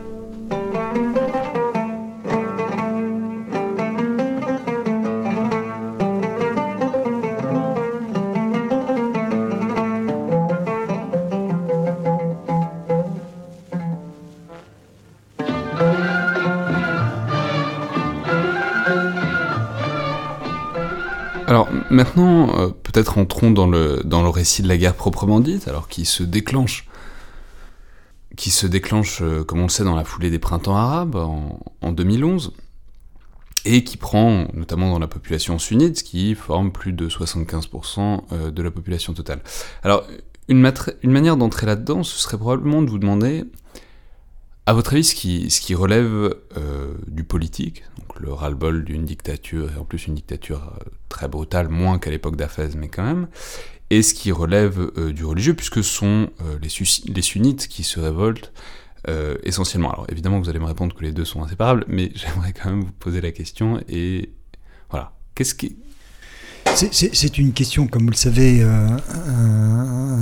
Alors 21.46 21.68
maintenant, 21.90 22.58
euh, 22.58 22.68
peut-être 22.68 23.18
entrons 23.18 23.50
dans 23.50 23.66
le, 23.66 24.00
dans 24.04 24.22
le 24.22 24.30
récit 24.30 24.62
de 24.62 24.68
la 24.68 24.78
guerre 24.78 24.94
proprement 24.94 25.40
dite, 25.40 25.68
alors 25.68 25.88
qui 25.88 26.06
se 26.06 26.22
déclenche, 26.22 26.88
qui 28.36 28.50
se 28.50 28.66
déclenche, 28.66 29.20
euh, 29.20 29.44
comme 29.44 29.60
on 29.60 29.64
le 29.64 29.68
sait, 29.68 29.84
dans 29.84 29.94
la 29.94 30.04
foulée 30.04 30.30
des 30.30 30.38
printemps 30.38 30.76
arabes 30.76 31.16
en, 31.16 31.92
2011, 31.92 32.54
et 33.66 33.84
qui 33.84 33.98
prend, 33.98 34.46
notamment 34.54 34.90
dans 34.90 34.98
la 34.98 35.06
population 35.06 35.58
sunnite, 35.58 36.02
qui 36.02 36.34
forme 36.34 36.72
plus 36.72 36.94
de 36.94 37.08
75% 37.08 38.22
euh, 38.32 38.50
de 38.50 38.62
la 38.62 38.70
population 38.70 39.12
totale. 39.12 39.42
Alors, 39.82 40.06
une, 40.48 40.72
une 41.02 41.12
manière 41.12 41.36
d'entrer 41.36 41.66
là-dedans, 41.66 42.02
ce 42.02 42.18
serait 42.18 42.38
probablement 42.38 42.80
de 42.80 42.88
vous 42.88 42.98
demander 42.98 43.44
à 44.66 44.72
votre 44.72 44.94
avis, 44.94 45.04
ce 45.04 45.14
qui, 45.14 45.74
relève 45.74 46.34
euh, 46.56 46.94
du 47.06 47.22
politique, 47.24 47.84
donc 47.98 48.18
le 48.18 48.32
ras-le-bol 48.32 48.84
d'une 48.84 49.04
dictature, 49.04 49.70
et 49.70 49.78
en 49.78 49.84
plus 49.84 50.06
une 50.06 50.14
dictature 50.14 50.72
euh, 50.80 50.84
très 51.10 51.28
brutale, 51.28 51.68
moins 51.68 51.98
qu'à 51.98 52.10
l'époque 52.10 52.36
d'Afez, 52.36 52.68
mais 52.76 52.88
quand 52.88 53.04
même, 53.04 53.28
et 53.90 54.00
ce 54.02 54.14
qui 54.14 54.32
relève 54.32 54.90
euh, 54.96 55.12
du 55.12 55.26
religieux, 55.26 55.52
puisque 55.54 55.84
ce 55.84 55.90
sont 55.90 56.30
les, 56.62 56.68
les, 57.12 57.22
sunnites 57.22 57.68
qui 57.68 57.84
se 57.84 58.00
révoltent 58.00 58.52
essentiellement. 59.42 59.90
Alors 59.92 60.06
évidemment, 60.08 60.40
vous 60.40 60.48
allez 60.48 60.60
me 60.60 60.64
répondre 60.64 60.94
que 60.94 61.02
les 61.04 61.12
deux 61.12 61.26
sont 61.26 61.42
inséparables, 61.42 61.84
mais 61.88 62.10
j'aimerais 62.14 62.54
quand 62.54 62.70
même 62.70 62.84
vous 62.84 62.92
poser 62.92 63.20
la 63.20 63.32
question, 63.32 63.82
et 63.86 64.30
voilà, 64.88 65.12
qu'est-ce 65.34 65.54
qui... 65.54 65.76
C'est 66.74 67.36
une 67.36 67.52
question, 67.52 67.86
comme 67.86 68.04
vous 68.04 68.10
le 68.10 68.16
savez, 68.16 68.62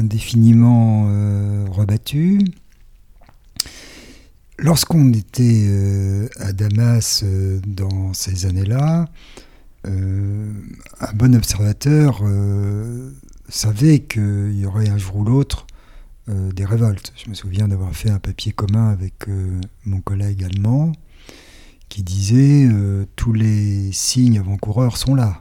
indéfiniment 0.00 1.04
rebattue. 1.70 2.40
Lorsqu'on 4.58 5.12
était 5.12 5.66
euh, 5.66 6.28
à 6.38 6.52
Damas 6.52 7.22
euh, 7.24 7.58
dans 7.66 8.12
ces 8.12 8.46
années-là, 8.46 9.06
euh, 9.86 10.52
un 11.00 11.12
bon 11.14 11.34
observateur 11.34 12.22
savait 13.48 14.00
qu'il 14.00 14.58
y 14.58 14.66
aurait 14.66 14.88
un 14.88 14.98
jour 14.98 15.16
ou 15.16 15.24
l'autre 15.24 15.66
des 16.28 16.64
révoltes. 16.64 17.12
Je 17.22 17.28
me 17.28 17.34
souviens 17.34 17.66
d'avoir 17.66 17.92
fait 17.94 18.08
un 18.08 18.20
papier 18.20 18.52
commun 18.52 18.90
avec 18.90 19.26
mon 19.84 20.00
collègue 20.00 20.44
allemand 20.44 20.92
qui 21.88 22.04
disait 22.04 22.68
tous 23.16 23.32
les 23.32 23.90
signes 23.90 24.38
avant-coureurs 24.38 24.96
sont 24.96 25.16
là, 25.16 25.36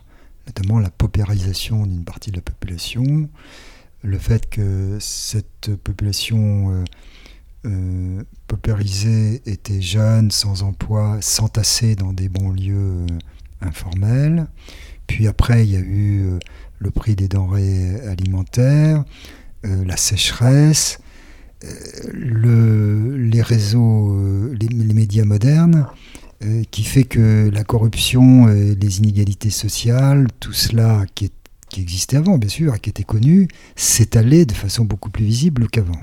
notamment 0.48 0.80
la 0.80 0.90
paupérisation 0.90 1.86
d'une 1.86 2.04
partie 2.04 2.32
de 2.32 2.38
la 2.38 2.42
population, 2.42 3.30
le 4.02 4.18
fait 4.18 4.50
que 4.50 4.98
cette 5.00 5.70
population 5.84 6.84
euh, 7.66 8.24
paupérisés 8.48 9.42
étaient 9.46 9.82
jeunes, 9.82 10.32
sans 10.32 10.64
emploi, 10.64 11.20
s'entassaient 11.22 11.96
dans 11.96 12.14
des 12.14 12.30
banlieues 12.30 12.76
euh, 12.76 13.08
informels. 13.62 14.48
Puis 15.08 15.28
après, 15.28 15.66
il 15.66 15.72
y 15.72 15.76
a 15.76 15.80
eu 15.80 16.24
euh, 16.24 16.40
le 16.80 16.92
prix 16.92 17.16
des 17.16 17.28
denrées 17.28 17.96
alimentaires, 18.08 19.04
euh, 19.66 19.86
la 19.86 19.98
sécheresse, 19.98 21.00
le, 22.12 23.18
les 23.18 23.42
réseaux, 23.44 24.18
les, 24.60 24.94
médias 24.96 25.26
modernes, 25.26 25.86
qui 26.72 26.84
fait 26.84 27.04
que 27.04 27.52
la 27.54 27.64
corruption, 27.64 28.48
les 28.48 28.98
inégalités 28.98 29.52
sociales, 29.52 30.26
tout 30.40 30.54
cela 30.54 31.06
qui, 31.14 31.32
existait 31.78 32.18
avant, 32.18 32.40
bien 32.40 32.50
sûr, 32.50 32.74
et 32.74 32.80
qui 32.80 32.90
était 32.90 33.04
connu, 33.04 33.48
s'étalait 33.76 34.48
de 34.48 34.54
façon 34.54 34.86
beaucoup 34.86 35.12
plus 35.12 35.24
visible 35.24 35.68
qu'avant 35.68 36.02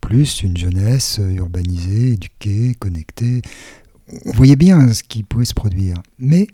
plus 0.00 0.42
une 0.42 0.56
jeunesse 0.56 1.20
urbanisée, 1.34 2.12
éduquée, 2.12 2.74
connectée. 2.78 3.42
On 4.24 4.32
voyait 4.32 4.56
bien 4.56 4.92
ce 4.92 5.02
qui 5.02 5.22
pouvait 5.22 5.44
se 5.44 5.54
produire. 5.54 5.96
Mais 6.18 6.46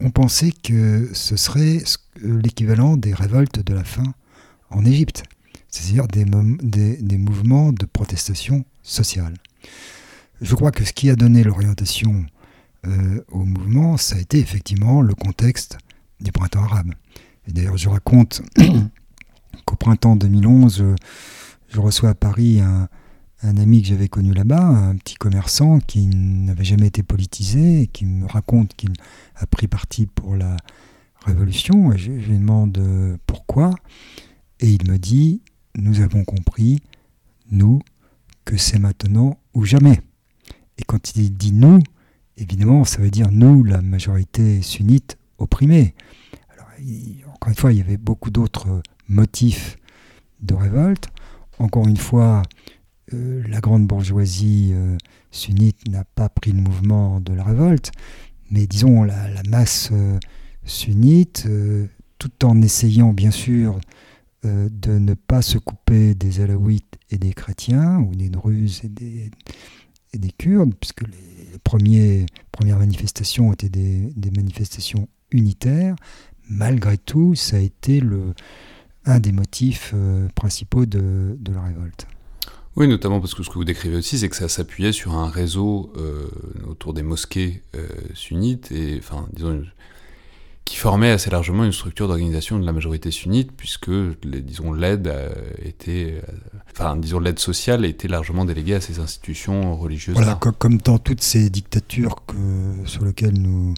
on 0.00 0.10
pensait 0.10 0.52
que 0.52 1.10
ce 1.12 1.36
serait 1.36 1.82
l'équivalent 2.22 2.96
des 2.96 3.14
révoltes 3.14 3.60
de 3.60 3.74
la 3.74 3.84
faim 3.84 4.14
en 4.70 4.84
Égypte, 4.84 5.24
c'est-à-dire 5.68 6.06
des, 6.08 7.18
mouvements 7.18 7.72
de 7.72 7.86
protestation 7.86 8.64
sociale. 8.82 9.34
Je 10.40 10.54
crois 10.54 10.72
que 10.72 10.84
ce 10.84 10.92
qui 10.92 11.10
a 11.10 11.16
donné 11.16 11.42
l'orientation 11.42 12.26
euh, 12.86 13.24
au 13.30 13.44
mouvement, 13.44 13.96
ça 13.96 14.16
a 14.16 14.18
été 14.18 14.38
effectivement 14.38 15.00
le 15.00 15.14
contexte 15.14 15.78
du 16.20 16.32
printemps 16.32 16.64
arabe. 16.64 16.92
D'ailleurs, 17.48 17.76
je 17.76 17.88
raconte 17.88 18.42
qu'au 19.64 19.76
printemps 19.76 20.16
2011, 20.16 20.84
je 21.68 21.80
reçois 21.80 22.10
à 22.10 22.14
Paris 22.14 22.60
un, 22.60 22.88
ami 23.42 23.82
que 23.82 23.88
j'avais 23.88 24.08
connu 24.08 24.32
là-bas, 24.32 24.62
un 24.62 24.96
petit 24.96 25.16
commerçant 25.16 25.78
qui 25.78 26.06
n'avait 26.06 26.64
jamais 26.64 26.86
été 26.86 27.02
politisé 27.02 27.82
et 27.82 27.86
qui 27.86 28.06
me 28.06 28.26
raconte 28.26 28.74
qu'il 28.74 28.92
a 29.36 29.46
pris 29.46 29.68
parti 29.68 30.06
pour 30.06 30.34
la 30.34 30.56
révolution. 31.26 31.94
Je, 31.96 32.10
lui 32.10 32.38
demande 32.38 32.78
euh, 32.78 33.16
pourquoi. 33.26 33.74
Et 34.60 34.70
il 34.70 34.90
me 34.90 34.96
dit 34.96 35.42
Nous 35.76 36.00
avons 36.00 36.24
compris, 36.24 36.80
nous, 37.50 37.82
que 38.44 38.56
c'est 38.56 38.78
maintenant 38.78 39.38
ou 39.52 39.64
jamais. 39.64 40.00
Et 40.78 40.82
quand 40.84 41.16
il 41.16 41.34
dit 41.34 41.52
nous, 41.52 41.80
évidemment, 42.36 42.84
ça 42.84 43.00
veut 43.00 43.10
dire 43.10 43.30
nous, 43.30 43.62
la 43.64 43.82
majorité 43.82 44.62
sunnite 44.62 45.18
opprimée. 45.38 45.94
Alors, 46.50 46.68
encore 47.34 47.50
une 47.50 47.56
fois, 47.56 47.72
il 47.72 47.78
y 47.78 47.82
avait 47.82 47.96
beaucoup 47.96 48.30
d'autres 48.30 48.82
motifs 49.08 49.76
de 50.40 50.54
révolte. 50.54 51.08
Encore 51.58 51.86
une 51.86 51.96
fois, 51.96 52.42
euh, 53.12 53.42
la 53.48 53.60
grande 53.60 53.86
bourgeoisie 53.86 54.70
euh, 54.72 54.96
sunnite 55.30 55.88
n'a 55.88 56.04
pas 56.04 56.28
pris 56.28 56.52
le 56.52 56.60
mouvement 56.60 57.20
de 57.20 57.32
la 57.32 57.44
révolte, 57.44 57.92
mais 58.50 58.66
disons 58.66 59.02
la, 59.02 59.42
masse 59.48 59.90
euh, 59.92 60.18
sunnite, 60.64 61.48
tout 62.18 62.44
en 62.44 62.62
essayant 62.62 63.12
bien 63.12 63.30
sûr 63.30 63.78
de 64.42 64.98
ne 64.98 65.14
pas 65.14 65.40
se 65.40 65.56
couper 65.56 66.14
des 66.14 66.40
alaouites 66.40 66.98
et 67.10 67.16
des 67.16 67.32
chrétiens, 67.32 67.98
ou 68.00 68.14
des 68.14 68.28
druzes 68.28 68.82
et 68.84 68.88
des, 70.18 70.32
kurdes, 70.32 70.74
puisque 70.74 71.02
les 71.02 71.58
premières 71.62 72.78
manifestations 72.78 73.52
étaient 73.54 73.70
des 73.70 74.30
manifestations 74.30 75.08
unitaires, 75.30 75.96
malgré 76.48 76.98
tout, 76.98 77.34
ça 77.34 77.56
a 77.56 77.60
été 77.60 78.00
le, 78.00 78.34
un 79.06 79.20
des 79.20 79.32
motifs 79.32 79.92
euh, 79.94 80.28
principaux 80.34 80.86
de, 80.86 81.36
la 81.52 81.62
révolte. 81.62 82.06
Oui, 82.76 82.88
notamment 82.88 83.20
parce 83.20 83.34
que 83.34 83.42
ce 83.42 83.50
que 83.50 83.54
vous 83.54 83.64
décrivez 83.64 83.96
aussi, 83.96 84.18
c'est 84.18 84.28
que 84.28 84.36
ça 84.36 84.48
s'appuyait 84.48 84.92
sur 84.92 85.14
un 85.14 85.28
réseau 85.28 85.92
euh, 85.96 86.26
autour 86.68 86.92
des 86.92 87.02
mosquées 87.02 87.62
euh, 87.76 87.86
sunnites, 88.14 88.72
et, 88.72 88.98
enfin, 88.98 89.26
disons, 89.32 89.62
qui 90.64 90.76
formait 90.76 91.10
assez 91.10 91.30
largement 91.30 91.64
une 91.64 91.72
structure 91.72 92.08
d'organisation 92.08 92.58
de 92.58 92.66
la 92.66 92.72
majorité 92.72 93.10
sunnite, 93.10 93.52
puisque, 93.56 93.90
les, 94.24 94.40
disons, 94.40 94.72
l'aide 94.72 95.12
était, 95.62 96.20
enfin, 96.72 96.96
disons, 96.96 97.20
l'aide 97.20 97.38
sociale 97.38 97.84
était 97.84 98.08
largement 98.08 98.44
déléguée 98.44 98.74
à 98.74 98.80
ces 98.80 98.98
institutions 98.98 99.76
religieuses. 99.76 100.16
Voilà, 100.16 100.34
comme, 100.34 100.78
dans 100.78 100.98
toutes 100.98 101.20
ces 101.20 101.50
dictatures 101.50 102.24
que, 102.26 102.34
sur 102.86 103.04
lesquelles 103.04 103.38
nous, 103.38 103.74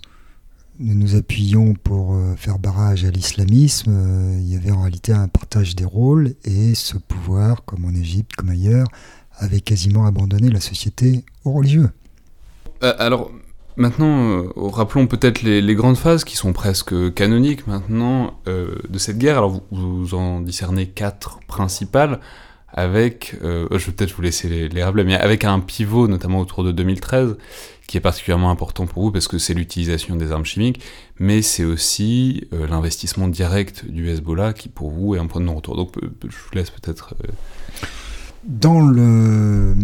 nous 0.79 0.95
nous 0.95 1.17
appuyions 1.17 1.75
pour 1.75 2.15
euh, 2.15 2.35
faire 2.37 2.59
barrage 2.59 3.05
à 3.05 3.11
l'islamisme, 3.11 3.91
euh, 3.91 4.39
il 4.41 4.53
y 4.53 4.57
avait 4.57 4.71
en 4.71 4.83
réalité 4.83 5.13
un 5.13 5.29
partage 5.29 5.75
des 5.75 5.85
rôles 5.85 6.35
et 6.45 6.75
ce 6.75 6.97
pouvoir, 6.99 7.65
comme 7.65 7.85
en 7.85 7.95
Égypte, 7.95 8.33
comme 8.37 8.51
ailleurs, 8.51 8.87
avait 9.39 9.61
quasiment 9.61 10.07
abandonné 10.07 10.51
la 10.51 10.61
société 10.61 11.25
aux 11.45 11.53
religieux. 11.53 11.91
alors, 12.81 13.31
maintenant, 13.77 14.45
rappelons 14.57 15.07
peut-être 15.07 15.43
les, 15.43 15.75
grandes 15.75 15.99
phases 15.99 16.25
qui 16.25 16.37
sont 16.37 16.53
presque 16.53 17.13
canoniques 17.13 17.67
maintenant 17.67 18.41
de 18.47 18.99
cette 18.99 19.19
guerre. 19.19 19.37
Alors, 19.37 19.63
vous, 19.71 20.15
en 20.15 20.41
discernez 20.41 20.87
quatre 20.87 21.41
principales 21.47 22.19
avec, 22.73 23.37
je 23.43 23.67
vais 23.69 23.93
peut-être 23.93 24.13
vous 24.13 24.23
laisser 24.23 24.49
les, 24.49 24.69
les 24.69 24.85
mais 25.05 25.15
avec 25.15 25.45
un 25.45 25.61
pivot 25.61 26.09
notamment 26.09 26.41
autour 26.41 26.65
de 26.65 26.73
2013 26.73 27.37
qui 27.87 27.97
est 27.97 28.01
particulièrement 28.01 28.51
important 28.51 28.87
pour 28.87 29.05
vous 29.05 29.13
parce 29.13 29.29
que 29.29 29.39
c'est 29.39 29.55
l'utilisation 29.55 30.17
des 30.17 30.33
armes 30.33 30.45
chimiques, 30.45 30.81
mais 31.19 31.43
c'est 31.43 31.65
aussi 31.65 32.49
euh, 32.53 32.67
l'investissement 32.67 33.29
direct 33.29 33.85
du 33.89 34.09
Hezbollah 34.09 34.53
qui 34.53 34.69
pour 34.69 34.91
vous 34.91 35.15
est 35.15 35.19
un 35.19 35.27
point 35.27 35.41
de 35.41 35.47
non-retour. 35.47 35.77
Donc 35.77 35.93
je 36.03 36.27
vous 36.27 36.55
laisse 36.55 36.71
peut-être... 36.71 37.15
Euh, 37.25 37.33
Dans 38.45 38.81
le, 38.81 39.75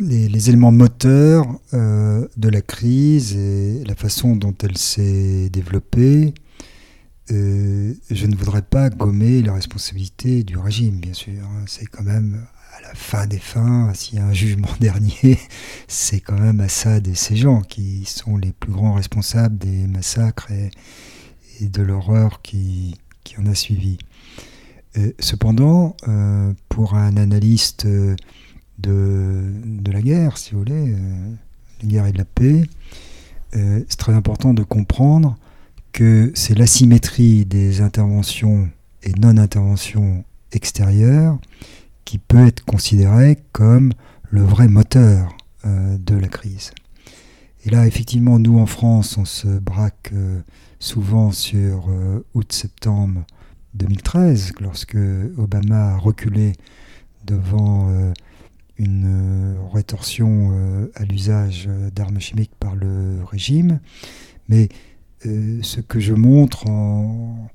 les, 0.00 0.48
éléments 0.48 0.72
moteurs 0.72 1.46
euh, 1.74 2.26
de 2.36 2.48
la 2.48 2.62
crise 2.62 3.36
et 3.36 3.82
la 3.84 3.94
façon 3.94 4.36
dont 4.36 4.54
elle 4.62 4.78
s'est 4.78 5.48
développée, 5.50 6.34
je 7.30 8.26
ne 8.26 8.36
voudrais 8.36 8.62
pas 8.62 8.90
gommer 8.90 9.42
la 9.42 9.54
responsabilité 9.54 10.44
du 10.44 10.56
régime, 10.56 10.98
bien 11.00 11.12
sûr. 11.12 11.44
Hein. 11.44 11.64
C'est 11.66 11.86
quand 11.86 12.04
même 12.04 12.46
la 12.82 12.94
fin 12.94 13.26
des 13.26 13.38
fins, 13.38 13.92
s'il 13.94 14.18
y 14.18 14.20
a 14.20 14.26
un 14.26 14.32
jugement 14.32 14.68
dernier, 14.80 15.38
c'est 15.86 16.20
quand 16.20 16.38
même 16.38 16.60
Assad 16.60 17.06
et 17.06 17.14
ces 17.14 17.36
gens 17.36 17.60
qui 17.60 18.04
sont 18.04 18.36
les 18.36 18.52
plus 18.52 18.72
grands 18.72 18.94
responsables 18.94 19.58
des 19.58 19.86
massacres 19.86 20.50
et, 20.50 20.70
de 21.60 21.82
l'horreur 21.82 22.40
qui, 22.40 22.96
en 23.36 23.46
a 23.46 23.54
suivi. 23.54 23.98
Euh, 24.96 25.12
cependant, 25.18 25.96
euh, 26.06 26.52
pour 26.68 26.94
un 26.94 27.16
analyste 27.16 27.86
de, 27.86 29.52
la 29.86 30.00
guerre, 30.00 30.38
si 30.38 30.52
vous 30.52 30.58
voulez, 30.60 30.94
euh, 30.94 31.34
la 31.82 31.88
guerre 31.88 32.06
et 32.06 32.12
de 32.12 32.18
la 32.18 32.24
paix, 32.24 32.62
c'est 33.52 33.96
très 33.96 34.12
important 34.12 34.54
de 34.54 34.62
comprendre 34.62 35.36
que 35.92 36.32
c'est 36.34 36.56
l'asymétrie 36.56 37.44
des 37.44 37.80
interventions 37.80 38.68
et 39.02 39.12
non-interventions 39.12 40.24
extérieures 40.52 41.38
qui 42.04 42.18
peut 42.18 42.46
être 42.46 42.64
considéré 42.64 43.38
comme 43.52 43.92
le 44.30 44.42
vrai 44.42 44.68
moteur 44.68 45.36
euh, 45.64 45.98
de 45.98 46.14
la 46.14 46.28
crise. 46.28 46.70
Et 47.64 47.70
là, 47.70 47.86
effectivement, 47.86 48.38
nous 48.38 48.58
en 48.58 48.66
France, 48.66 49.16
on 49.18 49.24
se 49.24 49.48
braque 49.48 50.10
euh, 50.12 50.40
souvent 50.78 51.32
sur 51.32 51.86
euh, 51.90 52.24
août-septembre 52.34 53.24
2013, 53.74 54.52
lorsque 54.60 54.96
Obama 55.36 55.94
a 55.94 55.96
reculé 55.98 56.54
devant 57.24 57.92
une 58.78 59.56
rétorsion 59.74 60.88
à 60.94 61.04
l'usage 61.04 61.68
d'armes 61.94 62.18
chimiques 62.18 62.54
par 62.58 62.74
le 62.74 63.22
régime. 63.22 63.78
Mais 64.48 64.70
ce 65.22 65.80
que 65.80 66.00
je 66.00 66.14
montre 66.14 66.68
en, 66.68 67.48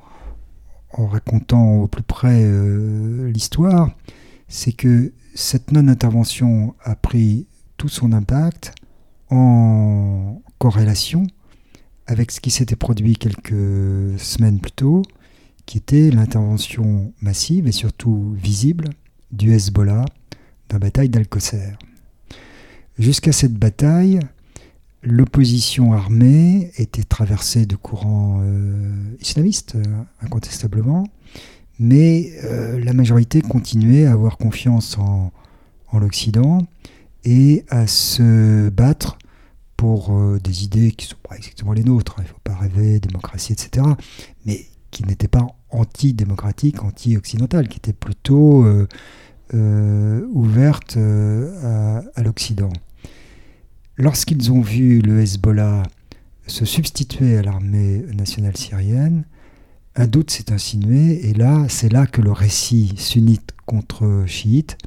racontant 0.91 1.81
au 1.81 1.87
plus 1.87 2.03
près 2.03 2.43
l'histoire, 3.31 3.89
c'est 4.47 4.73
que 4.73 5.13
cette 5.33 5.71
non-intervention 5.71 6.75
a 6.83 6.95
pris 6.95 7.47
tout 7.77 7.89
son 7.89 8.13
impact 8.13 8.73
en 9.29 10.41
corrélation 10.59 11.25
avec 12.05 12.31
ce 12.31 12.39
qui 12.39 12.51
s'était 12.51 12.75
produit 12.75 13.15
quelques 13.15 14.19
semaines 14.19 14.59
plus 14.59 14.71
tôt, 14.71 15.01
qui 15.65 15.77
était 15.77 16.11
l'intervention 16.11 17.13
massive 17.21 17.67
et 17.67 17.71
surtout 17.71 18.35
visible 18.37 18.89
du 19.31 19.53
Hezbollah 19.53 20.05
dans 20.69 20.75
la 20.75 20.79
bataille 20.79 21.09
d'Al-Qusser. 21.09 21.73
Jusqu'à 22.99 23.31
cette 23.31 23.53
bataille, 23.53 24.19
l'opposition 25.03 25.93
armée 25.93 26.71
était 26.77 27.03
traversée 27.03 27.65
de 27.65 27.75
courants 27.75 28.39
euh, 28.41 29.15
islamistes, 29.19 29.77
incontestablement, 30.21 31.05
mais 31.79 32.31
euh, 32.43 32.79
la 32.83 32.93
majorité 32.93 33.41
continuait 33.41 34.05
à 34.05 34.13
avoir 34.13 34.37
confiance 34.37 34.97
en, 34.97 35.31
l'Occident 35.93 36.65
et 37.23 37.65
à 37.69 37.85
se 37.85 38.69
battre 38.69 39.19
pour 39.77 40.17
euh, 40.17 40.39
des 40.43 40.63
idées 40.63 40.91
qui 40.91 41.05
ne 41.05 41.09
sont 41.11 41.21
pas 41.21 41.35
exactement 41.35 41.71
les 41.73 41.83
nôtres, 41.83 42.15
hein. 42.17 42.23
il 42.23 42.29
ne 42.29 42.29
faut 42.29 42.39
pas 42.43 42.55
rêver, 42.55 42.99
démocratie, 42.99 43.53
etc., 43.53 43.85
mais 44.47 44.65
qui 44.89 45.05
n'étaient 45.05 45.27
pas 45.27 45.45
anti-démocratiques, 45.69 46.83
anti-occidentales, 46.83 47.67
qui 47.67 47.77
étaient 47.77 47.93
plutôt 47.93 48.65
euh, 49.53 50.27
ouvertes 50.31 50.97
à 50.97 52.23
l'Occident. 52.23 52.73
Lorsqu'ils 53.97 54.51
ont 54.51 54.61
vu 54.61 55.01
le 55.01 55.21
Hezbollah 55.21 55.83
se 56.47 56.65
substituer 56.65 57.37
à 57.37 57.43
l'armée 57.43 58.03
nationale 58.13 58.57
syrienne, 58.57 59.23
un 59.95 60.07
doute 60.07 60.31
s'est 60.31 60.51
insinué, 60.51 61.29
et 61.29 61.33
là, 61.33 61.67
c'est 61.69 61.91
là 61.91 62.07
que 62.07 62.21
le 62.21 62.31
récit 62.31 62.95
sunnite 62.97 63.51
contre 63.67 64.23
chiite 64.25 64.77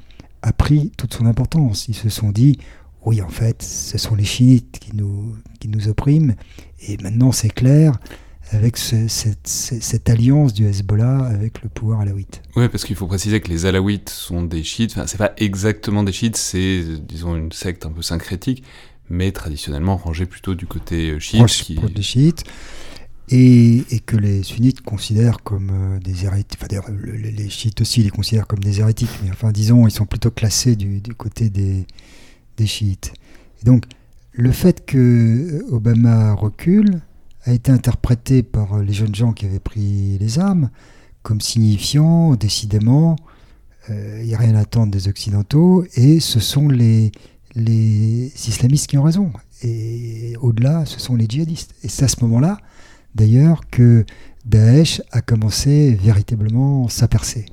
a 0.43 0.53
pris 0.53 0.91
toute 0.97 1.15
son 1.15 1.27
importance. 1.27 1.87
Ils 1.87 1.95
se 1.95 2.09
sont 2.09 2.33
dit, 2.33 2.59
oui, 3.05 3.23
en 3.23 3.29
fait, 3.29 3.63
ce 3.63 3.97
sont 3.97 4.17
les 4.17 4.25
chiites 4.25 4.81
qui 4.81 4.97
nous, 4.97 5.37
qui 5.61 5.69
nous 5.69 5.87
oppriment, 5.87 6.35
et 6.81 6.97
maintenant 6.97 7.31
c'est 7.31 7.51
clair 7.51 7.97
avec 8.51 8.77
cette, 8.77 10.09
alliance 10.09 10.53
du 10.53 10.67
Hezbollah 10.67 11.27
avec 11.27 11.63
le 11.63 11.69
pouvoir 11.69 12.01
alawite. 12.01 12.43
Oui, 12.55 12.69
parce 12.69 12.85
qu'il 12.85 12.97
faut 12.97 13.07
préciser 13.07 13.41
que 13.41 13.49
les 13.49 13.67
alawites 13.67 14.11
sont 14.11 14.43
des 14.43 14.63
chiites, 14.63 14.93
enfin, 14.93 15.07
c'est 15.07 15.19
pas 15.19 15.33
exactement 15.37 16.03
des 16.03 16.13
chiites, 16.13 16.37
c'est, 16.37 16.85
disons, 17.01 17.37
une 17.37 17.53
secte 17.53 17.87
un 17.87 17.91
peu 17.91 18.03
syncrétique, 18.03 18.63
mais 19.11 19.33
traditionnellement 19.33 19.97
rangée 19.97 20.27
plutôt 20.27 20.55
du 20.55 20.67
côté 20.67 21.19
chiite. 21.21 21.47
qui... 21.47 21.75
des 21.77 22.03
chiites 22.03 22.45
et, 23.29 23.85
que 24.07 24.17
les 24.17 24.43
sunnites 24.43 24.83
considèrent 24.83 25.43
comme 25.43 25.71
euh, 25.73 25.99
des 25.99 26.25
hérétiques, 26.25 26.61
enfin 26.63 26.95
les 27.03 27.49
chiites 27.49 27.81
aussi 27.81 28.03
les 28.03 28.11
considèrent 28.11 28.47
comme 28.47 28.61
des 28.61 28.81
hérétiques, 28.81 29.11
mais 29.25 29.31
enfin 29.31 29.51
disons, 29.51 29.87
ils 29.87 29.91
sont 29.91 30.07
plutôt 30.07 30.31
classés 30.31 30.77
du, 30.77 31.01
côté 31.17 31.51
des, 31.51 31.87
des, 32.57 32.67
chiites. 32.67 33.13
Et 33.61 33.65
donc, 33.65 33.85
le 34.33 34.53
fait 34.53 34.85
que 34.87 35.65
Obama 35.71 36.35
recule 36.35 37.01
a 37.45 37.53
été 37.53 37.73
interprété 37.73 38.43
par 38.43 38.79
les 38.79 38.93
jeunes 38.93 39.15
gens 39.15 39.33
qui 39.33 39.47
avaient 39.47 39.61
pris 39.61 40.19
les 40.19 40.39
armes 40.39 40.71
comme 41.23 41.41
signifiant, 41.41 42.37
décidément, 42.37 43.17
euh, 43.91 44.21
il 44.21 44.29
n'y 44.29 44.35
a 44.35 44.39
rien 44.39 44.55
à 44.55 44.61
attendre 44.61 44.93
des 44.93 45.09
Occidentaux, 45.09 45.85
et 45.95 46.21
ce 46.21 46.39
sont 46.39 46.69
les, 46.69 47.11
les 47.57 48.27
islamistes 48.49 48.87
qui 48.87 48.99
ont 48.99 49.03
raison. 49.03 49.33
Et 49.63 50.35
au-delà, 50.41 50.87
ce 50.87 51.01
sont 51.01 51.17
les 51.17 51.27
djihadistes. 51.29 51.75
Et 51.83 51.89
c'est 51.89 52.05
à 52.05 52.09
ce 52.09 52.23
moment-là 52.23 52.59
d'ailleurs 53.15 53.63
que 53.71 54.05
Daesh 54.45 55.03
a 55.11 55.23
commencé 55.23 55.95
véritablement 55.95 56.89
sa 56.89 57.09
percée. 57.09 57.47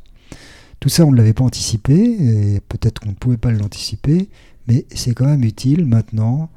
Tout 0.80 0.90
ça, 0.90 1.06
on 1.06 1.12
ne 1.12 1.18
l'avait 1.18 1.34
pas 1.34 1.46
anticipé, 1.46 1.96
et 1.96 2.60
peut-être 2.68 3.00
qu'on 3.00 3.10
ne 3.10 3.16
pouvait 3.16 3.38
pas 3.38 3.52
l'anticiper, 3.52 4.30
mais 4.68 4.86
c'est 4.94 5.14
quand 5.14 5.26
même 5.26 5.44
utile 5.44 5.86
maintenant, 5.86 6.50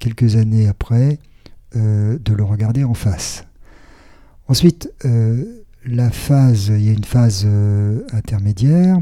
quelques 0.00 0.34
années 0.34 0.66
après, 0.66 1.20
euh, 1.76 2.18
de 2.18 2.34
le 2.34 2.42
regarder 2.42 2.82
en 2.82 2.94
face. 2.94 3.44
Ensuite, 4.48 4.92
euh, 5.04 5.44
la 5.84 6.10
phase, 6.10 6.72
il 6.74 6.84
y 6.84 6.88
a 6.88 6.92
une 6.92 7.04
phase 7.04 7.44
euh, 7.46 8.02
intermédiaire 8.12 9.00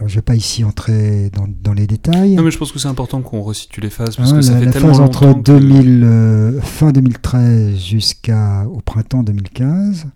je 0.00 0.04
ne 0.04 0.08
vais 0.08 0.22
pas 0.22 0.34
ici 0.34 0.64
entrer 0.64 1.30
dans, 1.62 1.72
les 1.72 1.86
détails. 1.86 2.34
Non, 2.34 2.42
mais 2.42 2.50
je 2.50 2.58
pense 2.58 2.72
que 2.72 2.78
c'est 2.78 2.88
important 2.88 3.22
qu'on 3.22 3.42
resitue 3.42 3.80
les 3.80 3.90
phases 3.90 4.16
parce 4.16 4.32
que 4.32 4.42
ça 4.42 4.52
la, 4.52 4.58
fait 4.58 4.64
la 4.66 4.72
tellement 4.72 4.88
phase 4.88 5.00
entre 5.00 5.34
2000, 5.34 6.02
euh, 6.04 6.60
fin 6.60 6.90
2013 6.90 7.78
jusqu'au 7.78 8.82
printemps 8.84 9.22
2015, 9.22 10.06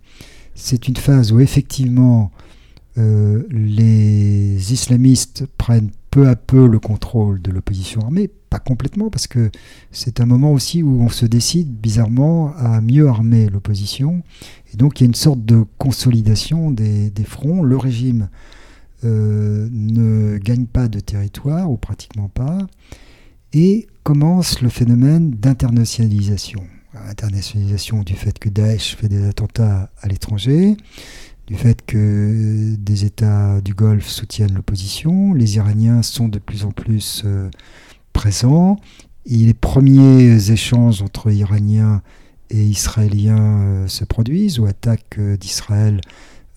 c'est 0.54 0.88
une 0.88 0.96
phase 0.96 1.32
où 1.32 1.40
effectivement 1.40 2.32
euh, 2.98 3.44
les 3.50 4.72
islamistes 4.72 5.46
prennent 5.58 5.90
peu 6.10 6.26
à 6.26 6.34
peu 6.34 6.66
le 6.66 6.80
contrôle 6.80 7.40
de 7.40 7.52
l'opposition 7.52 8.00
armée, 8.00 8.28
pas 8.50 8.58
complètement, 8.58 9.10
parce 9.10 9.28
que 9.28 9.50
c'est 9.92 10.20
un 10.20 10.26
moment 10.26 10.52
aussi 10.52 10.82
où 10.82 11.02
on 11.02 11.08
se 11.08 11.26
décide 11.26 11.68
bizarrement 11.68 12.52
à 12.56 12.80
mieux 12.80 13.06
armer 13.06 13.48
l'opposition. 13.48 14.22
Et 14.72 14.76
donc 14.76 15.00
il 15.00 15.04
y 15.04 15.06
a 15.06 15.08
une 15.08 15.14
sorte 15.14 15.44
de 15.44 15.64
consolidation 15.76 16.72
des, 16.72 17.10
des 17.10 17.24
fronts. 17.24 17.62
Le 17.62 17.76
régime 17.76 18.28
euh, 19.04 19.68
ne 19.70 20.38
gagne 20.38 20.66
pas 20.66 20.88
de 20.88 20.98
territoire, 20.98 21.70
ou 21.70 21.76
pratiquement 21.76 22.28
pas, 22.28 22.58
et 23.52 23.86
commence 24.02 24.60
le 24.60 24.68
phénomène 24.68 25.30
d'internationalisation. 25.30 26.62
Internationalisation 27.08 28.02
du 28.02 28.14
fait 28.14 28.38
que 28.40 28.48
Daesh 28.48 28.96
fait 28.96 29.08
des 29.08 29.24
attentats 29.24 29.88
à 30.00 30.08
l'étranger, 30.08 30.76
du 31.46 31.54
fait 31.54 31.86
que 31.86 32.74
des 32.76 33.04
États 33.04 33.60
du 33.60 33.72
Golfe 33.72 34.08
soutiennent 34.08 34.54
l'opposition, 34.54 35.32
les 35.32 35.56
Iraniens 35.56 36.02
sont 36.02 36.28
de 36.28 36.40
plus 36.40 36.64
en 36.64 36.72
plus 36.72 37.22
euh, 37.24 37.48
présents, 38.12 38.80
et 39.26 39.36
les 39.36 39.54
premiers 39.54 40.50
échanges 40.50 41.02
entre 41.02 41.30
Iraniens 41.30 42.02
et 42.50 42.64
israéliens 42.64 43.86
se 43.86 44.04
produisent 44.04 44.58
ou 44.58 44.66
attaques 44.66 45.20
d'Israël 45.38 46.00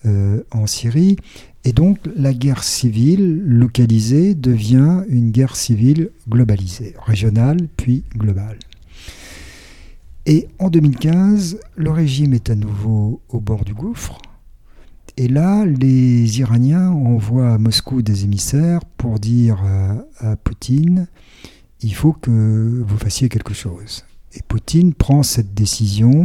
en 0.04 0.66
Syrie. 0.66 1.16
Et 1.64 1.72
donc 1.72 1.98
la 2.16 2.34
guerre 2.34 2.64
civile 2.64 3.40
localisée 3.44 4.34
devient 4.34 5.02
une 5.08 5.30
guerre 5.30 5.54
civile 5.54 6.10
globalisée, 6.28 6.94
régionale 7.04 7.68
puis 7.76 8.02
globale. 8.16 8.58
Et 10.26 10.48
en 10.58 10.70
2015, 10.70 11.58
le 11.76 11.90
régime 11.90 12.34
est 12.34 12.50
à 12.50 12.54
nouveau 12.54 13.20
au 13.28 13.40
bord 13.40 13.64
du 13.64 13.74
gouffre. 13.74 14.18
Et 15.16 15.28
là, 15.28 15.64
les 15.64 16.40
Iraniens 16.40 16.90
envoient 16.90 17.54
à 17.54 17.58
Moscou 17.58 18.02
des 18.02 18.24
émissaires 18.24 18.84
pour 18.96 19.18
dire 19.18 19.62
à 20.18 20.36
Poutine, 20.36 21.06
il 21.82 21.94
faut 21.94 22.12
que 22.12 22.82
vous 22.86 22.96
fassiez 22.96 23.28
quelque 23.28 23.54
chose. 23.54 24.04
Et 24.34 24.40
Poutine 24.46 24.94
prend 24.94 25.22
cette 25.22 25.54
décision 25.54 26.24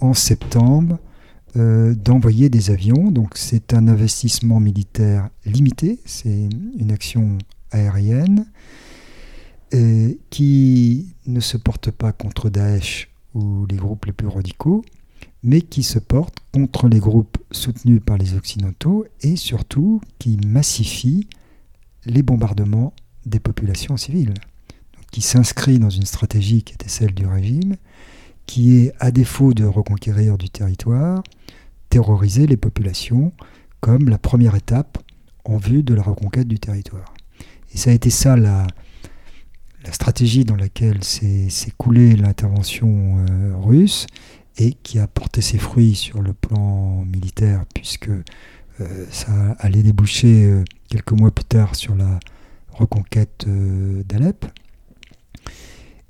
en 0.00 0.14
septembre 0.14 0.98
euh, 1.56 1.94
d'envoyer 1.94 2.48
des 2.50 2.70
avions. 2.70 3.10
Donc 3.10 3.36
c'est 3.36 3.72
un 3.74 3.88
investissement 3.88 4.60
militaire 4.60 5.30
limité, 5.44 5.98
c'est 6.04 6.48
une 6.78 6.90
action 6.90 7.38
aérienne 7.70 8.46
euh, 9.74 10.12
qui 10.30 11.14
ne 11.26 11.40
se 11.40 11.56
porte 11.56 11.90
pas 11.90 12.12
contre 12.12 12.50
Daesh 12.50 13.08
ou 13.34 13.66
les 13.66 13.76
groupes 13.76 14.04
les 14.06 14.12
plus 14.12 14.28
radicaux, 14.28 14.84
mais 15.42 15.60
qui 15.60 15.82
se 15.82 15.98
porte 15.98 16.36
contre 16.52 16.88
les 16.88 17.00
groupes 17.00 17.38
soutenus 17.50 18.00
par 18.04 18.18
les 18.18 18.34
Occidentaux 18.34 19.06
et 19.22 19.36
surtout 19.36 20.00
qui 20.18 20.38
massifie 20.46 21.26
les 22.04 22.22
bombardements 22.22 22.92
des 23.24 23.40
populations 23.40 23.96
civiles, 23.96 24.34
qui 25.10 25.20
s'inscrit 25.20 25.78
dans 25.78 25.90
une 25.90 26.06
stratégie 26.06 26.62
qui 26.62 26.74
était 26.74 26.88
celle 26.88 27.14
du 27.14 27.26
régime, 27.26 27.76
qui 28.46 28.78
est, 28.78 28.92
à 29.00 29.10
défaut 29.10 29.54
de 29.54 29.64
reconquérir 29.64 30.38
du 30.38 30.48
territoire, 30.48 31.22
terroriser 31.90 32.46
les 32.46 32.56
populations 32.56 33.32
comme 33.80 34.08
la 34.08 34.18
première 34.18 34.54
étape 34.54 34.98
en 35.44 35.56
vue 35.56 35.82
de 35.82 35.94
la 35.94 36.02
reconquête 36.02 36.48
du 36.48 36.58
territoire. 36.58 37.14
Et 37.72 37.76
ça 37.76 37.90
a 37.90 37.92
été 37.92 38.10
ça 38.10 38.36
la, 38.36 38.66
stratégie 39.92 40.44
dans 40.44 40.56
laquelle 40.56 41.04
s'est 41.04 41.48
coulée 41.78 42.16
l'intervention 42.16 43.18
euh, 43.18 43.56
russe 43.56 44.08
et 44.58 44.72
qui 44.72 44.98
a 44.98 45.06
porté 45.06 45.40
ses 45.40 45.58
fruits 45.58 45.94
sur 45.94 46.22
le 46.22 46.32
plan 46.32 47.04
militaire 47.04 47.64
puisque 47.72 48.08
euh, 48.08 49.06
ça 49.10 49.52
allait 49.60 49.84
déboucher 49.84 50.44
euh, 50.44 50.64
quelques 50.88 51.12
mois 51.12 51.30
plus 51.30 51.44
tard 51.44 51.76
sur 51.76 51.94
la 51.94 52.18
reconquête 52.72 53.46
d'Alep. 53.46 54.44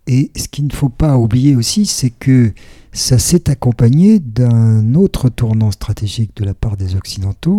Et 0.06 0.30
ce 0.36 0.48
qu'il 0.48 0.66
ne 0.66 0.72
faut 0.72 0.88
pas 0.88 1.16
oublier 1.18 1.56
aussi, 1.56 1.84
c'est 1.86 2.10
que 2.10 2.52
ça 2.92 3.18
s'est 3.18 3.50
accompagné 3.50 4.20
d'un 4.20 4.94
autre 4.94 5.28
tournant 5.28 5.70
stratégique 5.70 6.36
de 6.36 6.44
la 6.44 6.54
part 6.54 6.76
des 6.76 6.94
Occidentaux, 6.94 7.58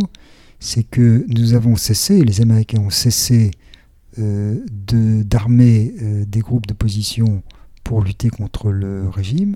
c'est 0.60 0.84
que 0.84 1.26
nous 1.28 1.54
avons 1.54 1.76
cessé, 1.76 2.24
les 2.24 2.42
Américains 2.42 2.80
ont 2.80 2.90
cessé 2.90 3.52
euh, 4.20 4.60
d'armer 5.24 5.94
euh, 6.02 6.26
des 6.26 6.40
groupes 6.40 6.66
d'opposition 6.66 7.44
pour 7.84 8.02
lutter 8.02 8.30
contre 8.30 8.72
le 8.72 9.08
régime, 9.10 9.56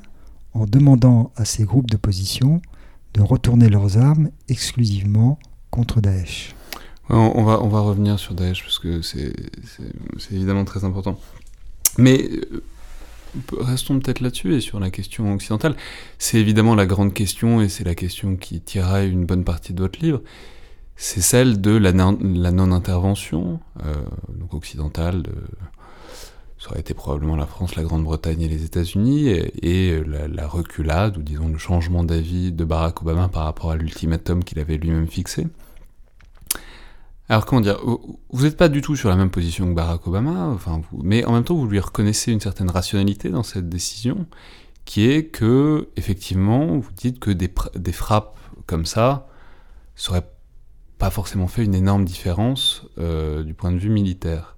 en 0.53 0.65
demandant 0.65 1.31
à 1.35 1.45
ces 1.45 1.63
groupes 1.63 1.89
d'opposition 1.89 2.61
de 3.13 3.21
retourner 3.21 3.69
leurs 3.69 3.97
armes 3.97 4.29
exclusivement 4.49 5.39
contre 5.69 6.01
Daesh. 6.01 6.55
On 7.09 7.43
va, 7.43 7.61
on 7.61 7.67
va 7.67 7.81
revenir 7.81 8.19
sur 8.19 8.35
Daesh 8.35 8.63
parce 8.63 8.79
que 8.79 9.01
c'est 9.01 9.33
évidemment 10.31 10.63
très 10.63 10.85
important. 10.85 11.19
Mais 11.97 12.29
euh, 12.31 12.63
restons 13.57 13.99
peut-être 13.99 14.19
là-dessus 14.19 14.55
et 14.55 14.61
sur 14.61 14.79
la 14.79 14.89
question 14.89 15.33
occidentale. 15.33 15.75
C'est 16.17 16.39
évidemment 16.39 16.75
la 16.75 16.85
grande 16.85 17.13
question 17.13 17.61
et 17.61 17.69
c'est 17.69 17.83
la 17.83 17.95
question 17.95 18.35
qui 18.35 18.61
tiraille 18.61 19.09
une 19.09 19.25
bonne 19.25 19.43
partie 19.43 19.73
de 19.73 19.81
votre 19.81 19.99
livre. 19.99 20.21
C'est 20.95 21.21
celle 21.21 21.61
de 21.61 21.71
la, 21.71 21.93
non-intervention, 21.93 23.59
euh, 23.85 23.93
occidentale. 24.51 25.23
De, 25.23 25.31
ça 26.59 26.69
aurait 26.69 26.81
été 26.81 26.93
probablement 26.93 27.35
la 27.35 27.47
France, 27.47 27.75
la 27.75 27.81
Grande-Bretagne 27.81 28.41
et 28.41 28.47
les 28.47 28.63
États-Unis, 28.65 29.29
et, 29.29 30.03
la, 30.05 30.27
la, 30.27 30.47
reculade, 30.47 31.17
ou 31.17 31.23
disons 31.23 31.47
le 31.47 31.57
changement 31.57 32.03
d'avis 32.03 32.51
de 32.51 32.63
Barack 32.63 33.01
Obama 33.01 33.29
par 33.29 33.45
rapport 33.45 33.71
à 33.71 33.75
l'ultimatum 33.75 34.43
qu'il 34.43 34.59
avait 34.59 34.77
lui-même 34.77 35.07
fixé. 35.07 35.47
Alors 37.31 37.45
comment 37.45 37.61
dire, 37.61 37.79
vous 38.29 38.43
n'êtes 38.43 38.57
pas 38.57 38.67
du 38.67 38.81
tout 38.81 38.97
sur 38.97 39.07
la 39.07 39.15
même 39.15 39.29
position 39.29 39.65
que 39.69 39.73
Barack 39.73 40.05
Obama, 40.05 40.53
mais 41.01 41.23
en 41.23 41.31
même 41.31 41.45
temps 41.45 41.55
vous 41.55 41.65
lui 41.65 41.79
reconnaissez 41.79 42.33
une 42.33 42.41
certaine 42.41 42.69
rationalité 42.69 43.29
dans 43.29 43.41
cette 43.41 43.69
décision, 43.69 44.27
qui 44.83 45.09
est 45.09 45.27
que 45.27 45.87
effectivement 45.95 46.77
vous 46.77 46.91
dites 46.91 47.21
que 47.21 47.31
des, 47.31 47.49
frappes 47.93 48.37
comme 48.65 48.85
ça 48.85 49.29
n'auraient 50.05 50.29
pas 50.97 51.09
forcément 51.09 51.47
fait 51.47 51.63
une 51.63 51.73
énorme 51.73 52.03
différence 52.03 52.85
euh, 52.97 53.43
du 53.43 53.53
point 53.53 53.71
de 53.71 53.77
vue 53.77 53.91
militaire. 53.91 54.57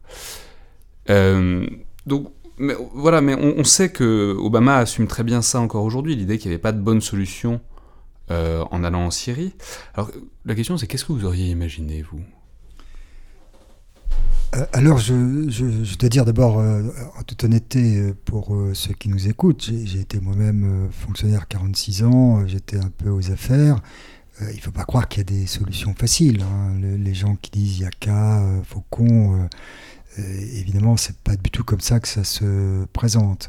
Euh, 1.12 1.68
donc 2.08 2.32
voilà, 2.58 3.22
mais 3.22 3.36
on, 3.36 3.64
sait 3.64 3.92
que 3.92 4.36
Obama 4.40 4.78
assume 4.78 5.06
très 5.06 5.24
bien 5.24 5.44
ça 5.44 5.60
encore 5.60 5.84
aujourd'hui, 5.84 6.16
l'idée 6.16 6.40
qu'il 6.40 6.50
n'y 6.50 6.56
avait 6.56 6.62
pas 6.62 6.72
de 6.72 6.82
bonne 6.82 7.02
solution 7.02 7.62
euh, 8.32 8.66
en 8.72 8.84
allant 8.84 9.06
en 9.06 9.12
Syrie. 9.12 9.54
Alors 9.94 10.10
la 10.44 10.56
question 10.56 10.76
c'est 10.76 10.88
qu'est-ce 10.88 11.06
que 11.06 11.14
vous 11.14 11.26
auriez 11.26 11.52
imaginé 11.52 12.02
vous? 12.02 12.24
Alors, 14.72 15.00
je, 15.00 15.98
dois 15.98 16.10
dire 16.10 16.26
d'abord, 16.26 16.60
euh, 16.60 16.84
en 17.18 17.24
toute 17.24 17.44
honnêteté, 17.44 17.98
euh, 17.98 18.14
pour 18.26 18.56
ceux 18.74 18.94
qui 18.94 19.10
nous 19.10 19.28
écoutent, 19.28 19.72
j'ai 19.84 20.00
été 20.00 20.20
moi-même 20.20 20.90
fonctionnaire 20.92 21.48
46 21.48 22.04
ans, 22.04 22.46
j'étais 22.48 22.78
un 22.78 22.90
peu 22.90 23.10
aux 23.10 23.32
affaires. 23.32 23.80
il 24.42 24.56
ne 24.56 24.62
faut 24.62 24.72
pas 24.72 24.86
croire 24.86 25.08
qu'il 25.08 25.20
y 25.20 25.22
a 25.22 25.40
des 25.40 25.48
solutions 25.48 25.96
faciles. 25.96 26.42
Hein. 26.42 26.80
les 26.82 27.14
gens 27.14 27.36
qui 27.36 27.52
disent 27.52 27.80
Yaka, 27.80 28.44
Faucon, 28.64 29.48
évidemment, 30.18 30.98
c'est 30.98 31.18
pas 31.18 31.36
du 31.36 31.50
tout 31.50 31.64
comme 31.64 31.82
ça 31.82 32.00
que 32.00 32.08
ça 32.08 32.24
se 32.24 32.86
présente. 32.94 33.48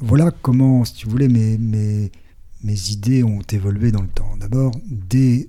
voilà 0.00 0.32
comment, 0.42 0.84
si 0.84 0.94
tu 0.94 1.08
voulais, 1.08 1.28
mes 1.28 2.10
idées 2.90 3.22
ont 3.22 3.42
évolué 3.52 3.92
dans 3.92 4.02
le 4.02 4.08
temps. 4.08 4.36
D'abord, 4.40 4.72
dès 4.86 5.48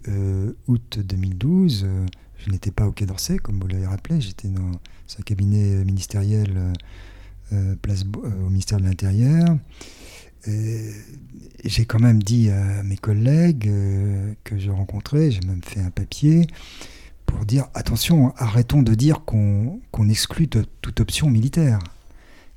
août 0.67 0.99
2012, 1.03 1.87
je 2.45 2.51
n'étais 2.51 2.71
pas 2.71 2.87
au 2.87 2.91
Quai 2.91 3.05
d'Orsay, 3.05 3.37
comme 3.37 3.59
vous 3.59 3.67
l'avez 3.67 3.87
rappelé, 3.87 4.21
j'étais 4.21 4.47
dans 4.47 4.71
un 5.19 5.23
cabinet 5.23 5.83
ministériel 5.85 6.53
euh, 6.55 6.73
euh, 7.53 7.75
place, 7.81 8.03
euh, 8.03 8.45
au 8.45 8.49
ministère 8.49 8.79
de 8.79 8.85
l'Intérieur. 8.85 9.57
J'ai 11.65 11.85
quand 11.85 11.99
même 11.99 12.23
dit 12.23 12.49
à 12.49 12.81
mes 12.83 12.95
collègues 12.95 13.69
que 14.45 14.57
je 14.57 14.71
rencontrais, 14.71 15.29
j'ai 15.29 15.41
même 15.45 15.61
fait 15.61 15.81
un 15.81 15.89
papier 15.89 16.47
pour 17.25 17.43
dire 17.43 17.67
attention, 17.73 18.33
arrêtons 18.37 18.81
de 18.81 18.93
dire 18.93 19.25
qu'on 19.25 19.81
exclut 20.09 20.47
toute 20.47 20.99
option 21.01 21.29
militaire. 21.29 21.79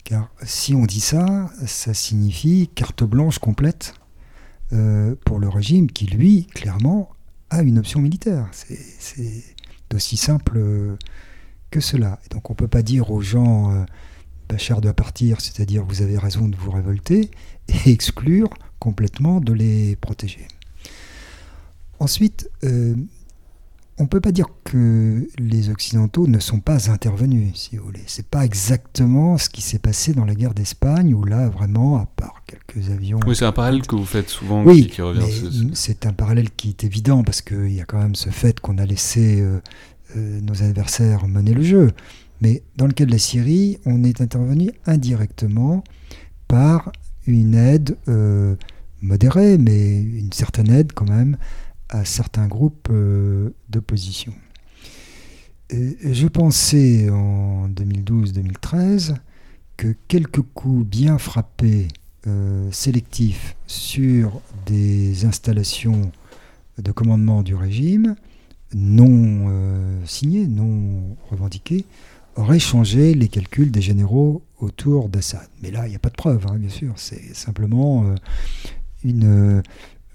Car 0.05 0.31
si 0.45 0.73
on 0.73 0.87
dit 0.87 1.01
ça, 1.01 1.51
ça 1.67 1.93
signifie 1.93 2.71
carte 2.77 3.03
blanche 3.03 3.41
complète 3.41 3.95
pour 5.25 5.41
le 5.41 5.49
régime 5.49 5.91
qui, 5.91 6.07
lui, 6.07 6.47
clairement, 6.47 7.11
a 7.49 7.63
une 7.63 7.81
option 7.81 8.01
militaire. 8.01 8.49
C'est 8.53 9.43
d'aussi 9.91 10.17
simple 10.17 10.57
euh, 10.57 10.97
que 11.71 11.81
cela. 11.81 12.19
Donc 12.31 12.51
on 12.51 12.55
ne 12.55 12.57
peut 12.57 12.69
pas 12.69 12.83
dire 12.83 13.11
aux 13.11 13.21
gens 13.21 13.73
euh, 13.73 13.85
Bachar 14.49 14.81
doit 14.81 14.95
partir, 14.95 15.41
c'est-à-dire 15.41 15.85
vous 15.85 16.03
avez 16.03 16.19
raison 16.19 16.49
de 16.49 16.57
vous 16.57 16.71
révolter, 16.71 17.31
et 17.69 17.91
exclure 17.91 18.51
complètement 18.79 19.41
de 19.41 19.53
les 19.53 19.97
protéger. 19.97 20.49
Ensuite, 21.99 22.51
euh, 22.65 22.95
on 24.01 24.05
ne 24.05 24.09
peut 24.09 24.21
pas 24.21 24.33
dire 24.33 24.47
que 24.65 25.29
les 25.39 25.69
Occidentaux 25.69 26.27
ne 26.27 26.39
sont 26.39 26.61
pas 26.61 26.91
intervenus, 26.91 27.51
si 27.55 27.77
vous 27.77 27.85
voulez. 27.85 28.03
C'est 28.07 28.25
pas 28.25 28.47
exactement 28.47 29.37
ce 29.37 29.51
qui 29.51 29.61
s'est 29.61 29.79
passé 29.79 30.15
dans 30.15 30.25
la 30.25 30.35
guerre 30.35 30.55
d'Espagne, 30.55 31.13
où 31.13 31.23
là, 31.23 31.51
vraiment, 31.51 31.99
à 31.99 32.07
part 32.07 32.43
quelques 32.47 32.91
avions... 32.91 33.21
Oui, 33.27 33.37
c'est 33.37 33.45
un 33.45 33.53
parallèle 33.53 33.83
que 33.83 33.95
vous 33.95 34.07
faites 34.07 34.31
souvent, 34.31 34.65
oui, 34.65 34.87
qui, 34.87 35.03
revient. 35.03 35.71
c'est 35.75 36.07
un 36.07 36.15
parallèle 36.15 36.51
qui 36.51 36.71
est 36.71 36.83
évident, 36.83 37.23
parce 37.23 37.43
qu'il 37.43 37.73
y 37.73 37.81
a 37.83 37.85
quand 37.85 37.99
même 37.99 38.15
ce 38.15 38.31
fait 38.31 38.59
qu'on 38.59 38.79
a 38.79 38.87
laissé 38.87 39.43
euh, 39.43 39.61
euh, 40.17 40.41
nos 40.41 40.63
adversaires 40.63 41.29
mener 41.29 41.53
le 41.53 41.63
jeu. 41.63 41.91
Mais 42.41 42.63
dans 42.79 42.87
le 42.87 42.93
cas 42.93 43.05
de 43.05 43.13
la 43.13 43.19
Syrie, 43.19 43.81
on 43.85 44.03
est 44.03 44.23
intervenu 44.23 44.71
indirectement 44.87 45.85
par 46.49 46.91
une 47.27 47.55
aide 47.55 47.99
euh, 48.09 48.57
modérée, 49.03 49.59
mais 49.59 50.01
une 50.01 50.33
certaine 50.33 50.71
aide 50.71 50.93
quand 50.95 51.09
même, 51.09 51.37
à 51.91 52.05
certains 52.05 52.47
groupes 52.47 52.89
euh, 52.91 53.51
d'opposition. 53.69 54.33
Je 55.71 56.27
pensais 56.27 57.11
en 57.11 57.69
2012-2013 57.69 59.15
que 59.77 59.95
quelques 60.09 60.43
coups 60.43 60.85
bien 60.85 61.19
frappés, 61.19 61.89
euh, 62.27 62.69
sélectifs, 62.73 63.57
sur 63.67 64.41
des 64.67 65.25
installations 65.25 66.11
de 66.79 66.93
commandement 66.93 67.43
du 67.43 67.55
régime, 67.55 68.17
non 68.75 69.47
euh, 69.49 70.01
signées, 70.07 70.47
non 70.47 71.17
revendiquées, 71.31 71.85
auraient 72.35 72.59
changé 72.59 73.15
les 73.15 73.29
calculs 73.29 73.71
des 73.71 73.83
généraux 73.83 74.43
autour 74.59 75.09
d'Assad. 75.09 75.49
Mais 75.63 75.71
là, 75.71 75.87
il 75.87 75.91
n'y 75.91 75.97
a 75.97 76.01
pas 76.01 76.11
de 76.11 76.17
preuve, 76.17 76.47
hein, 76.49 76.57
bien 76.57 76.69
sûr. 76.69 76.95
C'est 76.97 77.35
simplement 77.35 78.05
une, 79.05 79.63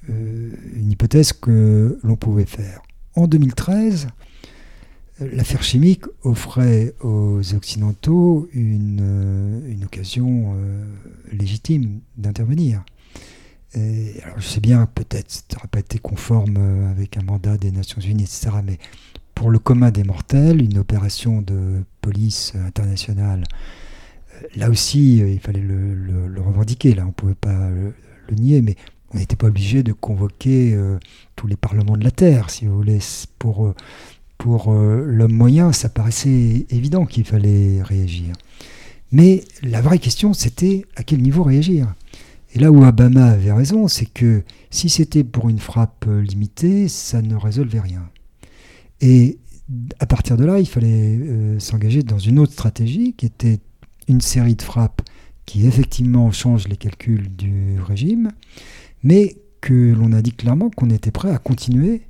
une 0.08 0.92
hypothèse 0.92 1.34
que 1.34 2.00
l'on 2.04 2.16
pouvait 2.16 2.46
faire. 2.46 2.82
En 3.16 3.28
2013, 3.28 4.08
l'affaire 5.20 5.64
chimique 5.64 6.04
offrait 6.24 6.94
aux 7.02 7.54
Occidentaux 7.54 8.50
une, 8.54 9.64
une 9.68 9.86
occasion 9.86 10.54
légitime 11.32 12.02
d'intervenir. 12.18 12.84
alors 13.74 14.40
je 14.40 14.46
sais 14.46 14.60
bien, 14.60 14.86
peut-être, 14.86 15.32
ça 15.32 15.42
n'aurait 15.54 15.70
pas 15.70 15.80
été 15.80 16.00
conforme 16.00 16.58
avec 16.92 17.18
un 17.18 17.24
mandat 17.24 17.58
des 17.58 17.72
Nations 17.72 18.02
Unies, 18.02 18.24
etc. 18.24 18.50
Mais 18.66 18.78
pour 19.36 19.52
le 19.52 19.60
commun 19.60 19.92
des 19.92 20.04
mortels, 20.04 20.62
une 20.62 20.78
opération 20.78 21.42
de 21.42 21.84
police 22.02 22.54
internationale, 22.56 23.44
euh, 24.34 24.48
là 24.56 24.70
aussi, 24.70 25.22
euh, 25.22 25.30
il 25.30 25.40
fallait 25.40 25.62
le, 25.62 26.42
revendiquer, 26.42 26.96
là, 26.96 27.04
on 27.04 27.08
ne 27.08 27.12
pouvait 27.12 27.36
pas 27.36 27.70
le, 27.70 27.94
nier, 28.36 28.62
mais 28.62 28.76
on 29.16 29.20
n'était 29.20 29.36
pas 29.36 29.48
obligé 29.48 29.82
de 29.82 29.94
convoquer 29.94 30.74
euh, 30.74 31.00
tous 31.36 31.48
les 31.48 31.56
parlements 31.56 31.98
de 31.98 32.04
la 32.04 32.12
Terre, 32.12 32.50
si 32.50 32.66
vous 32.66 32.76
voulez. 32.76 33.00
Pour, 33.40 33.74
pour 34.38 34.74
l'homme 34.74 35.34
moyen, 35.34 35.72
ça 35.72 35.90
paraissait 35.90 36.66
évident 36.70 37.06
qu'il 37.06 37.26
fallait 37.26 37.82
réagir. 37.82 38.34
Mais 39.12 39.44
la 39.64 39.82
vraie 39.82 40.00
question, 40.00 40.34
c'était 40.34 40.86
à 40.96 41.04
quel 41.04 41.22
niveau 41.22 41.44
réagir? 41.44 41.94
Et 42.54 42.60
là 42.60 42.72
où 42.72 42.84
Obama 42.84 43.26
avait 43.28 43.52
raison, 43.52 43.88
c'est 43.88 44.06
que 44.06 44.44
si 44.70 44.90
c'était 44.90 45.24
pour 45.24 45.50
une 45.50 45.60
frappe 45.60 46.06
limitée, 46.08 46.88
ça 46.88 47.22
ne 47.22 47.36
résolvait 47.36 47.80
rien. 47.80 48.10
Et 49.02 49.38
à 50.00 50.06
partir 50.06 50.38
de 50.38 50.46
là, 50.46 50.60
il 50.60 50.68
fallait 50.68 51.18
euh, 51.20 51.60
s'engager 51.60 52.04
dans 52.04 52.20
une 52.20 52.40
autre 52.40 52.54
stratégie 52.54 53.14
qui 53.14 53.26
était 53.26 53.60
une 54.08 54.22
série 54.22 54.56
de 54.56 54.62
frappes 54.62 55.02
qui 55.46 55.68
effectivement 55.68 56.32
changent 56.32 56.68
les 56.68 56.78
calculs 56.78 57.36
du 57.36 57.80
régime, 57.80 58.32
mais 59.06 59.38
que 59.62 59.94
l'on 59.94 60.12
a 60.12 60.22
dit 60.22 60.34
clairement 60.34 60.70
qu'on 60.70 60.90
était 60.90 61.12
prêt 61.12 61.32
à 61.32 61.38
continuer 61.38 62.02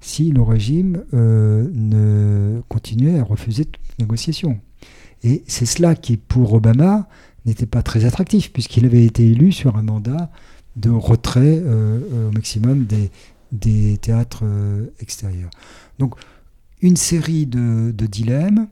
si 0.00 0.30
le 0.32 0.40
régime 0.40 1.04
euh, 1.12 1.68
ne 1.74 2.62
continuait 2.68 3.18
à 3.18 3.24
refuser 3.24 3.66
toute 3.66 3.98
négociation. 3.98 4.58
Et 5.22 5.42
c'est 5.46 5.66
cela 5.66 5.94
qui, 5.94 6.16
pour 6.16 6.54
Obama, 6.54 7.08
n'était 7.44 7.66
pas 7.66 7.82
très 7.82 8.06
attractif, 8.06 8.52
puisqu'il 8.52 8.86
avait 8.86 9.04
été 9.04 9.26
élu 9.26 9.52
sur 9.52 9.76
un 9.76 9.82
mandat 9.82 10.30
de 10.76 10.90
retrait 10.90 11.60
euh, 11.62 12.28
au 12.28 12.32
maximum 12.32 12.84
des, 12.84 13.10
des 13.52 13.98
théâtres 13.98 14.44
extérieurs. 15.00 15.50
Donc 15.98 16.16
une 16.84 16.96
série 16.96 17.46
de, 17.46 17.92
dilemmes 18.06 18.68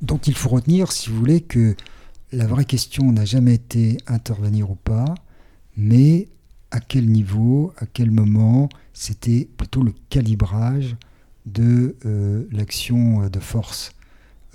dont 0.00 0.18
il 0.18 0.34
faut 0.34 0.50
retenir, 0.50 0.92
si 0.92 1.10
vous 1.10 1.18
voulez, 1.18 1.40
que 1.40 1.74
la 2.30 2.46
vraie 2.46 2.64
question 2.64 3.10
n'a 3.10 3.24
jamais 3.24 3.54
été 3.54 3.98
intervenir 4.06 4.70
ou 4.70 4.76
pas, 4.76 5.14
mais 5.76 6.28
à 6.74 6.80
quel 6.80 7.06
niveau, 7.06 7.72
à 7.78 7.86
quel 7.86 8.10
moment, 8.10 8.68
c'était 8.92 9.46
plutôt 9.56 9.84
le 9.84 9.94
calibrage 10.10 10.96
de 11.46 11.94
euh, 12.04 12.42
l'action 12.50 13.28
de 13.28 13.38
force 13.38 13.92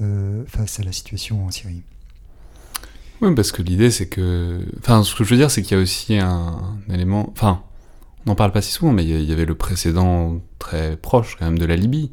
euh, 0.01 0.43
face 0.45 0.81
à 0.81 0.83
la 0.83 0.91
situation 0.91 1.45
en 1.45 1.49
Syrie. 1.49 1.81
Oui, 3.21 3.33
parce 3.35 3.53
que 3.53 3.61
l'idée, 3.61 3.89
c'est 3.89 4.07
que. 4.07 4.59
Enfin, 4.79 5.03
ce 5.03 5.15
que 5.15 5.23
je 5.23 5.29
veux 5.29 5.37
dire, 5.37 5.49
c'est 5.49 5.61
qu'il 5.61 5.77
y 5.77 5.79
a 5.79 5.83
aussi 5.83 6.17
un, 6.17 6.77
élément. 6.89 7.29
Enfin, 7.31 7.63
on 8.25 8.31
n'en 8.31 8.35
parle 8.35 8.51
pas 8.51 8.61
si 8.61 8.73
souvent, 8.73 8.91
mais 8.91 9.05
il 9.05 9.23
y 9.23 9.31
avait 9.31 9.45
le 9.45 9.55
précédent 9.55 10.41
très 10.57 10.97
proche, 10.97 11.37
quand 11.39 11.45
même, 11.45 11.59
de 11.59 11.65
la 11.65 11.77
Libye. 11.77 12.11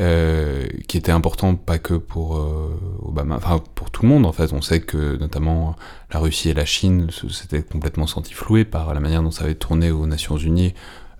Euh, 0.00 0.66
qui 0.88 0.96
était 0.96 1.12
important 1.12 1.54
pas 1.54 1.78
que 1.78 1.92
pour 1.92 2.38
euh, 2.38 2.80
Obama, 3.02 3.36
enfin 3.36 3.60
pour 3.74 3.90
tout 3.90 4.04
le 4.04 4.08
monde 4.08 4.24
en 4.24 4.32
fait. 4.32 4.54
On 4.54 4.62
sait 4.62 4.80
que 4.80 5.18
notamment 5.18 5.76
la 6.10 6.18
Russie 6.18 6.48
et 6.48 6.54
la 6.54 6.64
Chine 6.64 7.08
s'étaient 7.10 7.62
complètement 7.62 8.06
senti 8.06 8.32
floués 8.32 8.64
par 8.64 8.94
la 8.94 9.00
manière 9.00 9.22
dont 9.22 9.30
ça 9.30 9.44
avait 9.44 9.54
tourné 9.54 9.90
aux 9.90 10.06
Nations 10.06 10.38
Unies 10.38 10.72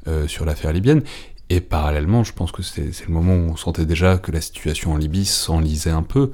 euh, 0.08 0.26
sur 0.26 0.46
l'affaire 0.46 0.72
libyenne. 0.72 1.02
Et 1.50 1.60
parallèlement, 1.60 2.24
je 2.24 2.32
pense 2.32 2.50
que 2.50 2.62
c'est 2.62 3.06
le 3.06 3.12
moment 3.12 3.34
où 3.34 3.52
on 3.52 3.56
sentait 3.56 3.84
déjà 3.84 4.16
que 4.16 4.32
la 4.32 4.40
situation 4.40 4.94
en 4.94 4.96
Libye 4.96 5.26
s'enlisait 5.26 5.90
un 5.90 6.02
peu. 6.02 6.30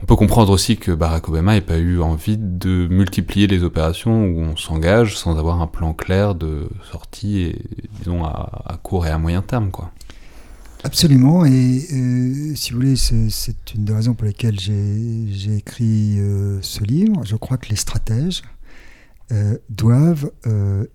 On 0.00 0.06
peut 0.06 0.14
comprendre 0.14 0.52
aussi 0.52 0.76
que 0.76 0.92
Barack 0.92 1.28
Obama 1.28 1.54
n'ait 1.54 1.60
pas 1.60 1.78
eu 1.78 2.00
envie 2.00 2.36
de 2.38 2.86
multiplier 2.88 3.48
les 3.48 3.64
opérations 3.64 4.26
où 4.26 4.40
on 4.42 4.56
s'engage 4.56 5.18
sans 5.18 5.38
avoir 5.38 5.60
un 5.60 5.66
plan 5.66 5.92
clair 5.92 6.36
de 6.36 6.68
sortie, 6.88 7.56
disons, 7.98 8.24
à, 8.24 8.62
à 8.64 8.76
court 8.76 9.08
et 9.08 9.10
à 9.10 9.18
moyen 9.18 9.42
terme. 9.42 9.72
quoi. 9.72 9.90
Absolument, 10.86 11.46
et 11.46 11.86
euh, 11.94 12.54
si 12.54 12.72
vous 12.72 12.76
voulez, 12.76 12.96
c'est 12.96 13.74
une 13.74 13.86
des 13.86 13.94
raisons 13.94 14.12
pour 14.12 14.26
lesquelles 14.26 14.60
j'ai 14.60 15.56
écrit 15.56 16.20
euh, 16.20 16.58
ce 16.60 16.84
livre. 16.84 17.24
Je 17.24 17.36
crois 17.36 17.56
que 17.56 17.70
les 17.70 17.76
stratèges 17.76 18.42
euh, 19.32 19.56
doivent 19.70 20.30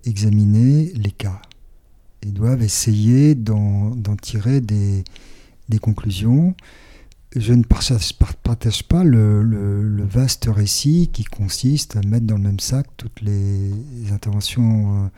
examiner 0.04 0.92
les 0.94 1.10
cas 1.10 1.42
et 2.22 2.26
doivent 2.26 2.62
essayer 2.62 3.34
d'en 3.34 3.96
tirer 4.22 4.60
des, 4.60 5.02
conclusions. 5.82 6.54
Je 7.34 7.52
ne 7.52 7.64
partage, 7.64 8.12
partage 8.44 8.84
pas 8.84 9.02
le, 9.02 9.42
le, 9.42 10.04
vaste 10.04 10.48
récit 10.48 11.10
qui 11.12 11.24
consiste 11.24 11.96
à 11.96 12.02
mettre 12.06 12.26
dans 12.26 12.36
le 12.36 12.44
même 12.44 12.60
sac 12.60 12.86
toutes 12.96 13.22
les 13.22 13.72
interventions 14.12 15.10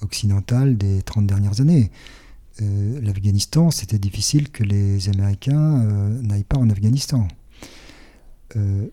occidentales 0.00 0.78
des 0.78 1.02
30 1.02 1.26
dernières 1.26 1.60
années. 1.60 1.90
Euh, 2.62 3.00
l'Afghanistan, 3.02 3.70
c'était 3.70 3.98
difficile 3.98 4.50
que 4.50 4.64
les 4.64 5.08
Américains 5.08 5.82
euh, 5.82 6.22
n'aillent 6.22 6.44
pas 6.44 6.56
en 6.56 6.70
Afghanistan. 6.70 7.28
Euh, 8.56 8.86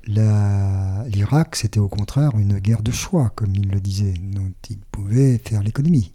L'Irak, 1.07 1.55
c'était 1.55 1.79
au 1.79 1.87
contraire 1.87 2.37
une 2.37 2.59
guerre 2.59 2.83
de 2.83 2.91
choix, 2.91 3.31
comme 3.35 3.55
il 3.55 3.69
le 3.69 3.79
disait, 3.79 4.15
dont 4.21 4.51
ils 4.69 4.79
pouvaient 4.91 5.37
faire 5.37 5.63
l'économie. 5.63 6.11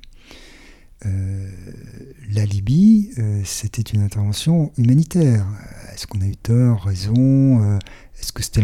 la 1.04 2.44
Libye, 2.44 3.12
c'était 3.44 3.82
une 3.82 4.02
intervention 4.02 4.72
humanitaire. 4.76 5.46
Est-ce 5.94 6.06
qu'on 6.06 6.20
a 6.20 6.26
eu 6.26 6.36
tort, 6.36 6.82
raison 6.84 7.78
Est-ce 8.20 8.32
que 8.32 8.42
c'était 8.42 8.62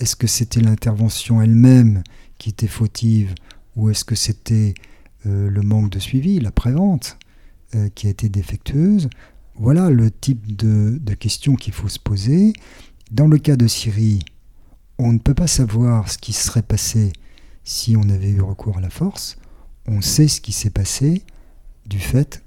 est-ce 0.00 0.16
que 0.16 0.26
c'était 0.26 0.60
l'intervention 0.60 1.42
elle-même 1.42 2.02
qui 2.38 2.50
était 2.50 2.68
fautive, 2.68 3.34
ou 3.74 3.90
est-ce 3.90 4.04
que 4.04 4.14
c'était 4.14 4.74
le 5.24 5.60
manque 5.62 5.90
de 5.90 5.98
suivi, 5.98 6.38
la 6.38 6.52
prévente? 6.52 7.18
Euh, 7.76 7.88
qui 7.94 8.06
a 8.06 8.10
été 8.10 8.28
défectueuse. 8.28 9.08
Voilà 9.54 9.90
le 9.90 10.10
type 10.10 10.56
de, 10.56 10.98
questions 11.14 11.54
qu'il 11.54 11.72
faut 11.72 11.88
se 11.88 11.98
poser. 11.98 12.52
Dans 13.10 13.26
le 13.26 13.38
cas 13.38 13.56
de 13.56 13.66
Syrie, 13.66 14.20
on 14.98 15.12
ne 15.12 15.18
peut 15.18 15.34
pas 15.34 15.46
savoir 15.46 16.10
ce 16.10 16.18
qui 16.18 16.32
serait 16.32 16.62
passé 16.62 17.12
si 17.64 17.96
on 17.96 18.08
avait 18.08 18.30
eu 18.30 18.40
recours 18.40 18.78
à 18.78 18.80
la 18.80 18.90
force. 18.90 19.36
On 19.86 20.00
sait 20.00 20.28
ce 20.28 20.40
qui 20.40 20.52
s'est 20.52 20.70
passé 20.70 21.22
du 21.86 21.98
fait 21.98 22.42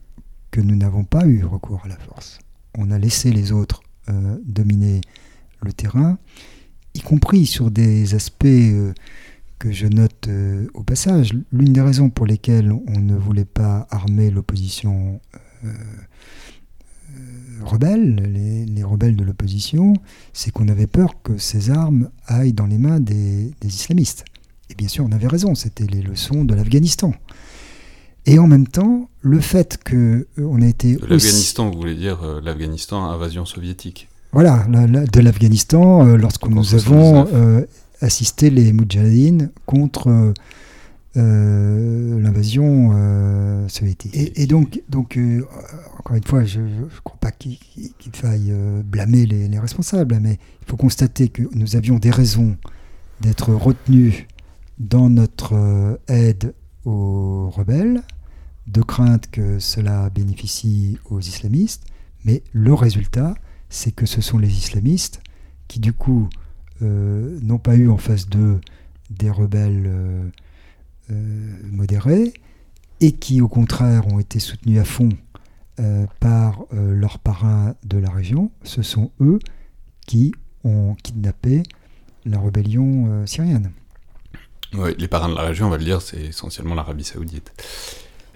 que 0.52 0.62
nous 0.62 0.76
n'avons 0.76 1.04
pas 1.04 1.26
eu 1.26 1.44
recours 1.46 1.82
à 1.86 1.88
la 1.88 1.98
force. 1.98 2.40
On 2.78 2.92
a 2.92 2.98
laissé 2.98 3.32
les 3.32 3.52
autres 3.52 3.82
euh, 4.10 4.38
dominer 4.46 5.02
le 5.62 5.74
terrain, 5.74 6.18
y 6.94 7.02
compris 7.02 7.46
sur 7.46 7.72
des 7.72 8.16
aspects 8.16 8.46
euh, 8.46 8.94
que 9.60 9.72
je 9.72 9.86
note 9.86 10.28
euh, 10.28 10.68
au 10.74 10.84
passage. 10.84 11.34
L'une 11.52 11.74
des 11.74 11.82
raisons 11.82 12.10
pour 12.10 12.26
lesquelles 12.26 12.72
on 12.72 13.00
ne 13.00 13.16
voulait 13.16 13.46
pas 13.46 13.86
armer 13.92 14.32
l'opposition 14.32 15.20
euh, 15.66 15.68
euh, 15.68 17.64
rebelle, 17.64 18.66
les, 18.74 18.84
rebelles 18.84 19.18
de 19.18 19.24
l'opposition, 19.24 19.94
c'est 20.34 20.52
qu'on 20.52 20.70
avait 20.70 20.88
peur 20.88 21.22
que 21.22 21.38
ces 21.38 21.70
armes 21.70 22.10
aillent 22.26 22.54
dans 22.54 22.66
les 22.66 22.78
mains 22.78 23.02
des, 23.02 23.52
islamistes. 23.62 24.24
Et 24.70 24.76
bien 24.76 24.88
sûr, 24.88 25.06
on 25.06 25.12
avait 25.12 25.28
raison, 25.28 25.54
c'était 25.56 25.86
les 25.86 26.02
leçons 26.02 26.46
de 26.46 26.54
l'Afghanistan. 26.56 27.14
Et 28.26 28.40
en 28.40 28.48
même 28.48 28.68
temps, 28.68 29.10
le 29.22 29.40
fait 29.40 29.78
que 29.84 30.28
on 30.38 30.62
a 30.62 30.68
été... 30.68 30.94
L'Afghanistan, 31.08 31.70
vous 31.70 31.78
voulez 31.78 31.96
dire 31.96 32.42
l'Afghanistan 32.44 33.10
invasion 33.10 33.46
soviétique 33.46 34.08
Voilà, 34.32 34.66
de 34.68 35.20
l'Afghanistan, 35.20 36.06
lorsque 36.16 36.48
nous 36.48 36.76
avons 36.76 37.28
assister 38.02 38.50
les 38.50 38.74
Moudjahidines 38.74 39.52
contre 39.66 40.34
euh, 41.18 42.22
l'invasion 42.22 42.92
euh, 42.94 43.68
soviétique. 43.68 44.14
Et, 44.16 44.46
donc, 44.46 44.82
donc 44.90 45.18
euh, 45.18 45.44
encore 45.98 46.16
une 46.16 46.24
fois, 46.24 46.44
je 46.44 46.62
ne 46.62 46.86
crois 47.04 47.18
pas 47.20 47.32
qu'il 47.32 47.58
faille 48.14 48.54
blâmer 48.86 49.26
les, 49.26 49.60
responsables, 49.60 50.20
mais 50.22 50.40
il 50.62 50.68
faut 50.68 50.78
constater 50.78 51.30
que 51.30 51.44
nous 51.54 51.76
avions 51.76 51.98
des 51.98 52.12
raisons 52.12 52.56
d'être 53.22 53.54
retenus 53.54 54.26
dans 54.78 55.10
notre 55.10 56.00
aide 56.08 56.54
aux 56.86 57.50
rebelles, 57.50 58.02
de 58.68 58.82
crainte 58.82 59.30
que 59.32 59.60
cela 59.60 60.10
bénéficie 60.10 60.98
aux 61.10 61.20
islamistes, 61.20 61.84
mais 62.24 62.44
le 62.54 62.74
résultat, 62.74 63.34
c'est 63.70 63.92
que 63.92 64.06
ce 64.06 64.22
sont 64.22 64.38
les 64.38 64.52
islamistes 64.52 65.22
qui, 65.68 65.80
du 65.80 65.94
coup, 65.94 66.30
euh, 66.32 66.49
n'ont 66.86 67.58
pas 67.58 67.76
eu 67.76 67.90
en 67.90 67.98
face 67.98 68.28
d'eux 68.28 68.60
des 69.10 69.30
rebelles 69.30 69.86
euh, 69.88 70.30
euh, 71.12 71.54
modérés 71.72 72.34
et 73.02 73.14
qui 73.14 73.42
au 73.42 73.48
contraire 73.48 74.08
ont 74.08 74.20
été 74.20 74.40
soutenus 74.40 74.80
à 74.80 74.86
fond 74.86 75.10
par 76.20 76.66
leurs 76.74 77.20
parrains 77.20 77.74
de 77.86 77.98
la 77.98 78.10
région, 78.10 78.52
ce 78.64 78.82
sont 78.82 79.12
eux 79.22 79.40
qui 80.06 80.34
ont 80.66 80.94
kidnappé 81.02 81.64
la 82.26 82.38
rébellion 82.38 83.26
syrienne. 83.26 83.72
Oui, 84.74 84.94
les 84.98 85.08
parrains 85.08 85.30
de 85.30 85.36
la 85.36 85.44
région, 85.44 85.68
on 85.68 85.70
va 85.70 85.78
le 85.78 85.86
dire, 85.86 86.02
c'est 86.02 86.22
essentiellement 86.22 86.76
l'Arabie 86.76 87.06
Saoudite. 87.06 87.54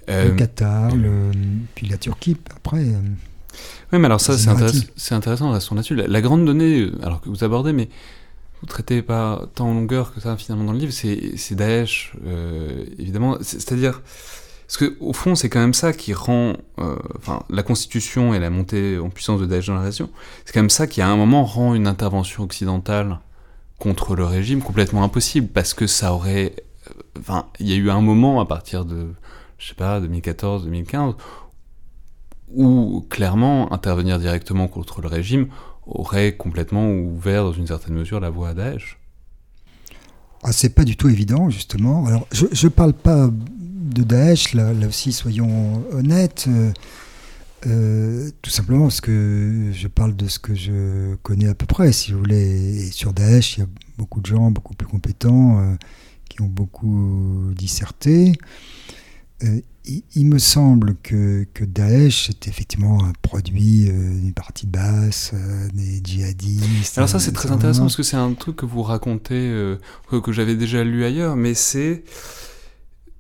le 0.08 0.32
Qatar, 0.38 0.96
le, 0.96 1.32
puis 1.76 1.90
la 1.90 1.98
Turquie 1.98 2.38
après. 2.56 2.86
oui, 3.92 4.00
mais 4.00 4.06
alors 4.06 4.22
ça, 4.22 4.38
c'est 4.38 4.48
intéressant, 4.48 4.88
intéressant, 5.12 5.52
restons 5.52 5.76
là-dessus. 5.76 5.96
La, 5.96 6.22
grande 6.22 6.46
donnée, 6.46 6.92
alors 7.02 7.20
que 7.20 7.28
vous 7.28 7.44
abordez, 7.44 7.74
mais 7.74 7.90
traitez 8.68 9.02
pas 9.02 9.48
tant 9.56 9.70
en 9.70 9.74
longueur 9.74 10.14
que 10.14 10.20
ça 10.20 10.38
finalement 10.38 10.66
dans 10.66 10.74
le 10.74 10.80
livre, 10.80 10.94
c'est 10.94 11.56
Daesh, 11.56 12.14
évidemment. 12.98 13.38
C'est-à-dire, 13.42 14.02
parce 14.74 14.90
que 14.90 14.98
au 15.02 15.14
fond, 15.14 15.36
c'est 15.36 15.50
quand 15.50 15.60
même 15.60 15.76
ça 15.76 15.94
qui 15.94 16.14
rend, 16.14 16.54
euh, 16.80 16.96
la 17.52 17.62
constitution 17.62 18.34
et 18.34 18.40
la 18.40 18.50
montée 18.50 18.98
en 18.98 19.12
puissance 19.12 19.40
de 19.40 19.46
Daesh 19.46 19.68
dans 19.68 19.76
la 19.76 19.82
région, 19.82 20.10
c'est 20.46 20.54
quand 20.54 20.62
même 20.62 20.72
ça 20.72 20.88
qui 20.88 21.00
à 21.00 21.08
un 21.08 21.16
moment 21.16 21.44
rend 21.44 21.76
une 21.76 21.86
intervention 21.86 22.44
occidentale 22.44 23.20
contre 23.78 24.16
le 24.16 24.26
régime 24.26 24.64
complètement 24.64 25.04
impossible, 25.04 25.48
parce 25.48 25.76
que 25.76 25.86
ça 25.86 26.14
aurait, 26.14 26.56
euh, 26.90 26.94
enfin, 27.20 27.46
il 27.60 27.70
y 27.70 27.74
a 27.74 27.76
eu 27.76 27.92
un 27.92 28.02
moment 28.02 28.40
à 28.40 28.46
partir 28.46 28.84
de, 28.84 29.10
je 29.60 29.68
sais 29.68 29.76
pas, 29.76 30.00
2014, 30.00 30.64
2015, 30.64 31.14
où 32.56 33.06
clairement 33.12 33.72
intervenir 33.74 34.18
directement 34.18 34.68
contre 34.68 35.02
le 35.02 35.08
régime 35.08 35.50
aurait 35.86 36.36
complètement 36.36 36.90
ouvert 36.90 37.44
dans 37.44 37.54
une 37.54 37.68
certaine 37.68 37.96
mesure 37.96 38.20
la 38.20 38.30
voie 38.30 38.50
à 38.50 38.54
Daesh. 38.54 39.00
Ah, 40.44 40.52
c'est 40.52 40.70
pas 40.70 40.84
du 40.84 40.98
tout 40.98 41.10
évident, 41.10 41.50
justement. 41.50 42.06
Alors, 42.06 42.28
je 42.32 42.66
ne 42.66 42.70
parle 42.70 42.94
pas 42.94 43.30
de 43.32 44.04
Daesh, 44.04 44.54
là, 44.54 44.72
aussi, 44.88 45.14
soyons 45.14 45.84
honnêtes, 45.92 46.46
euh, 46.50 46.72
euh, 47.68 48.30
tout 48.42 48.50
simplement 48.50 48.84
parce 48.84 49.00
que 49.00 49.72
je 49.72 49.88
parle 49.88 50.16
de 50.16 50.28
ce 50.28 50.40
que 50.40 50.54
je 50.54 51.16
connais 51.24 51.48
à 51.48 51.56
peu 51.56 51.66
près, 51.66 51.94
si 51.94 52.12
vous 52.12 52.20
voulez. 52.20 52.88
Et 52.88 52.92
sur 52.92 53.14
Daesh, 53.14 53.58
il 53.58 53.60
y 53.62 53.64
a 53.64 53.68
beaucoup 53.98 54.20
de 54.20 54.26
gens 54.26 54.52
beaucoup 54.52 54.74
plus 54.74 54.88
compétents 54.88 55.60
euh, 55.60 55.76
qui 56.28 56.42
ont 56.42 56.48
beaucoup 56.48 57.52
disserté. 57.56 58.34
Il, 60.16 60.28
me 60.28 60.40
semble 60.40 60.96
que, 61.04 61.46
que 61.54 61.66
Daesh 61.66 62.30
est 62.30 62.48
effectivement 62.48 63.04
un 63.04 63.12
produit 63.22 63.90
d'une 63.90 64.32
partie 64.32 64.66
basse, 64.66 65.34
des 65.74 66.02
djihadistes. 66.02 66.98
Alors 66.98 67.10
ça 67.10 67.20
c'est 67.20 67.34
très 67.34 67.52
intéressant 67.52 67.82
parce 67.82 67.98
que 67.98 68.04
c'est 68.04 68.16
un 68.16 68.34
truc 68.34 68.56
que 68.56 68.66
vous 68.66 68.82
racontez, 68.82 69.76
que 70.10 70.32
j'avais 70.32 70.56
déjà 70.56 70.86
lu 70.86 71.04
ailleurs, 71.04 71.36
mais 71.36 71.54
c'est 71.54 72.04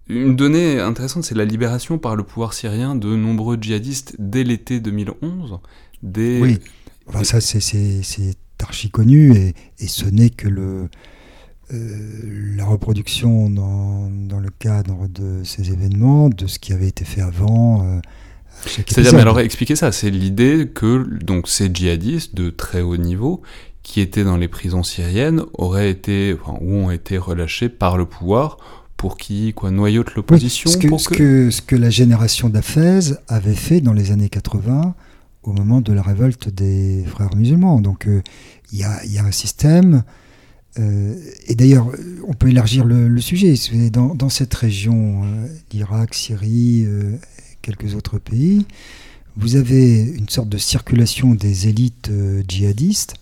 une 0.07 0.36
donnée 0.36 0.80
intéressante, 0.80 1.24
c'est 1.24 1.36
la 1.36 1.45
libération 1.45 1.97
par 1.97 2.15
le 2.15 2.24
pouvoir 2.24 2.53
syrien 2.53 2.95
de 2.95 3.15
nombreux 3.15 3.57
djihadistes 3.59 4.15
dès 4.19 4.45
l'été 4.45 4.80
2011. 4.80 5.59
Oui, 6.03 6.59
ça 7.24 7.41
c'est 7.41 8.38
archi 8.61 8.89
connu 8.89 9.53
et, 9.80 9.88
ce 9.88 10.05
n'est 10.05 10.30
que 10.30 10.47
le, 10.47 10.89
euh, 11.74 12.55
la 12.55 12.65
reproduction 12.65 13.49
dans, 13.49 14.09
dans, 14.09 14.39
le 14.39 14.49
cadre 14.59 15.07
de 15.07 15.43
ces 15.43 15.71
événements, 15.71 16.30
de 16.30 16.47
ce 16.47 16.59
qui 16.59 16.74
avait 16.74 16.88
été 16.88 17.05
fait 17.05 17.21
avant. 17.21 17.84
Euh, 17.84 17.99
C'est-à-dire, 18.65 19.13
mais 19.13 19.21
alors 19.21 19.39
expliquez 19.39 19.76
ça, 19.76 19.91
c'est 19.91 20.09
l'idée 20.09 20.69
que 20.74 21.07
donc, 21.24 21.47
ces 21.47 21.69
djihadistes 21.74 22.36
de 22.36 22.49
très 22.49 22.82
haut 22.82 22.97
niveau 22.97 23.41
qui 23.82 23.99
étaient 23.99 24.24
dans 24.24 24.38
les 24.38 24.47
prisons 24.47 24.84
syriennes 24.84 25.43
auraient 25.53 25.89
été, 25.89 26.36
enfin, 26.39 26.57
ou 26.61 26.74
ont 26.74 26.91
été 26.91 27.17
relâchés 27.17 27.69
par 27.69 27.97
le 27.97 28.05
pouvoir 28.05 28.57
pour 28.95 29.17
qui 29.17 29.51
quoi 29.53 29.69
noyote 29.69 30.15
l'opposition 30.15 30.69
ce, 30.69 30.78
que, 30.78 30.97
ce, 30.97 31.09
que... 31.09 31.49
ce, 31.49 31.61
que, 31.61 31.76
la 31.76 31.89
génération 31.89 32.47
d'Afez 32.47 33.15
avait 33.28 33.55
fait 33.55 33.82
dans 33.82 33.91
les 33.91 34.11
années 34.11 34.30
80 34.30 34.95
au 35.43 35.51
moment 35.51 35.82
de 35.82 35.91
la 35.91 36.01
révolte 36.01 36.47
des 36.47 37.03
frères 37.05 37.36
musulmans. 37.36 37.82
Donc 37.82 38.07
euh, 38.07 38.21
il 38.71 38.80
y, 38.80 38.84
a, 38.84 39.05
y, 39.05 39.17
a, 39.17 39.24
un 39.26 39.32
système. 39.32 40.03
Euh, 40.80 41.15
et 41.47 41.55
d'ailleurs, 41.55 41.88
on 42.28 42.34
peut 42.34 42.49
élargir 42.49 42.86
le, 42.86 43.19
sujet. 43.21 43.53
Dans, 43.91 44.30
cette 44.30 44.53
région, 44.53 45.24
euh, 45.24 45.47
l'Irak, 45.71 46.13
Syrie, 46.13 46.88
quelques 47.61 47.95
autres 47.95 48.19
pays, 48.19 48.65
vous 49.36 49.55
avez 49.55 50.01
une 50.01 50.30
sorte 50.30 50.49
de 50.49 50.57
circulation 50.57 51.34
des 51.34 51.67
élites 51.67 52.11
djihadistes 52.47 53.15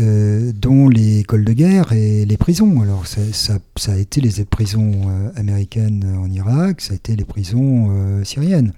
euh, 0.00 0.50
dont 0.52 0.88
les 0.88 1.20
écoles 1.20 1.44
de 1.44 1.52
guerre 1.52 1.92
et 1.92 2.24
les 2.24 2.36
prisons. 2.36 2.82
Alors 2.82 3.06
ça, 3.06 3.92
a 3.92 3.96
été 3.96 4.20
les 4.20 4.44
prisons 4.44 5.02
euh, 5.06 5.30
américaines 5.36 6.16
en 6.18 6.28
Irak, 6.32 6.80
ça 6.80 6.94
a 6.94 6.96
été 6.96 7.14
les 7.14 7.24
prisons 7.24 7.90
euh, 7.90 8.24
syriennes. 8.24 8.72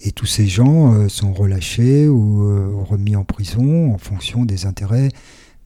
Et 0.00 0.10
tous 0.10 0.26
ces 0.26 0.48
gens 0.48 1.08
sont 1.08 1.32
relâchés 1.32 2.08
ou 2.08 2.84
remis 2.84 3.16
en 3.16 3.24
prison 3.24 3.92
en 3.92 3.98
fonction 3.98 4.44
des 4.44 4.64
intérêts 4.64 5.08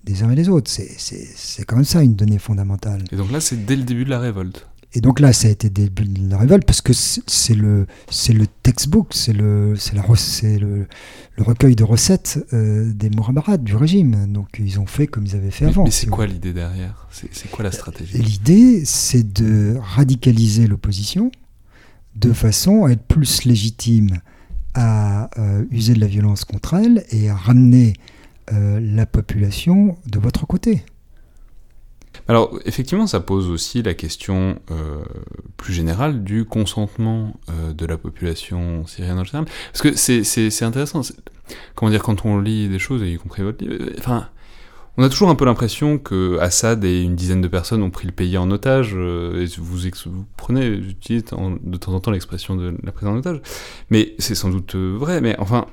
des 0.05 0.23
uns 0.23 0.31
et 0.31 0.35
des 0.35 0.49
autres. 0.49 0.71
C'est 0.71 1.65
quand 1.65 1.77
même 1.77 1.85
ça 1.85 2.03
une 2.03 2.15
donnée 2.15 2.39
fondamentale. 2.39 3.05
Et 3.13 3.17
donc 3.17 3.31
là, 3.31 3.41
c'est 3.41 3.65
dès 3.65 3.77
le 3.77 3.83
début 3.83 4.05
de 4.05 4.11
la 4.11 4.19
révolte 4.19 4.67
et 4.95 5.01
donc 5.01 5.21
là, 5.21 5.33
ça 5.33 5.49
a 5.49 5.51
été 5.51 5.71
début 5.71 6.05
de 6.05 6.31
la 6.31 6.37
révolte 6.37 6.67
parce 6.67 6.83
que 6.83 6.93
c'est 6.93 7.55
le, 7.55 7.87
c'est 8.11 8.35
le 8.35 8.47
textbook, 8.47 9.09
c'est 9.15 9.33
le, 9.33 9.75
c'est 9.77 9.95
la, 9.95 10.03
c'est 10.17 10.59
le, 10.59 10.87
le, 11.37 11.43
recueil 11.43 11.75
de 11.75 11.85
recettes 11.85 12.45
euh, 12.53 12.93
des 12.93 13.09
Mourabarades 13.09 13.65
du 13.65 13.75
régime. 13.75 14.31
Donc 14.31 14.49
ils 14.59 14.79
ont 14.79 14.87
fait 14.87 15.07
comme 15.07 15.25
ils 15.25 15.35
avaient 15.35 15.51
fait 15.51 15.67
avant. 15.67 15.85
Mais 15.85 15.91
c'est 15.91 16.09
quoi 16.09 16.27
l'idée 16.27 16.53
derrière? 16.53 17.09
C'est, 17.11 17.51
quoi 17.51 17.65
la 17.65 17.73
stratégie? 17.73 18.19
L'idée, 18.19 18.85
c'est 18.85 19.33
de 19.33 19.77
radicaliser 19.81 20.67
l'opposition 20.67 21.33
de 22.17 22.35
façon 22.35 22.85
à 22.85 22.91
être 22.91 23.05
plus 23.05 23.47
légitime 23.47 24.21
à 24.75 25.31
euh, 25.39 25.65
user 25.71 25.95
de 25.95 26.01
la 26.01 26.07
violence 26.07 26.45
contre 26.45 26.75
elle 26.75 27.05
et 27.11 27.31
à 27.31 27.35
ramener 27.35 27.95
euh, 28.53 28.81
la 28.83 29.07
population 29.07 29.97
de 30.07 30.19
votre 30.19 30.47
côté. 30.47 30.85
Alors, 32.29 32.59
effectivement, 32.67 33.07
ça 33.07 33.21
pose 33.21 33.49
aussi 33.49 33.83
la 33.83 33.95
question 33.95 34.59
euh, 34.71 35.03
plus 35.57 35.73
générale 35.73 36.23
du 36.23 36.45
consentement 36.45 37.35
euh, 37.49 37.73
de 37.73 37.87
la 37.87 37.97
population 37.97 38.87
syrienne 38.87 39.19
en 39.19 39.25
général. 39.25 39.49
Parce 39.73 39.83
que 39.83 39.95
c'est 39.97 40.63
intéressant. 40.65 41.01
Comment 41.75 41.91
dire, 41.91 42.03
quand 42.03 42.27
on 42.27 42.39
lit 42.39 42.69
des 42.69 42.79
choses, 42.79 43.03
y 43.03 43.17
compris 43.17 43.43
votre 43.43 43.65
livre, 43.65 43.91
enfin, 43.99 44.29
on 44.99 45.03
a 45.03 45.09
toujours 45.09 45.31
un 45.31 45.35
peu 45.35 45.47
l'impression 45.47 45.99
que 45.99 46.39
Assad 46.39 46.85
et 46.85 47.03
une 47.03 47.17
dizaine 47.17 47.41
de 47.41 47.49
personnes 47.49 47.83
ont 47.83 47.91
pris 47.91 48.07
le 48.07 48.13
pays 48.13 48.37
en 48.37 48.51
otage. 48.51 48.93
et 48.93 49.47
vous, 49.59 49.79
vous 50.07 50.27
prenez, 50.37 50.83
j'utilise 50.83 51.25
de 51.25 51.77
temps 51.79 51.93
en 51.93 52.01
temps 52.01 52.11
l'expression 52.11 52.57
de 52.57 52.77
la 52.83 52.93
prise 52.93 53.09
en 53.09 53.17
otage. 53.17 53.41
Mais 53.89 54.15
c'est 54.19 54.35
sans 54.35 54.51
doute 54.51 54.75
vrai. 54.75 55.23
Mais 55.23 55.35
enfin, 55.39 55.67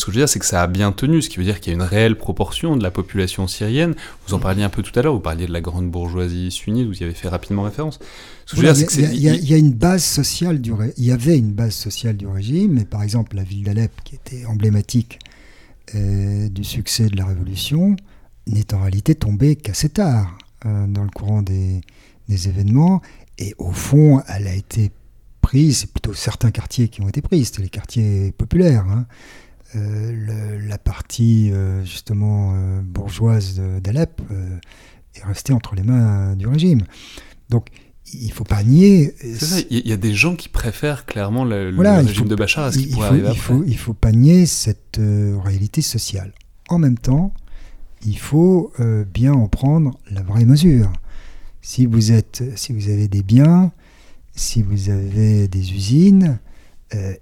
ce 0.00 0.06
que 0.06 0.12
je 0.12 0.16
veux 0.16 0.22
dire, 0.22 0.28
c'est 0.28 0.38
que 0.38 0.46
ça 0.46 0.62
a 0.62 0.66
bien 0.66 0.92
tenu, 0.92 1.22
ce 1.22 1.28
qui 1.28 1.36
veut 1.36 1.44
dire 1.44 1.60
qu'il 1.60 1.72
y 1.72 1.74
a 1.74 1.76
une 1.76 1.82
réelle 1.82 2.16
proportion 2.16 2.76
de 2.76 2.82
la 2.82 2.90
population 2.90 3.46
syrienne. 3.46 3.94
Vous 4.26 4.34
en 4.34 4.38
parliez 4.38 4.62
un 4.62 4.70
peu 4.70 4.82
tout 4.82 4.98
à 4.98 5.02
l'heure, 5.02 5.12
vous 5.12 5.20
parliez 5.20 5.46
de 5.46 5.52
la 5.52 5.60
grande 5.60 5.90
bourgeoisie 5.90 6.50
sunnite, 6.50 6.86
vous 6.86 7.00
y 7.00 7.04
avez 7.04 7.14
fait 7.14 7.28
rapidement 7.28 7.62
référence. 7.62 7.98
il 8.56 8.64
y, 8.64 9.54
a 9.54 9.56
une 9.56 9.72
base 9.72 10.02
sociale 10.02 10.60
du 10.60 10.72
il 10.96 11.04
y 11.04 11.12
avait 11.12 11.38
une 11.38 11.52
base 11.52 11.74
sociale 11.74 12.16
du 12.16 12.26
régime, 12.26 12.72
mais 12.72 12.84
par 12.84 13.02
exemple 13.02 13.36
la 13.36 13.42
ville 13.42 13.62
d'Alep, 13.62 13.92
qui 14.02 14.14
était 14.14 14.46
emblématique 14.46 15.18
euh, 15.94 16.48
du 16.48 16.64
succès 16.64 17.08
de 17.08 17.16
la 17.16 17.26
révolution, 17.26 17.96
n'est 18.46 18.72
en 18.72 18.80
réalité 18.80 19.14
tombée 19.14 19.56
qu'assez 19.56 19.90
tard 19.90 20.38
euh, 20.64 20.86
dans 20.86 21.02
le 21.02 21.10
courant 21.10 21.42
des, 21.42 21.80
événements, 22.28 23.02
et 23.38 23.54
au 23.58 23.72
fond, 23.72 24.22
elle 24.28 24.46
a 24.46 24.54
été 24.54 24.92
prise, 25.40 25.78
c'est 25.78 25.90
plutôt 25.90 26.14
certains 26.14 26.52
quartiers 26.52 26.88
qui 26.88 27.02
ont 27.02 27.08
été 27.08 27.20
pris, 27.20 27.44
c'était 27.44 27.62
les 27.62 27.68
quartiers 27.68 28.30
populaires. 28.38 28.86
Hein. 28.88 29.06
Euh, 29.76 30.58
la 30.66 30.78
partie 30.78 31.52
euh, 31.52 31.84
justement 31.84 32.54
euh, 32.54 32.80
bourgeoise 32.82 33.60
d'Alep 33.80 34.20
est 35.14 35.24
restée 35.24 35.52
entre 35.52 35.76
les 35.76 35.82
mains 35.82 36.34
du 36.34 36.46
régime. 36.48 36.82
Donc 37.50 37.68
il 38.12 38.26
ne 38.26 38.32
faut 38.32 38.44
pas 38.44 38.64
nier. 38.64 39.14
il 39.70 39.86
y 39.86 39.92
a 39.92 39.96
des 39.96 40.14
gens 40.14 40.34
qui 40.34 40.48
préfèrent 40.48 41.06
clairement 41.06 41.44
le, 41.44 41.72
régime 41.78 42.26
de 42.26 42.34
Bachar 42.34 42.64
à 42.64 42.72
ce 42.72 42.78
qui 42.78 42.88
pourrait 42.88 43.08
arriver 43.08 43.28
il 43.30 43.38
Faut, 43.38 43.62
il 43.64 43.78
faut 43.78 43.94
pas 43.94 44.10
nier 44.10 44.46
cette 44.46 44.98
réalité 44.98 45.82
sociale. 45.82 46.32
En 46.68 46.78
même 46.78 46.98
temps, 46.98 47.32
il 48.04 48.18
faut 48.18 48.72
bien 49.12 49.32
en 49.32 49.46
prendre 49.46 49.96
la 50.10 50.22
vraie 50.22 50.44
mesure. 50.44 50.92
Si 51.62 51.86
vous, 51.86 52.10
êtes, 52.10 52.42
si 52.56 52.72
vous 52.72 52.88
avez 52.88 53.06
des 53.06 53.22
biens, 53.22 53.70
si 54.34 54.62
vous 54.62 54.90
avez 54.90 55.46
des 55.46 55.72
usines, 55.72 56.40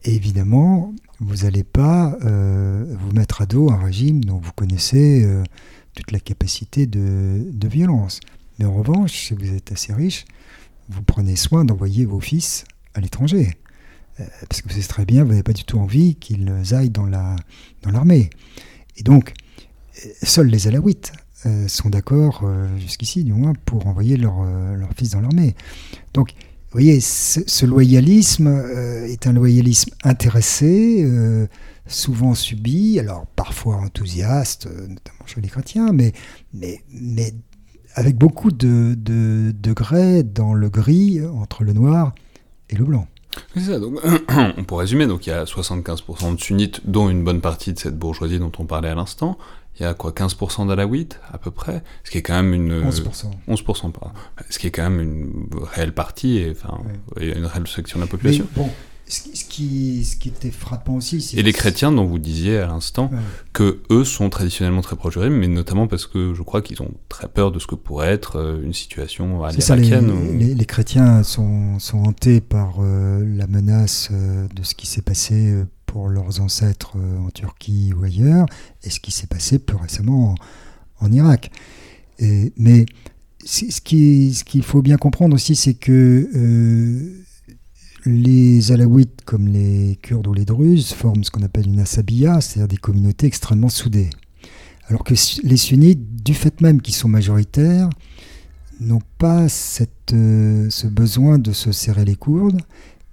évidemment, 0.05 0.95
vous 1.21 1.45
n'allez 1.45 1.65
pas 1.65 2.17
euh, 2.25 2.85
vous 2.99 3.13
mettre 3.13 3.43
à 3.43 3.47
dos 3.47 3.71
un 3.71 3.79
régime 3.79 4.25
dont 4.25 4.39
vous 4.39 4.53
connaissez 4.53 5.25
euh, 5.25 5.43
toute 5.95 6.13
la 6.13 6.21
capacité 6.21 6.87
de, 6.87 7.69
violence. 7.69 8.21
Mais 8.59 8.65
en 8.65 8.75
revanche, 8.75 9.27
si 9.27 9.35
vous 9.35 9.53
êtes 9.53 9.73
assez 9.73 9.93
riche, 9.93 10.27
vous 10.89 11.03
prenez 11.03 11.37
soin 11.37 11.65
d'envoyer 11.65 12.05
vos 12.05 12.21
fils 12.21 12.65
à 12.95 13.01
l'étranger. 13.01 13.51
Euh, 14.21 14.25
parce 14.49 14.63
que 14.63 14.69
vous 14.69 14.75
savez 14.75 14.87
très 14.87 15.05
bien, 15.05 15.25
vous 15.25 15.31
n'avez 15.31 15.43
pas 15.43 15.53
du 15.53 15.65
tout 15.65 15.79
envie 15.79 16.15
qu'ils 16.15 16.51
aillent 16.73 16.91
dans 16.91 17.07
l'armée. 17.07 17.41
Dans 17.83 18.09
Et 18.97 19.03
donc, 19.03 19.33
seuls 20.23 20.49
les 20.49 20.69
Alaouites 20.69 21.13
sont 21.69 21.89
d'accord, 21.89 22.45
jusqu'ici 22.79 23.23
du 23.23 23.33
moins, 23.33 23.53
pour 23.65 23.87
envoyer 23.87 24.17
leurs 24.17 24.43
leur 24.43 24.93
fils 24.97 25.11
dans 25.11 25.21
l'armée. 25.21 25.55
Donc, 26.13 26.35
vous 26.71 26.81
voyez, 26.81 27.01
ce, 27.01 27.65
loyalisme 27.65 28.47
euh, 28.49 29.07
est 29.07 29.27
un 29.27 29.33
loyalisme 29.33 29.91
intéressé, 30.05 31.03
euh, 31.03 31.47
souvent 31.87 32.35
subi, 32.35 33.01
alors 33.01 33.25
parfois 33.37 33.77
enthousiaste, 33.77 34.67
euh, 34.67 34.83
notamment 34.83 35.25
chez 35.25 35.41
les 35.41 35.49
chrétiens, 35.49 35.93
mais, 35.95 36.13
mais, 36.53 36.83
mais 36.91 37.33
avec 37.95 38.17
beaucoup 38.17 38.51
de, 38.51 38.95
de 38.99 39.55
degrés 39.59 40.23
dans 40.25 40.53
le 40.53 40.69
gris 40.69 41.25
entre 41.25 41.65
le 41.65 41.73
noir 41.73 42.15
et 42.69 42.77
le 42.77 42.85
blanc. 42.85 43.07
C'est 43.55 43.61
ça, 43.61 43.79
donc, 43.79 43.99
on 44.59 44.65
pourrait 44.65 44.85
résumer, 44.85 45.07
donc 45.07 45.27
il 45.27 45.31
y 45.31 45.33
a 45.33 45.45
75% 45.45 46.37
de 46.37 46.41
sunnites, 46.41 46.83
dont 46.85 47.09
une 47.09 47.25
bonne 47.25 47.41
partie 47.41 47.73
de 47.73 47.79
cette 47.79 47.99
bourgeoisie 47.99 48.39
dont 48.39 48.53
on 48.59 48.67
parlait 48.67 48.91
à 48.91 48.95
l'instant. 48.95 49.39
Il 49.81 49.85
y 49.85 49.87
a 49.87 49.95
quoi, 49.95 50.11
15% 50.11 50.67
d'alaouites, 50.69 51.21
à 51.33 51.39
peu 51.39 51.51
près, 51.51 51.83
ce 52.05 52.11
qui 52.11 52.19
est 52.19 52.23
quand 52.23 52.35
même 52.35 52.53
une... 52.53 52.89
11%. 52.89 53.31
11%, 53.49 53.93
pas. 53.93 54.13
Ce 54.51 54.59
qui 54.59 54.67
est 54.67 54.71
quand 54.71 54.89
même 54.91 55.01
une 55.01 55.47
réelle 55.63 55.93
partie, 55.93 56.39
et, 56.39 56.51
enfin, 56.51 56.79
une 57.21 57.47
réelle 57.47 57.69
section 57.69 57.99
de 57.99 58.05
la 58.05 58.11
population. 58.11 58.47
Mais 58.57 58.63
bon, 58.63 58.71
ce 59.09 59.45
qui, 59.45 60.05
ce 60.05 60.17
qui 60.17 60.29
était 60.29 60.51
frappant 60.51 60.97
aussi, 60.97 61.21
c'est... 61.21 61.39
Et 61.39 61.43
les 61.43 61.53
chrétiens 61.53 61.93
dont 61.93 62.05
vous 62.05 62.19
disiez 62.19 62.59
à 62.59 62.67
l'instant 62.67 63.09
Ouais. 63.13 63.19
que 63.53 63.81
eux 63.91 64.05
sont 64.05 64.29
traditionnellement 64.29 64.83
très 64.83 64.97
proches 64.97 65.17
régime, 65.17 65.39
mais 65.39 65.49
notamment 65.49 65.87
parce 65.87 66.07
que 66.07 66.35
je 66.35 66.43
crois 66.43 66.61
qu'ils 66.61 66.83
ont 66.83 66.91
très 67.09 67.29
peur 67.29 67.51
de 67.51 67.59
ce 67.59 67.67
que 67.67 67.75
pourrait 67.75 68.09
être 68.09 68.37
euh, 68.37 68.63
une 68.63 68.75
situation 68.75 69.45
à 69.45 69.53
ça, 69.53 69.77
les, 69.77 70.65
chrétiens 70.67 71.23
sont, 71.23 71.79
sont 71.79 71.99
hantés 71.99 72.41
par 72.41 72.77
euh, 72.81 73.25
la 73.37 73.47
menace 73.47 74.11
euh, 74.13 74.47
de 74.55 74.63
ce 74.63 74.75
qui 74.75 74.87
s'est 74.87 75.03
passé 75.03 75.53
euh, 75.53 75.65
pour 75.89 76.09
leurs 76.09 76.41
ancêtres 76.41 76.93
euh, 76.97 77.19
en 77.27 77.31
Turquie 77.31 77.93
ou 77.97 78.05
ailleurs, 78.05 78.47
et 78.85 78.91
ce 78.91 79.01
qui 79.01 79.11
s'est 79.11 79.27
passé 79.27 79.59
plus 79.59 79.77
récemment 79.77 80.37
en, 81.01 81.13
Irak. 81.13 81.51
Mais 82.21 82.87
ce 83.45 83.81
qui- 83.81 84.35
ce 84.35 84.45
qu'il 84.45 84.63
faut 84.63 84.83
bien 84.83 84.97
comprendre 84.97 85.35
aussi, 85.35 85.55
c'est 85.57 85.75
que 85.75 86.29
euh, 86.35 87.25
les 88.05 88.71
Alaouites, 88.73 89.23
comme 89.25 89.49
les 89.49 89.99
Kurdes 90.03 90.27
ou 90.27 90.35
les 90.35 90.45
Druzes, 90.45 90.93
forment 90.93 91.25
ce 91.25 91.31
qu'on 91.31 91.43
appelle 91.43 91.67
une 91.67 91.81
asabiya, 91.81 92.41
c'est-à-dire 92.41 92.69
des 92.69 92.77
communautés 92.77 93.27
extrêmement 93.27 93.69
soudées. 93.69 94.11
Alors 94.89 95.05
que 95.05 95.15
les 95.43 95.57
sunnites, 95.57 96.23
du 96.25 96.35
fait 96.35 96.61
même 96.61 96.81
qu'ils 96.81 96.95
sont 96.95 97.09
majoritaires, 97.09 97.89
n'ont 98.81 99.03
pas 99.19 99.47
euh, 100.13 100.67
ce 100.71 100.87
besoin 100.87 101.39
de 101.39 101.53
se 101.53 101.73
serrer 101.73 102.05
les 102.05 102.17
courdes. 102.17 102.61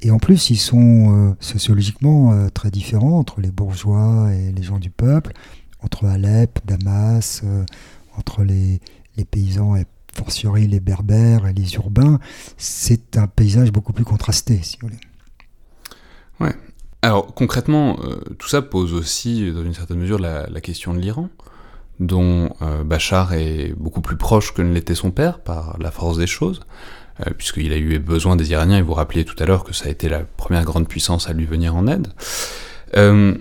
Et 0.02 0.12
en 0.12 0.18
plus, 0.18 0.50
ils 0.50 0.58
sont 0.58 1.30
euh, 1.32 1.36
sociologiquement 1.39 2.34
euh, 2.34 2.50
très 2.50 2.70
différents 2.70 3.18
entre 3.18 3.41
les 3.41 3.52
bourgeois 3.52 4.32
et 4.34 4.52
les 4.52 4.64
gens 4.64 4.78
du 4.78 4.89
peuple, 4.89 5.34
entre 5.82 6.06
Alep, 6.06 6.60
Damas, 6.66 7.41
euh, 7.43 7.64
entre 8.18 8.43
les, 8.43 8.82
les 9.18 9.26
paysans 9.26 9.76
et 9.76 9.86
fortiori 10.14 10.68
les 10.68 10.80
berbères 10.80 11.48
et 11.48 11.54
les 11.54 11.76
urbains. 11.76 12.20
C'est 12.58 13.18
un 13.18 13.28
paysage 13.28 13.72
beaucoup 13.72 13.93
plus 13.93 14.06
contrasté, 14.06 14.60
si 14.62 14.78
vous 14.82 14.88
voulez. 14.88 15.00
Alors 17.02 17.36
concrètement, 17.36 18.00
tout 18.39 18.48
ça 18.48 18.64
pose 18.64 18.91
aussi, 18.91 19.52
dans 19.52 19.64
une 19.64 19.76
certaine 19.76 20.00
mesure, 20.00 20.18
la, 20.18 20.48
question 20.60 20.91
de 20.91 21.00
l'Iran, 21.00 21.30
dont 22.00 22.50
Bachar 22.84 23.34
est 23.34 23.74
beaucoup 23.78 24.02
plus 24.02 24.18
proche 24.18 24.56
que 24.56 24.64
ne 24.64 24.74
l'était 24.74 24.96
son 24.96 25.12
père 25.12 25.39
par 25.39 25.78
la 25.80 25.91
force 25.91 26.18
des 26.18 26.26
choses, 26.26 26.62
puisqu'il 27.38 27.72
a 27.74 27.78
eu 27.78 27.99
besoin 27.99 28.36
des 28.36 28.51
Iraniens, 28.51 28.78
et 28.78 28.82
vous 28.82 28.93
rappeliez 28.93 29.26
tout 29.26 29.36
à 29.41 29.45
l'heure 29.45 29.63
que 29.63 29.74
ça 29.74 29.88
a 29.88 29.89
été 29.89 30.09
la 30.09 30.20
première 30.20 30.63
grande 30.63 30.88
puissance 30.88 31.30
à 31.30 31.34
lui 31.34 31.45
venir 31.45 31.76
en 31.76 31.88
aide. 31.88 32.07
Euh, 32.97 33.36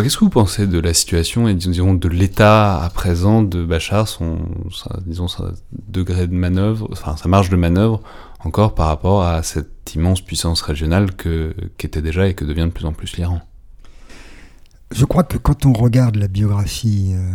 Qu'est-ce 0.00 0.16
que 0.16 0.24
vous 0.24 0.30
pensez 0.30 0.66
de 0.66 0.78
la 0.78 0.94
situation 0.94 1.48
et 1.48 1.54
disons 1.54 1.92
de 1.92 2.08
l'état 2.08 2.82
à 2.82 2.88
présent 2.88 3.42
de 3.42 3.62
Bachar, 3.62 4.08
son, 4.08 4.38
sa, 4.72 4.98
disons 5.04 5.26
degré 5.70 6.26
de 6.26 6.32
manœuvre, 6.32 6.88
enfin 6.92 7.14
sa 7.18 7.28
marge 7.28 7.50
de 7.50 7.56
manœuvre 7.56 8.00
encore 8.40 8.74
par 8.74 8.86
rapport 8.86 9.22
à 9.22 9.42
cette 9.42 9.94
immense 9.94 10.22
puissance 10.22 10.62
régionale 10.62 11.14
que 11.14 11.54
qu'était 11.76 12.00
déjà 12.00 12.26
et 12.26 12.32
que 12.32 12.46
devient 12.46 12.64
de 12.64 12.70
plus 12.70 12.86
en 12.86 12.94
plus 12.94 13.18
l'Iran? 13.18 13.42
Je 14.92 15.04
crois 15.04 15.24
que 15.24 15.36
quand 15.36 15.66
on 15.66 15.74
regarde 15.74 16.16
la 16.16 16.28
biographie 16.28 17.12
euh, 17.12 17.34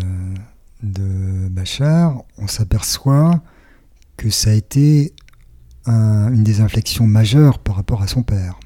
de 0.82 1.48
Bachar, 1.50 2.24
on 2.40 2.48
s'aperçoit 2.48 3.40
que 4.18 4.32
ça 4.32 4.50
a 4.50 4.54
été 4.54 5.14
un- 5.88 6.32
une 6.34 6.44
des 6.44 6.62
inflexions 6.62 7.08
majeures 7.08 7.60
par 7.60 7.76
rapport 7.76 8.02
à 8.02 8.08
son 8.08 8.24
père. 8.24 8.60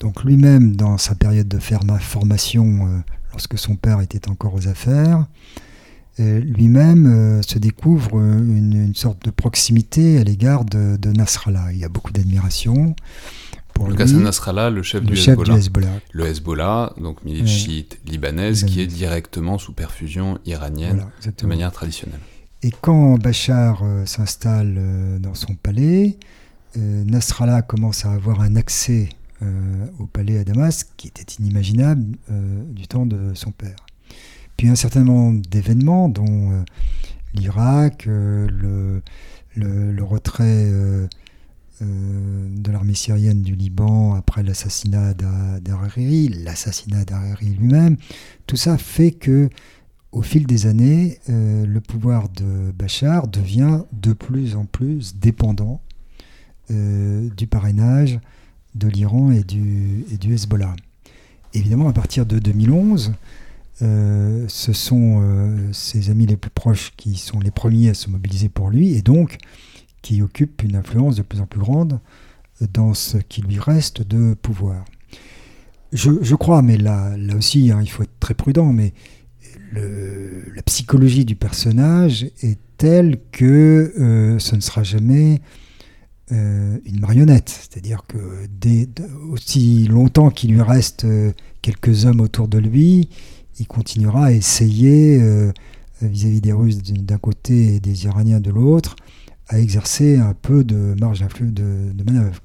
Donc 0.00 0.22
lui-même, 0.24 0.76
dans 0.76 0.98
sa 0.98 1.14
période 1.14 1.48
de 1.48 1.58
formation, 1.58 2.86
euh, 2.86 2.98
lorsque 3.32 3.58
son 3.58 3.76
père 3.76 4.00
était 4.00 4.28
encore 4.28 4.54
aux 4.54 4.68
affaires, 4.68 5.26
euh, 6.20 6.40
lui-même 6.40 7.06
euh, 7.06 7.42
se 7.42 7.58
découvre 7.58 8.18
une, 8.20 8.72
une 8.74 8.94
sorte 8.94 9.24
de 9.24 9.30
proximité 9.30 10.18
à 10.18 10.24
l'égard 10.24 10.64
de, 10.64 10.96
de 10.96 11.10
Nasrallah. 11.10 11.72
Il 11.72 11.78
y 11.78 11.84
a 11.84 11.88
beaucoup 11.88 12.12
d'admiration 12.12 12.94
pour 13.72 13.88
lui, 13.88 14.00
Hassan 14.00 14.22
Nasrallah, 14.22 14.70
le 14.70 14.82
chef 14.84 15.00
le 15.00 15.08
du 15.08 15.16
chef 15.16 15.30
Hezbollah. 15.32 15.54
du 15.54 15.58
Hezbollah. 15.60 15.88
Le 16.12 16.26
Hezbollah, 16.26 16.92
donc 17.00 17.24
milice 17.24 17.42
Ouais. 17.42 17.46
chiite 17.48 17.98
libanaise, 18.06 18.62
qui 18.64 18.80
est 18.80 18.86
directement 18.86 19.58
sous 19.58 19.72
perfusion 19.72 20.38
iranienne 20.46 21.06
Voilà, 21.22 21.32
de 21.36 21.46
manière 21.46 21.72
traditionnelle. 21.72 22.20
Et 22.64 22.70
quand 22.80 23.18
Bachar 23.18 23.82
euh, 23.82 24.06
s'installe 24.06 24.76
euh, 24.78 25.18
dans 25.18 25.34
son 25.34 25.54
palais, 25.54 26.16
euh, 26.78 27.04
Nasrallah 27.04 27.60
commence 27.60 28.06
à 28.06 28.12
avoir 28.12 28.40
un 28.40 28.56
accès 28.56 29.10
au 29.98 30.06
palais 30.06 30.38
à 30.38 30.44
Damas 30.44 30.84
qui 30.96 31.08
était 31.08 31.34
inimaginable 31.38 32.16
du 32.70 32.88
temps 32.88 33.04
de 33.04 33.34
son 33.34 33.50
père. 33.50 33.76
Puis 34.56 34.68
un 34.68 34.74
certain 34.74 35.04
nombre 35.04 35.42
d'événements, 35.50 36.08
dont 36.08 36.64
l'Irak, 37.34 38.06
le, 38.06 39.02
retrait 40.00 40.72
de 41.82 42.72
l'armée 42.72 42.94
syrienne 42.94 43.42
du 43.42 43.54
Liban 43.54 44.14
après 44.14 44.42
l'assassinat 44.42 45.12
d'Hariri, 45.12 46.28
l'assassinat 46.28 47.04
d'Hariri 47.04 47.50
lui-même, 47.50 47.98
tout 48.46 48.56
ça 48.56 48.78
fait 48.78 49.10
que 49.10 49.50
au 50.14 50.22
fil 50.22 50.46
des 50.46 50.66
années, 50.66 51.18
euh, 51.28 51.66
le 51.66 51.80
pouvoir 51.80 52.28
de 52.28 52.70
Bachar 52.70 53.26
devient 53.26 53.80
de 53.92 54.12
plus 54.12 54.54
en 54.54 54.64
plus 54.64 55.16
dépendant 55.16 55.80
euh, 56.70 57.28
du 57.36 57.48
parrainage 57.48 58.20
de 58.76 58.86
l'Iran 58.86 59.32
et 59.32 59.42
du, 59.42 60.04
Hezbollah. 60.22 60.74
Évidemment, 61.52 61.88
à 61.88 61.92
partir 61.92 62.26
de 62.26 62.38
2011, 62.38 63.12
euh, 63.82 64.44
ce 64.48 64.72
sont 64.72 65.20
ses 65.72 66.10
amis 66.10 66.26
les 66.26 66.36
plus 66.36 66.50
proches 66.50 66.92
qui 66.96 67.16
sont 67.16 67.40
les 67.40 67.50
premiers 67.50 67.90
à 67.90 67.94
se 67.94 68.08
mobiliser 68.08 68.48
pour 68.48 68.70
lui 68.70 68.94
et 68.94 69.02
donc 69.02 69.38
qui 70.00 70.22
occupent 70.22 70.62
une 70.62 70.76
influence 70.76 71.16
de 71.16 71.22
plus 71.22 71.40
en 71.40 71.46
plus 71.46 71.60
grande 71.60 71.98
dans 72.72 72.94
ce 72.94 73.18
qui 73.18 73.42
lui 73.42 73.58
reste 73.58 74.02
de 74.02 74.34
pouvoir. 74.34 74.84
Je, 75.92 76.34
crois, 76.34 76.62
mais 76.62 76.76
là, 76.76 77.16
là 77.16 77.36
aussi, 77.36 77.70
hein, 77.70 77.80
il 77.80 77.88
faut 77.88 78.02
être 78.02 78.18
très 78.18 78.34
prudent, 78.34 78.72
mais 78.72 78.92
la 79.80 80.62
psychologie 80.62 81.24
du 81.24 81.36
personnage 81.36 82.24
est 82.42 82.58
telle 82.76 83.18
que 83.32 83.92
euh, 83.98 84.38
ce 84.38 84.56
ne 84.56 84.60
sera 84.60 84.82
jamais 84.82 85.40
euh, 86.32 86.78
une 86.84 87.00
marionnette. 87.00 87.48
C'est-à-dire 87.48 88.02
que 88.06 88.46
dès, 88.60 88.88
aussi 89.30 89.86
longtemps 89.86 90.30
qu'il 90.30 90.52
lui 90.52 90.62
reste 90.62 91.04
euh, 91.04 91.32
quelques 91.62 92.04
hommes 92.04 92.20
autour 92.20 92.48
de 92.48 92.58
lui, 92.58 93.08
il 93.58 93.66
continuera 93.66 94.26
à 94.26 94.32
essayer, 94.32 95.22
vis-à-vis 96.02 96.40
des 96.40 96.52
Russes 96.52 96.82
d'un 96.82 97.18
côté 97.18 97.76
et 97.76 97.80
des 97.80 98.04
Iraniens 98.04 98.40
de 98.40 98.50
l'autre, 98.50 98.96
à 99.48 99.60
exercer 99.60 100.16
un 100.18 100.34
peu 100.34 100.64
de 100.64 100.96
marge 101.00 101.24
de, 101.40 101.92
de 101.92 102.04
manœuvre. 102.04 102.42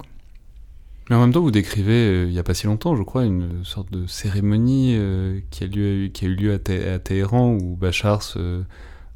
Mais 1.09 1.15
en 1.15 1.21
même 1.21 1.31
temps, 1.33 1.41
vous 1.41 1.51
décrivez, 1.51 1.93
euh, 2.07 2.25
il 2.27 2.31
n'y 2.33 2.39
a 2.39 2.43
pas 2.43 2.53
si 2.53 2.67
longtemps, 2.67 2.95
je 2.95 3.01
crois, 3.03 3.25
une 3.25 3.63
sorte 3.63 3.91
de 3.91 4.05
cérémonie 4.05 4.93
euh, 4.95 5.39
qui, 5.49 5.63
a 5.63 5.67
lieu, 5.67 6.07
qui 6.13 6.25
a 6.25 6.27
eu 6.27 6.35
lieu 6.35 6.53
à, 6.53 6.59
Té- 6.59 6.87
à 6.87 6.99
Téhéran 6.99 7.53
où 7.59 7.75
Bachar 7.75 8.21
se, 8.21 8.61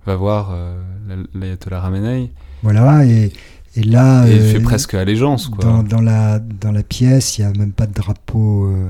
va 0.06 0.16
voir 0.16 0.52
euh, 0.54 0.82
la- 1.08 1.39
l'ayatollah 1.39 1.80
Ramenei 1.82 2.32
Voilà, 2.64 3.06
et, 3.06 3.32
et 3.76 3.84
là... 3.84 4.28
et 4.28 4.32
il 4.36 4.41
euh, 4.41 4.52
fait 4.54 4.60
presque 4.60 4.96
allégeance. 4.96 5.50
Quoi. 5.50 5.64
Dans, 5.64 5.84
dans 5.84 6.02
la, 6.02 6.39
dans 6.39 6.72
la 6.72 6.84
pièce, 6.84 7.38
il 7.38 7.41
n'y 7.41 7.48
a 7.48 7.54
même 7.58 7.74
pas 7.74 7.86
de 7.86 7.94
drapeau 7.94 8.66
euh, 8.66 8.89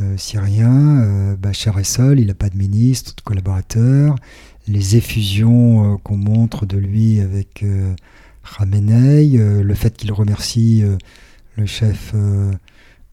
euh, 0.00 0.16
syrien. 0.16 1.00
Euh, 1.02 1.36
Bachar 1.36 1.78
est 1.78 1.84
seul, 1.84 2.18
il 2.18 2.26
n'a 2.26 2.34
pas 2.34 2.48
de 2.48 2.56
ministre, 2.56 3.14
de 3.16 3.20
collaborateur. 3.22 4.16
Les 4.66 4.96
effusions 4.96 5.94
euh, 5.94 5.96
qu'on 6.02 6.16
montre 6.16 6.66
de 6.66 6.76
lui 6.76 7.20
avec 7.20 7.62
euh, 7.62 7.94
euh, 8.60 9.62
le 9.62 9.74
fait 9.74 9.96
qu'il 9.96 10.12
remercie 10.12 10.82
euh, 10.82 10.96
le 11.56 11.66
chef 11.66 12.12
euh, 12.14 12.52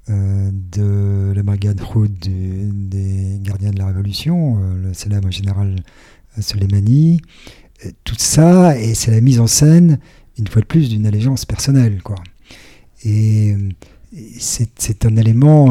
euh, 0.09 0.51
de 0.51 1.33
la 1.35 1.43
brigade 1.43 1.81
Houd 1.81 2.11
des 2.19 3.39
gardiens 3.41 3.71
de 3.71 3.79
la 3.79 3.87
Révolution, 3.87 4.59
euh, 4.59 4.87
le 4.87 4.93
célèbre 4.93 5.31
général 5.31 5.75
Soleimani, 6.39 7.21
tout 8.03 8.15
ça, 8.17 8.77
et 8.77 8.93
c'est 8.93 9.11
la 9.11 9.21
mise 9.21 9.39
en 9.39 9.47
scène 9.47 9.99
une 10.39 10.47
fois 10.47 10.61
de 10.61 10.67
plus, 10.67 10.89
d'une 10.89 11.05
allégeance 11.05 11.45
personnelle. 11.45 12.01
Quoi. 12.01 12.15
Et 13.03 13.55
c'est 14.39 15.05
un 15.05 15.15
élément 15.17 15.67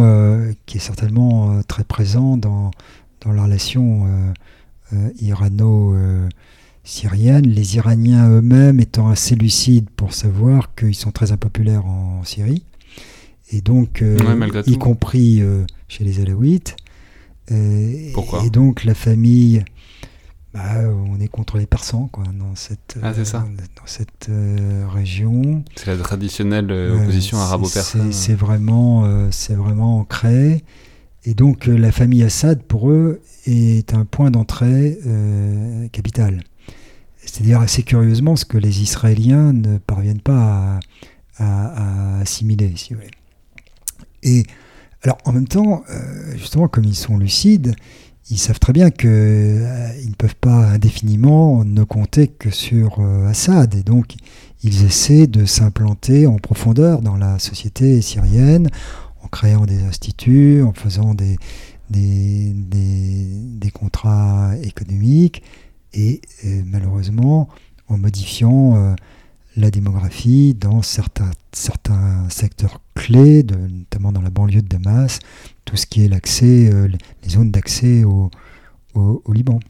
qui 0.66 0.77
est 0.77 0.81
certainement 0.81 1.62
très 1.64 1.83
présent 1.83 2.37
dans, 2.37 2.70
dans 3.23 3.33
la 3.33 3.45
relation 3.45 4.07
euh, 4.93 5.09
euh, 5.95 6.29
irano-syrienne. 6.85 7.47
Les 7.47 7.76
Iraniens 7.76 8.28
eux-mêmes 8.28 8.80
étant 8.80 9.09
assez 9.09 9.35
lucides 9.35 9.91
pour 9.91 10.12
savoir 10.12 10.74
qu'ils 10.74 10.95
sont 10.95 11.11
très 11.11 11.33
impopulaires 11.33 11.87
en 11.87 12.24
Syrie. 12.24 12.64
Et 13.51 13.61
donc, 13.61 14.03
euh, 14.03 14.16
Ouais, 14.18 14.62
y 14.66 14.78
compris 14.78 15.43
euh, 15.43 15.64
chez 15.89 16.05
les 16.05 16.20
Alaouites. 16.20 16.76
Euh, 17.51 18.11
Pourquoi 18.14 18.45
Et 18.45 18.51
donc 18.51 18.85
la 18.85 18.95
famille 18.95 19.64
bah, 20.55 20.83
on 21.09 21.18
est 21.18 21.28
contre 21.28 21.57
les 21.57 21.64
Persans 21.64 22.09
quoi, 22.12 22.24
dans 22.24 22.55
cette, 22.55 22.99
ah, 23.03 23.12
ça. 23.24 23.39
dans 23.41 23.87
cette 23.87 24.30
région. 24.93 25.64
C'est 25.76 25.87
la 25.87 25.97
traditionnelle 25.97 26.70
opposition 26.70 27.39
arabo-persane. 27.39 28.12
C'est 28.12 28.35
vraiment, 28.35 29.30
c'est 29.30 29.55
vraiment 29.55 30.01
ancré. 30.01 30.62
Et 31.24 31.33
donc 31.33 31.64
la 31.64 31.91
famille 31.91 32.22
Assad, 32.22 32.62
pour 32.62 32.91
eux, 32.91 33.22
est 33.47 33.95
un 33.95 34.05
point 34.05 34.30
d'entrée 34.30 34.99
capital. 35.91 36.45
C'est-à-dire 37.25 37.61
assez 37.61 37.83
curieusement 37.83 38.37
ce 38.37 38.45
que 38.45 38.59
les 38.59 38.83
Israéliens 38.83 39.53
ne 39.53 39.79
parviennent 39.79 40.20
pas 40.20 40.81
à, 41.39 42.20
assimiler, 42.20 42.73
si 42.77 42.95
vous 42.95 43.01
voulez. 43.01 43.11
Et 44.23 44.45
alors 45.03 45.18
en 45.25 45.33
même 45.33 45.49
temps, 45.49 45.83
euh, 45.91 46.37
justement, 46.37 46.68
comme 46.68 46.85
ils 46.85 46.95
sont 46.95 47.16
lucides, 47.16 47.75
ils 48.31 48.39
savent 48.39 48.61
très 48.61 48.73
bien 48.73 48.91
qu'ils 48.91 49.11
euh, 49.11 50.07
ne 50.07 50.14
peuvent 50.14 50.37
pas 50.37 50.70
indéfiniment 50.70 51.64
ne 51.64 51.83
compter 51.83 52.29
que 52.29 52.51
sur 52.51 53.01
euh, 53.01 53.27
Assad. 53.27 53.75
Et 53.75 53.83
donc, 53.83 54.14
ils 54.62 54.85
essaient 54.85 55.27
de 55.27 55.45
s'implanter 55.45 56.27
en 56.27 56.37
profondeur 56.37 57.03
dans 57.03 57.16
la 57.16 57.39
société 57.39 58.01
syrienne, 58.01 58.68
en 59.23 59.29
créant 59.29 59.66
des 59.66 59.83
instituts, 59.83 60.62
en 60.62 60.73
faisant 60.73 61.14
des, 61.14 61.37
contrats 63.75 64.53
économiques 64.62 65.43
et 65.95 66.20
euh, 66.45 66.62
malheureusement 66.66 67.49
en 67.88 67.99
modifiant 67.99 68.76
euh, 68.76 68.95
la 69.57 69.70
démographie 69.70 70.55
dans 70.55 70.82
certains, 70.82 71.30
certains 71.53 72.28
secteurs 72.30 72.80
clés, 72.95 73.45
notamment 73.45 74.12
dans 74.12 74.22
la 74.22 74.30
banlieue 74.30 74.62
de 74.62 74.68
Damas, 74.68 75.18
tout 75.64 75.76
ce 75.76 75.86
qui 75.86 76.05
est 76.05 76.09
l'accès, 76.09 76.70
euh, 76.72 76.88
les 77.22 77.28
zones 77.28 77.51
d'accès 77.51 78.05
au, 78.05 78.30
au, 78.95 79.32
Liban. 79.32 79.61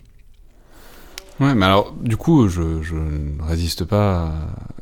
Ouais, 1.40 1.54
mais 1.54 1.66
alors, 1.66 1.92
du 2.00 2.16
coup, 2.16 2.48
je, 2.48 2.62
ne 2.62 3.42
résiste 3.42 3.84
pas. 3.84 4.26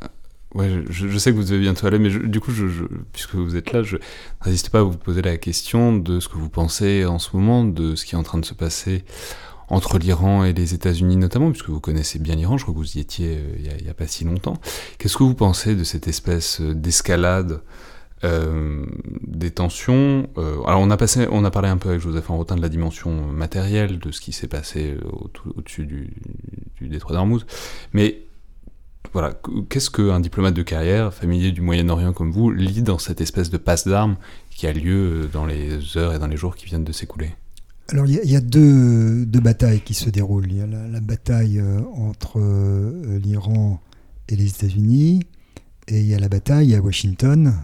À... 0.02 0.10
Ouais, 0.54 0.82
je, 0.90 1.16
sais 1.16 1.30
que 1.30 1.36
vous 1.36 1.44
devez 1.44 1.60
bientôt 1.60 1.86
aller, 1.86 1.98
mais 1.98 2.10
du 2.10 2.40
coup, 2.40 2.50
je, 2.50 2.66
puisque 3.12 3.36
vous 3.36 3.56
êtes 3.56 3.72
là, 3.72 3.82
je 3.82 3.96
ne 3.96 4.00
résiste 4.40 4.68
pas 4.68 4.80
à 4.80 4.82
vous 4.82 4.98
poser 4.98 5.22
la 5.22 5.38
question 5.38 5.96
de 5.96 6.20
ce 6.20 6.28
que 6.28 6.36
vous 6.36 6.50
pensez 6.50 7.06
en 7.06 7.18
ce 7.18 7.34
moment, 7.34 7.64
de 7.64 7.94
ce 7.94 8.04
qui 8.04 8.16
est 8.16 8.18
en 8.18 8.22
train 8.22 8.38
de 8.38 8.44
se 8.44 8.54
passer 8.54 9.04
entre 9.70 9.98
l'Iran 9.98 10.44
et 10.44 10.52
les 10.52 10.74
États-Unis 10.74 11.16
notamment, 11.16 11.50
puisque 11.50 11.70
vous 11.70 11.80
connaissez 11.80 12.18
bien 12.18 12.34
l'Iran, 12.34 12.58
je 12.58 12.64
crois 12.64 12.74
que 12.74 12.78
vous 12.78 12.98
y 12.98 13.00
étiez 13.00 13.38
euh, 13.38 13.76
il 13.78 13.84
n'y 13.84 13.88
a, 13.88 13.94
pas 13.94 14.06
si 14.06 14.24
longtemps. 14.24 14.56
Qu'est-ce 14.98 15.16
que 15.16 15.22
vous 15.22 15.34
pensez 15.34 15.76
de 15.76 15.84
cette 15.84 16.08
espèce 16.08 16.60
euh, 16.60 16.74
d'escalade 16.74 17.60
euh, 18.22 18.84
des 19.22 19.50
tensions 19.50 20.28
Alors 20.36 20.80
on 20.80 20.90
a, 20.90 20.96
passé, 20.98 21.26
on 21.30 21.42
a 21.46 21.50
parlé 21.50 21.68
un 21.70 21.78
peu 21.78 21.88
avec 21.88 22.02
Joseph 22.02 22.28
Enrotin 22.28 22.56
de 22.56 22.60
la 22.60 22.68
dimension 22.68 23.26
matérielle 23.32 23.98
de 23.98 24.10
ce 24.10 24.20
qui 24.20 24.32
s'est 24.32 24.46
passé 24.46 24.98
au-dessus 25.56 25.86
du, 25.86 26.12
détroit 26.82 27.16
d'Ormuz, 27.16 27.46
mais 27.94 28.26
voilà, 29.14 29.32
qu'est-ce 29.70 29.88
qu'un 29.88 30.20
diplomate 30.20 30.52
de 30.52 30.62
carrière, 30.62 31.14
familier 31.14 31.50
du 31.50 31.62
Moyen-Orient 31.62 32.12
comme 32.12 32.30
vous, 32.30 32.50
lit 32.50 32.82
dans 32.82 32.98
cette 32.98 33.22
espèce 33.22 33.48
de 33.48 33.56
passe 33.56 33.88
d'armes 33.88 34.16
qui 34.50 34.66
a 34.66 34.72
lieu 34.74 35.26
dans 35.32 35.46
les 35.46 35.96
heures 35.96 36.12
et 36.12 36.18
dans 36.18 36.26
les 36.26 36.36
jours 36.36 36.56
qui 36.56 36.66
viennent 36.66 36.84
de 36.84 36.92
s'écouler? 36.92 37.30
Alors 37.92 38.06
il 38.06 38.30
y, 38.30 38.36
a, 38.36 38.40
deux, 38.40 39.24
batailles 39.24 39.80
qui 39.80 39.94
se 39.94 40.10
déroulent. 40.10 40.46
Il 40.50 40.58
y 40.58 40.60
a 40.60 40.66
la, 40.66 41.00
bataille 41.00 41.58
euh, 41.58 41.80
entre 41.96 42.38
euh, 42.38 43.18
l'Iran 43.18 43.80
et 44.28 44.36
les 44.36 44.48
États-Unis, 44.48 45.22
et 45.88 46.00
il 46.00 46.06
y 46.06 46.14
a 46.14 46.18
la 46.18 46.28
bataille 46.28 46.74
à 46.74 46.80
Washington 46.80 47.54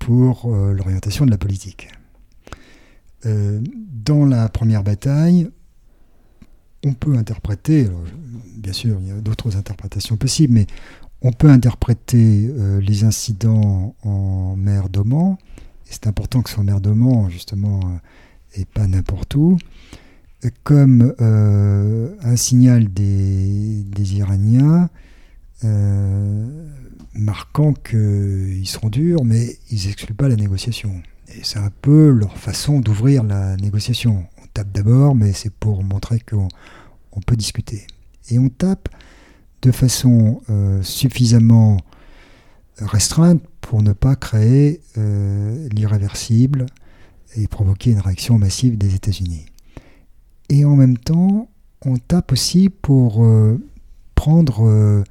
pour 0.00 0.46
euh, 0.46 0.72
l'orientation 0.72 1.24
de 1.24 1.30
la 1.30 1.38
politique. 1.38 1.88
dans 3.24 4.24
la 4.24 4.48
première 4.48 4.82
bataille, 4.82 5.50
on 6.84 6.94
peut 6.94 7.16
interpréter, 7.16 7.88
bien 8.56 8.72
sûr 8.72 8.98
il 9.00 9.08
y 9.08 9.10
a 9.10 9.20
d'autres 9.20 9.56
interprétations 9.56 10.16
possibles, 10.16 10.54
mais 10.54 10.66
on 11.22 11.32
peut 11.32 11.50
interpréter 11.50 12.48
les 12.80 13.02
incidents 13.02 13.96
en 14.04 14.54
mer 14.56 14.88
d'Oman, 14.88 15.36
et 15.86 15.90
c'est 15.90 16.06
important 16.06 16.42
que 16.42 16.48
ce 16.48 16.54
soit 16.54 16.62
en 16.62 16.66
mer 16.66 16.80
d'Oman, 16.80 17.28
justement 17.28 17.80
et 18.54 18.64
pas 18.64 18.86
n'importe 18.86 19.34
où, 19.34 19.58
comme 20.62 21.14
euh, 21.20 22.14
un 22.22 22.36
signal 22.36 22.92
des, 22.92 23.84
Iraniens 24.14 24.88
euh, 25.64 26.46
marquant 27.14 27.72
qu'ils 27.72 28.66
seront 28.66 28.88
durs, 28.88 29.24
mais 29.24 29.58
ils 29.70 29.86
n'excluent 29.86 30.14
pas 30.14 30.28
la 30.28 30.36
négociation. 30.36 31.02
Et 31.28 31.40
c'est 31.42 31.58
un 31.58 31.70
peu 31.82 32.10
leur 32.10 32.38
façon 32.38 32.80
d'ouvrir 32.80 33.22
la 33.22 33.56
négociation. 33.56 34.24
On 34.42 34.46
tape 34.54 34.72
d'abord, 34.72 35.14
mais 35.14 35.32
c'est 35.32 35.52
pour 35.52 35.82
montrer 35.82 36.20
qu'on 36.20 36.48
peut 37.26 37.36
discuter. 37.36 37.86
Et 38.30 38.38
on 38.38 38.48
tape 38.48 38.88
de 39.62 39.72
façon 39.72 40.40
euh, 40.48 40.82
suffisamment 40.82 41.78
restreinte 42.78 43.42
pour 43.60 43.82
ne 43.82 43.92
pas 43.92 44.14
créer 44.14 44.80
l'irréversible 45.74 46.66
et 47.36 47.46
provoquer 47.46 47.92
une 47.92 48.00
réaction 48.00 48.38
massive 48.38 48.78
des 48.78 48.94
États-Unis. 48.94 49.46
Et 50.48 50.64
en 50.64 50.76
même 50.76 50.96
temps, 50.96 51.48
on 51.84 51.96
tape 51.96 52.32
aussi 52.32 52.68
pour 52.68 53.24
euh, 53.24 53.60
prendre 54.14 54.66
euh, 54.66 55.04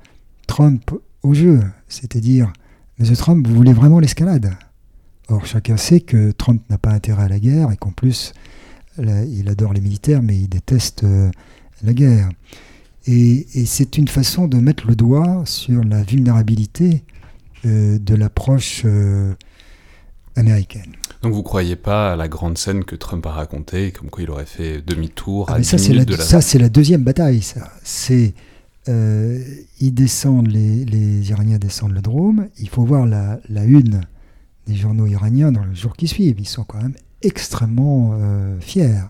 Trump 0.47 0.91
au 1.23 1.33
jeu, 1.33 1.61
c'est-à-dire, 1.87 2.51
M. 2.99 3.13
Trump, 3.15 3.47
vous 3.47 3.55
voulez 3.55 3.73
vraiment 3.73 3.99
l'escalade 3.99 4.55
Or, 5.29 5.45
chacun 5.45 5.75
sait 5.75 5.99
que 5.99 6.31
Trump 6.31 6.61
n'a 6.69 6.77
pas 6.77 6.91
intérêt 6.91 7.23
à 7.23 7.27
la 7.27 7.39
guerre 7.39 7.71
et 7.73 7.75
qu'en 7.75 7.91
plus, 7.91 8.31
il 8.97 9.49
adore 9.49 9.73
les 9.73 9.81
militaires, 9.81 10.23
mais 10.23 10.37
il 10.37 10.47
déteste 10.47 11.03
euh, 11.03 11.29
la 11.83 11.93
guerre. 11.93 12.29
Et 13.05 13.45
c'est 13.65 13.97
une 13.97 14.07
façon 14.07 14.47
de 14.47 14.57
mettre 14.57 14.87
le 14.87 14.95
doigt 14.95 15.43
sur 15.45 15.83
la 15.83 16.03
vulnérabilité 16.03 17.03
de 17.63 18.15
l'approche 18.15 18.85
américaine. 20.35 20.91
Donc 21.21 21.33
vous 21.33 21.43
croyez 21.43 21.75
pas 21.75 22.13
à 22.13 22.15
la 22.15 22.27
grande 22.27 22.57
scène 22.57 22.83
que 22.83 22.95
Trump 22.95 23.25
a 23.25 23.31
racontée, 23.31 23.91
comme 23.91 24.09
quoi 24.09 24.23
il 24.23 24.29
aurait 24.29 24.45
fait 24.45 24.81
demi-tour 24.81 25.47
ah, 25.49 25.55
à 25.55 25.63
ça, 25.63 25.77
c'est 25.77 25.93
la, 25.93 26.05
ça, 26.17 26.41
c'est 26.41 26.59
la 26.59 26.69
deuxième 26.69 27.03
bataille, 27.03 27.41
ça. 27.41 27.71
C'est 27.83 28.33
euh, 28.89 29.43
ils 29.79 29.93
descendent, 29.93 30.47
les, 30.47 30.85
les, 30.85 31.29
Iraniens 31.29 31.57
descendent 31.57 31.93
le 31.93 32.01
Drôme. 32.01 32.47
Il 32.59 32.69
faut 32.69 32.83
voir 32.83 33.05
la, 33.05 33.39
la, 33.49 33.65
une 33.65 34.01
des 34.65 34.75
journaux 34.75 35.05
iraniens 35.05 35.51
dans 35.51 35.63
le 35.63 35.73
jour 35.73 35.95
qui 35.95 36.07
suivent. 36.07 36.39
Ils 36.39 36.47
sont 36.47 36.63
quand 36.63 36.81
même 36.81 36.95
extrêmement 37.21 38.11
euh, 38.13 38.59
fiers. 38.59 39.03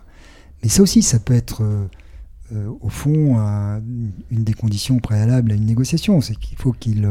Mais 0.64 0.70
ça 0.70 0.82
aussi, 0.82 1.02
ça 1.02 1.20
peut 1.20 1.36
être 1.36 1.62
euh, 1.62 2.70
au 2.82 2.90
fond 2.90 3.38
une 4.32 4.44
des 4.44 4.54
conditions 4.54 5.00
préalables 5.00 5.52
à 5.52 5.56
une 5.56 5.66
négociation. 5.66 6.22
C'est 6.22 6.36
qu'il 6.36 6.58
faut 6.58 6.72
qu'ils 6.72 7.08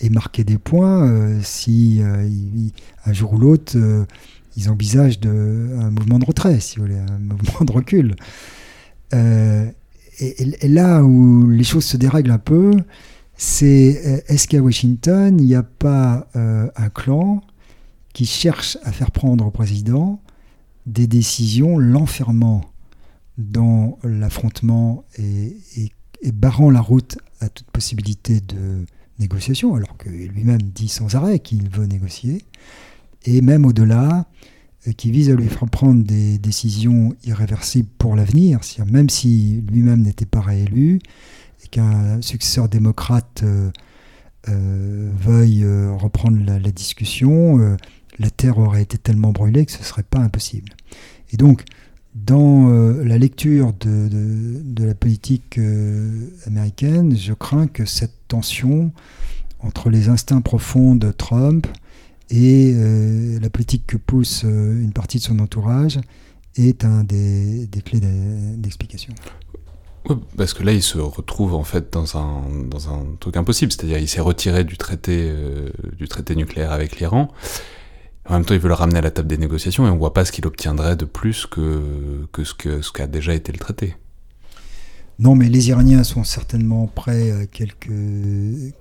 et 0.00 0.10
marquer 0.10 0.44
des 0.44 0.58
points 0.58 1.08
euh, 1.08 1.40
si 1.42 2.00
euh, 2.00 2.28
un 3.04 3.12
jour 3.12 3.34
ou 3.34 3.38
l'autre 3.38 3.76
euh, 3.76 4.04
ils 4.56 4.70
envisagent 4.70 5.20
de, 5.20 5.76
un 5.78 5.90
mouvement 5.90 6.18
de 6.18 6.24
retrait, 6.24 6.60
si 6.60 6.76
vous 6.76 6.86
voulez, 6.86 6.98
un 6.98 7.18
mouvement 7.18 7.64
de 7.64 7.72
recul. 7.72 8.16
Et, 9.12 10.68
là 10.68 11.04
où 11.04 11.50
les 11.50 11.64
choses 11.64 11.84
se 11.84 11.98
dérèglent 11.98 12.30
un 12.30 12.38
peu, 12.38 12.72
c'est 13.36 14.24
est-ce 14.28 14.48
qu'à 14.48 14.60
Washington, 14.60 15.36
il 15.38 15.44
n'y 15.44 15.54
a 15.54 15.62
pas 15.62 16.26
un 16.34 16.88
clan 16.88 17.42
qui 18.14 18.24
cherche 18.24 18.78
à 18.82 18.92
faire 18.92 19.10
prendre 19.10 19.44
au 19.44 19.50
président 19.50 20.22
des 20.86 21.06
décisions 21.06 21.76
l'enfermant 21.76 22.62
dans 23.36 23.98
l'affrontement 24.04 25.04
et, 25.18 25.58
et, 25.76 26.32
barrant 26.32 26.70
la 26.70 26.80
route 26.80 27.18
à 27.40 27.50
toute 27.50 27.70
possibilité 27.70 28.40
de, 28.40 28.86
négociation, 29.18 29.74
alors 29.74 29.96
que 29.96 30.08
lui-même 30.08 30.62
dit 30.62 30.88
sans 30.88 31.14
arrêt 31.14 31.38
qu'il 31.38 31.68
veut 31.68 31.86
négocier, 31.86 32.44
et 33.24 33.40
même 33.40 33.64
au-delà, 33.64 34.26
euh, 34.86 34.92
qui 34.92 35.10
vise 35.10 35.30
à 35.30 35.34
lui 35.34 35.48
faire 35.48 35.68
prendre 35.68 36.04
des 36.04 36.38
décisions 36.38 37.14
irréversibles 37.24 37.88
pour 37.98 38.16
l'avenir, 38.16 38.60
même 38.90 39.08
si 39.08 39.62
lui-même 39.70 40.02
n'était 40.02 40.26
pas 40.26 40.40
réélu, 40.40 41.00
et 41.64 41.68
qu'un 41.68 42.20
successeur 42.22 42.68
démocrate 42.68 43.42
euh, 43.42 43.70
euh, 44.48 45.10
veuille 45.18 45.66
reprendre 45.98 46.38
la, 46.44 46.70
discussion, 46.70 47.76
la 48.18 48.30
terre 48.30 48.58
aurait 48.58 48.82
été 48.82 48.96
tellement 48.96 49.32
brûlée 49.32 49.66
que 49.66 49.72
ce 49.72 49.78
ne 49.78 49.84
serait 49.84 50.04
pas 50.04 50.20
impossible. 50.20 50.72
Et 51.32 51.36
donc, 51.36 51.64
dans 52.24 52.68
la 53.04 53.18
lecture 53.18 53.72
de, 53.80 54.08
de 54.08 54.84
la 54.84 54.94
politique 54.94 55.60
américaine, 56.46 57.16
je 57.16 57.32
crains 57.34 57.66
que 57.66 57.84
cette 57.84 58.14
tension 58.28 58.90
entre 59.60 59.90
les 59.90 60.08
instincts 60.08 60.40
profonds 60.40 60.94
de 60.94 61.12
Trump 61.12 61.66
et 62.30 62.72
euh, 62.74 63.38
la 63.40 63.50
politique 63.50 63.86
que 63.86 63.96
pousse 63.96 64.42
euh, 64.44 64.80
une 64.80 64.92
partie 64.92 65.18
de 65.18 65.22
son 65.22 65.38
entourage 65.38 66.00
est 66.56 66.84
un 66.84 67.04
des, 67.04 67.68
clés 67.84 68.00
d'explication. 68.00 69.14
parce 70.36 70.54
que 70.54 70.62
là, 70.62 70.72
il 70.72 70.82
se 70.82 70.98
retrouve 70.98 71.54
en 71.54 71.64
fait 71.64 71.92
dans 71.92 72.16
un, 72.16 72.42
dans 72.68 72.92
un 72.92 73.04
truc 73.20 73.36
impossible, 73.36 73.70
c'est-à-dire 73.70 73.98
il 73.98 74.08
s'est 74.08 74.20
retiré 74.20 74.64
du 74.64 74.76
traité, 74.76 75.28
euh, 75.30 75.68
du 75.98 76.08
traité 76.08 76.34
nucléaire 76.34 76.72
avec 76.72 76.98
l'Iran. 76.98 77.28
En 78.28 78.34
même 78.34 78.44
temps, 78.44 78.54
il 78.54 78.60
veut 78.60 78.68
le 78.68 78.74
ramener 78.74 78.98
à 78.98 79.02
la 79.02 79.10
table 79.10 79.28
des 79.28 79.38
négociations 79.38 79.86
et 79.86 79.90
on 79.90 79.96
voit 79.96 80.12
pas 80.12 80.24
ce 80.24 80.32
qu'il 80.32 80.46
obtiendrait 80.46 80.96
de 80.96 81.04
plus 81.04 81.46
que, 81.46 82.26
que 82.32 82.44
ce 82.44 82.54
qu'a 82.54 82.82
ce 82.82 83.02
déjà 83.06 83.34
été 83.34 83.52
le 83.52 83.58
traité. 83.58 83.96
Non, 85.18 85.34
mais 85.34 85.48
les 85.48 85.68
Iraniens 85.70 86.04
sont 86.04 86.24
certainement 86.24 86.86
prêts 86.88 87.30
à 87.30 87.46
quelques, 87.46 87.90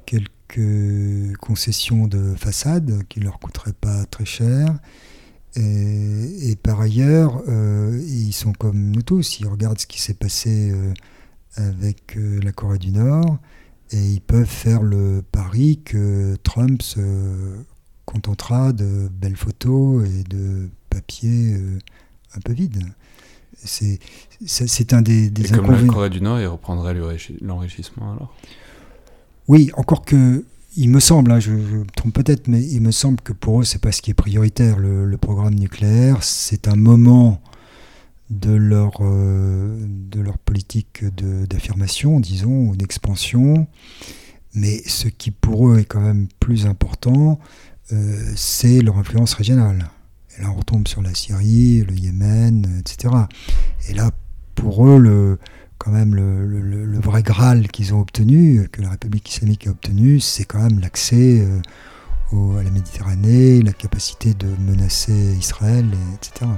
quelques 0.06 1.38
concessions 1.40 2.08
de 2.08 2.36
façade 2.36 3.04
qui 3.08 3.20
leur 3.22 3.40
coûteraient 3.40 3.74
pas 3.74 4.06
très 4.06 4.26
cher. 4.26 4.76
Et, 5.58 6.58
par 6.62 6.82
ailleurs, 6.82 7.42
euh, 7.48 8.02
ils 8.06 8.34
sont 8.34 8.52
comme 8.52 8.92
nous 8.92 9.04
tous, 9.04 9.40
ils 9.40 9.48
regardent 9.48 9.80
ce 9.80 9.88
qui 9.88 10.02
s'est 10.02 10.14
passé 10.14 10.72
euh, 10.72 10.94
avec 11.56 12.18
euh, 12.18 12.42
la 12.44 12.52
Corée 12.52 12.78
du 12.78 12.92
Nord 12.92 13.38
et 13.92 14.02
ils 14.02 14.22
peuvent 14.22 14.46
faire 14.46 14.82
le 14.82 15.24
pari 15.32 15.80
que 15.86 16.36
Trump 16.44 16.82
se 16.82 17.00
contentera 18.06 18.72
de 18.74 19.10
belles 19.12 19.36
photos 19.36 20.08
et 20.08 20.24
de 20.24 20.70
papiers 20.90 21.56
un 22.36 22.40
peu 22.40 22.54
vides. 22.54 22.84
C'est, 23.64 24.00
c'est, 24.46 24.94
un 24.94 25.02
des, 25.02 25.30
des 25.30 25.48
et 25.48 25.56
comme 25.56 25.72
la 25.72 25.82
Corée 25.92 26.10
du 26.10 26.22
Nord, 26.22 26.40
il 26.40 26.48
reprendrait 26.48 26.94
l'enrichissement 27.42 28.14
alors? 28.14 28.36
Oui, 29.48 29.72
encore 29.76 30.04
que 30.04 30.44
il 30.78 30.90
me 30.90 31.00
semble, 31.00 31.32
hein, 31.32 31.40
je, 31.40 31.52
me 31.52 31.86
trompe 31.96 32.14
peut-être, 32.14 32.48
mais 32.48 32.62
il 32.62 32.82
me 32.82 32.92
semble 32.92 33.22
que 33.22 33.34
pour 33.34 33.62
eux, 33.62 33.64
c'est 33.64 33.80
pas 33.80 33.92
ce 33.92 34.02
qui 34.02 34.12
est 34.12 34.16
prioritaire. 34.16 34.78
Le, 34.78 35.18
programme 35.18 35.56
nucléaire, 35.56 36.22
c'est 36.22 36.68
un 36.68 36.76
moment 36.76 37.42
de 38.30 38.52
leur, 38.52 38.98
euh, 39.02 39.78
de 39.80 40.20
leur 40.20 40.38
politique 40.38 41.06
d'affirmation, 41.16 42.20
disons, 42.20 42.70
ou 42.70 42.76
d'expansion. 42.76 43.68
Mais 44.54 44.82
ce 44.86 45.08
qui 45.08 45.32
pour 45.32 45.70
eux 45.70 45.80
est 45.80 45.86
quand 45.86 46.02
même 46.02 46.28
plus 46.40 46.66
important, 46.66 47.40
euh, 47.94 48.34
c'est 48.36 48.82
leur 48.82 48.98
influence 48.98 49.34
régionale. 49.34 49.90
Et 50.38 50.42
là, 50.42 50.50
on 50.52 50.56
retombe 50.56 50.88
sur 50.88 51.02
la 51.02 51.14
Syrie, 51.14 51.82
le 51.82 51.94
Yémen, 51.94 52.80
etc. 52.80 53.14
Et 53.88 53.94
là, 53.94 54.12
pour 54.56 54.88
eux, 54.88 55.00
le, 55.00 55.38
quand 55.78 55.92
même 55.92 56.16
le, 56.16 57.00
vrai 57.00 57.24
Graal 57.24 57.68
qu'ils 57.68 57.94
ont 57.94 58.02
obtenu, 58.02 58.68
que 58.72 58.82
la 58.82 58.90
République 58.90 59.30
islamique 59.30 59.68
a 59.68 59.72
obtenu, 59.72 60.20
c'est 60.20 60.46
quand 60.46 60.62
même 60.62 60.80
l'accès 60.80 61.42
euh, 62.34 62.60
à 62.60 62.64
la 62.64 62.72
Méditerranée, 62.72 63.62
la 63.62 63.72
capacité 63.72 64.34
de 64.34 64.48
menacer 64.60 65.36
Israël, 65.38 65.86
etc. 66.16 66.50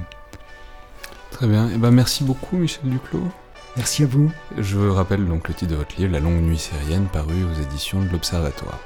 Très 1.30 1.46
bien. 1.46 1.68
Et 1.68 1.74
eh 1.74 1.78
ben, 1.78 1.90
merci 1.90 2.24
beaucoup, 2.24 2.56
Michel 2.56 2.90
Duclos. 2.90 3.28
Merci 3.76 4.02
à 4.02 4.06
vous. 4.06 4.32
Je 4.56 4.78
rappelle 4.78 5.26
donc 5.26 5.46
le 5.46 5.54
titre 5.54 5.70
de 5.70 5.76
votre 5.76 5.94
livre, 5.98 6.12
La 6.12 6.20
longue 6.20 6.42
nuit 6.42 6.58
syrienne, 6.58 7.06
paru 7.12 7.44
aux 7.44 7.62
éditions 7.62 8.02
de 8.02 8.08
l'Observatoire. 8.08 8.80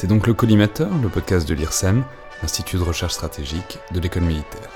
C'est 0.00 0.06
donc 0.06 0.28
le 0.28 0.32
Collimateur, 0.32 0.90
le 1.02 1.08
podcast 1.08 1.48
de 1.48 1.54
l'IRSEM, 1.54 2.04
l'Institut 2.40 2.76
de 2.76 2.82
recherche 2.82 3.14
stratégique 3.14 3.80
de 3.90 3.98
l'école 3.98 4.22
militaire. 4.22 4.70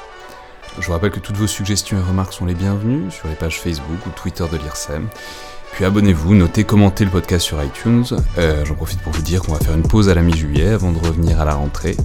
Je 0.81 0.85
vous 0.85 0.93
rappelle 0.93 1.13
que 1.13 1.21
toutes 1.21 1.37
vos 1.37 1.47
suggestions 1.47 1.97
et 1.97 2.03
remarques 2.03 2.33
sont 2.33 2.45
les 2.45 2.57
bienvenues 2.57 3.09
sur 3.13 3.29
les 3.29 3.37
pages 3.37 3.61
Facebook 3.61 4.05
ou 4.05 4.11
Twitter 4.11 4.45
de 4.51 4.57
l'IRSEM. 4.57 5.07
Puis 5.75 5.85
abonnez-vous, 5.85 6.35
notez, 6.35 6.65
commentez 6.65 7.05
le 7.05 7.13
podcast 7.13 7.47
sur 7.47 7.63
iTunes. 7.63 8.05
Euh, 8.37 8.65
j'en 8.65 8.75
profite 8.75 9.01
pour 9.01 9.13
vous 9.13 9.23
dire 9.23 9.43
qu'on 9.43 9.53
va 9.53 9.61
faire 9.61 9.77
une 9.77 9.87
pause 9.87 10.09
à 10.09 10.15
la 10.17 10.23
mi-juillet 10.23 10.71
avant 10.71 10.91
de 10.91 10.99
revenir 10.99 11.41
à 11.41 11.45
la 11.45 11.55
rentrée. 11.55 11.97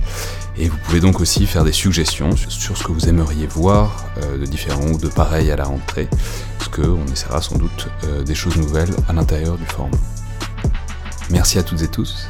Et 0.56 0.70
vous 0.70 0.78
pouvez 0.78 1.00
donc 1.00 1.20
aussi 1.20 1.48
faire 1.48 1.64
des 1.64 1.72
suggestions 1.72 2.36
sur 2.36 2.78
ce 2.78 2.84
que 2.84 2.92
vous 2.92 3.10
aimeriez 3.10 3.48
voir 3.48 4.06
euh, 4.20 4.38
de 4.38 4.46
différents 4.46 4.92
ou 4.92 5.00
de 5.00 5.08
pareil 5.08 5.50
à 5.50 5.56
la 5.56 5.66
rentrée, 5.66 6.08
parce 6.60 6.70
qu'on 6.70 7.04
essaiera 7.12 7.42
sans 7.42 7.58
doute 7.58 7.88
euh, 8.04 8.22
des 8.22 8.36
choses 8.36 8.58
nouvelles 8.58 8.94
à 9.10 9.14
l'intérieur 9.14 9.58
du 9.58 9.66
forum. 9.66 9.90
Merci 11.32 11.58
à 11.58 11.64
toutes 11.64 11.82
et 11.82 11.88
tous, 11.88 12.30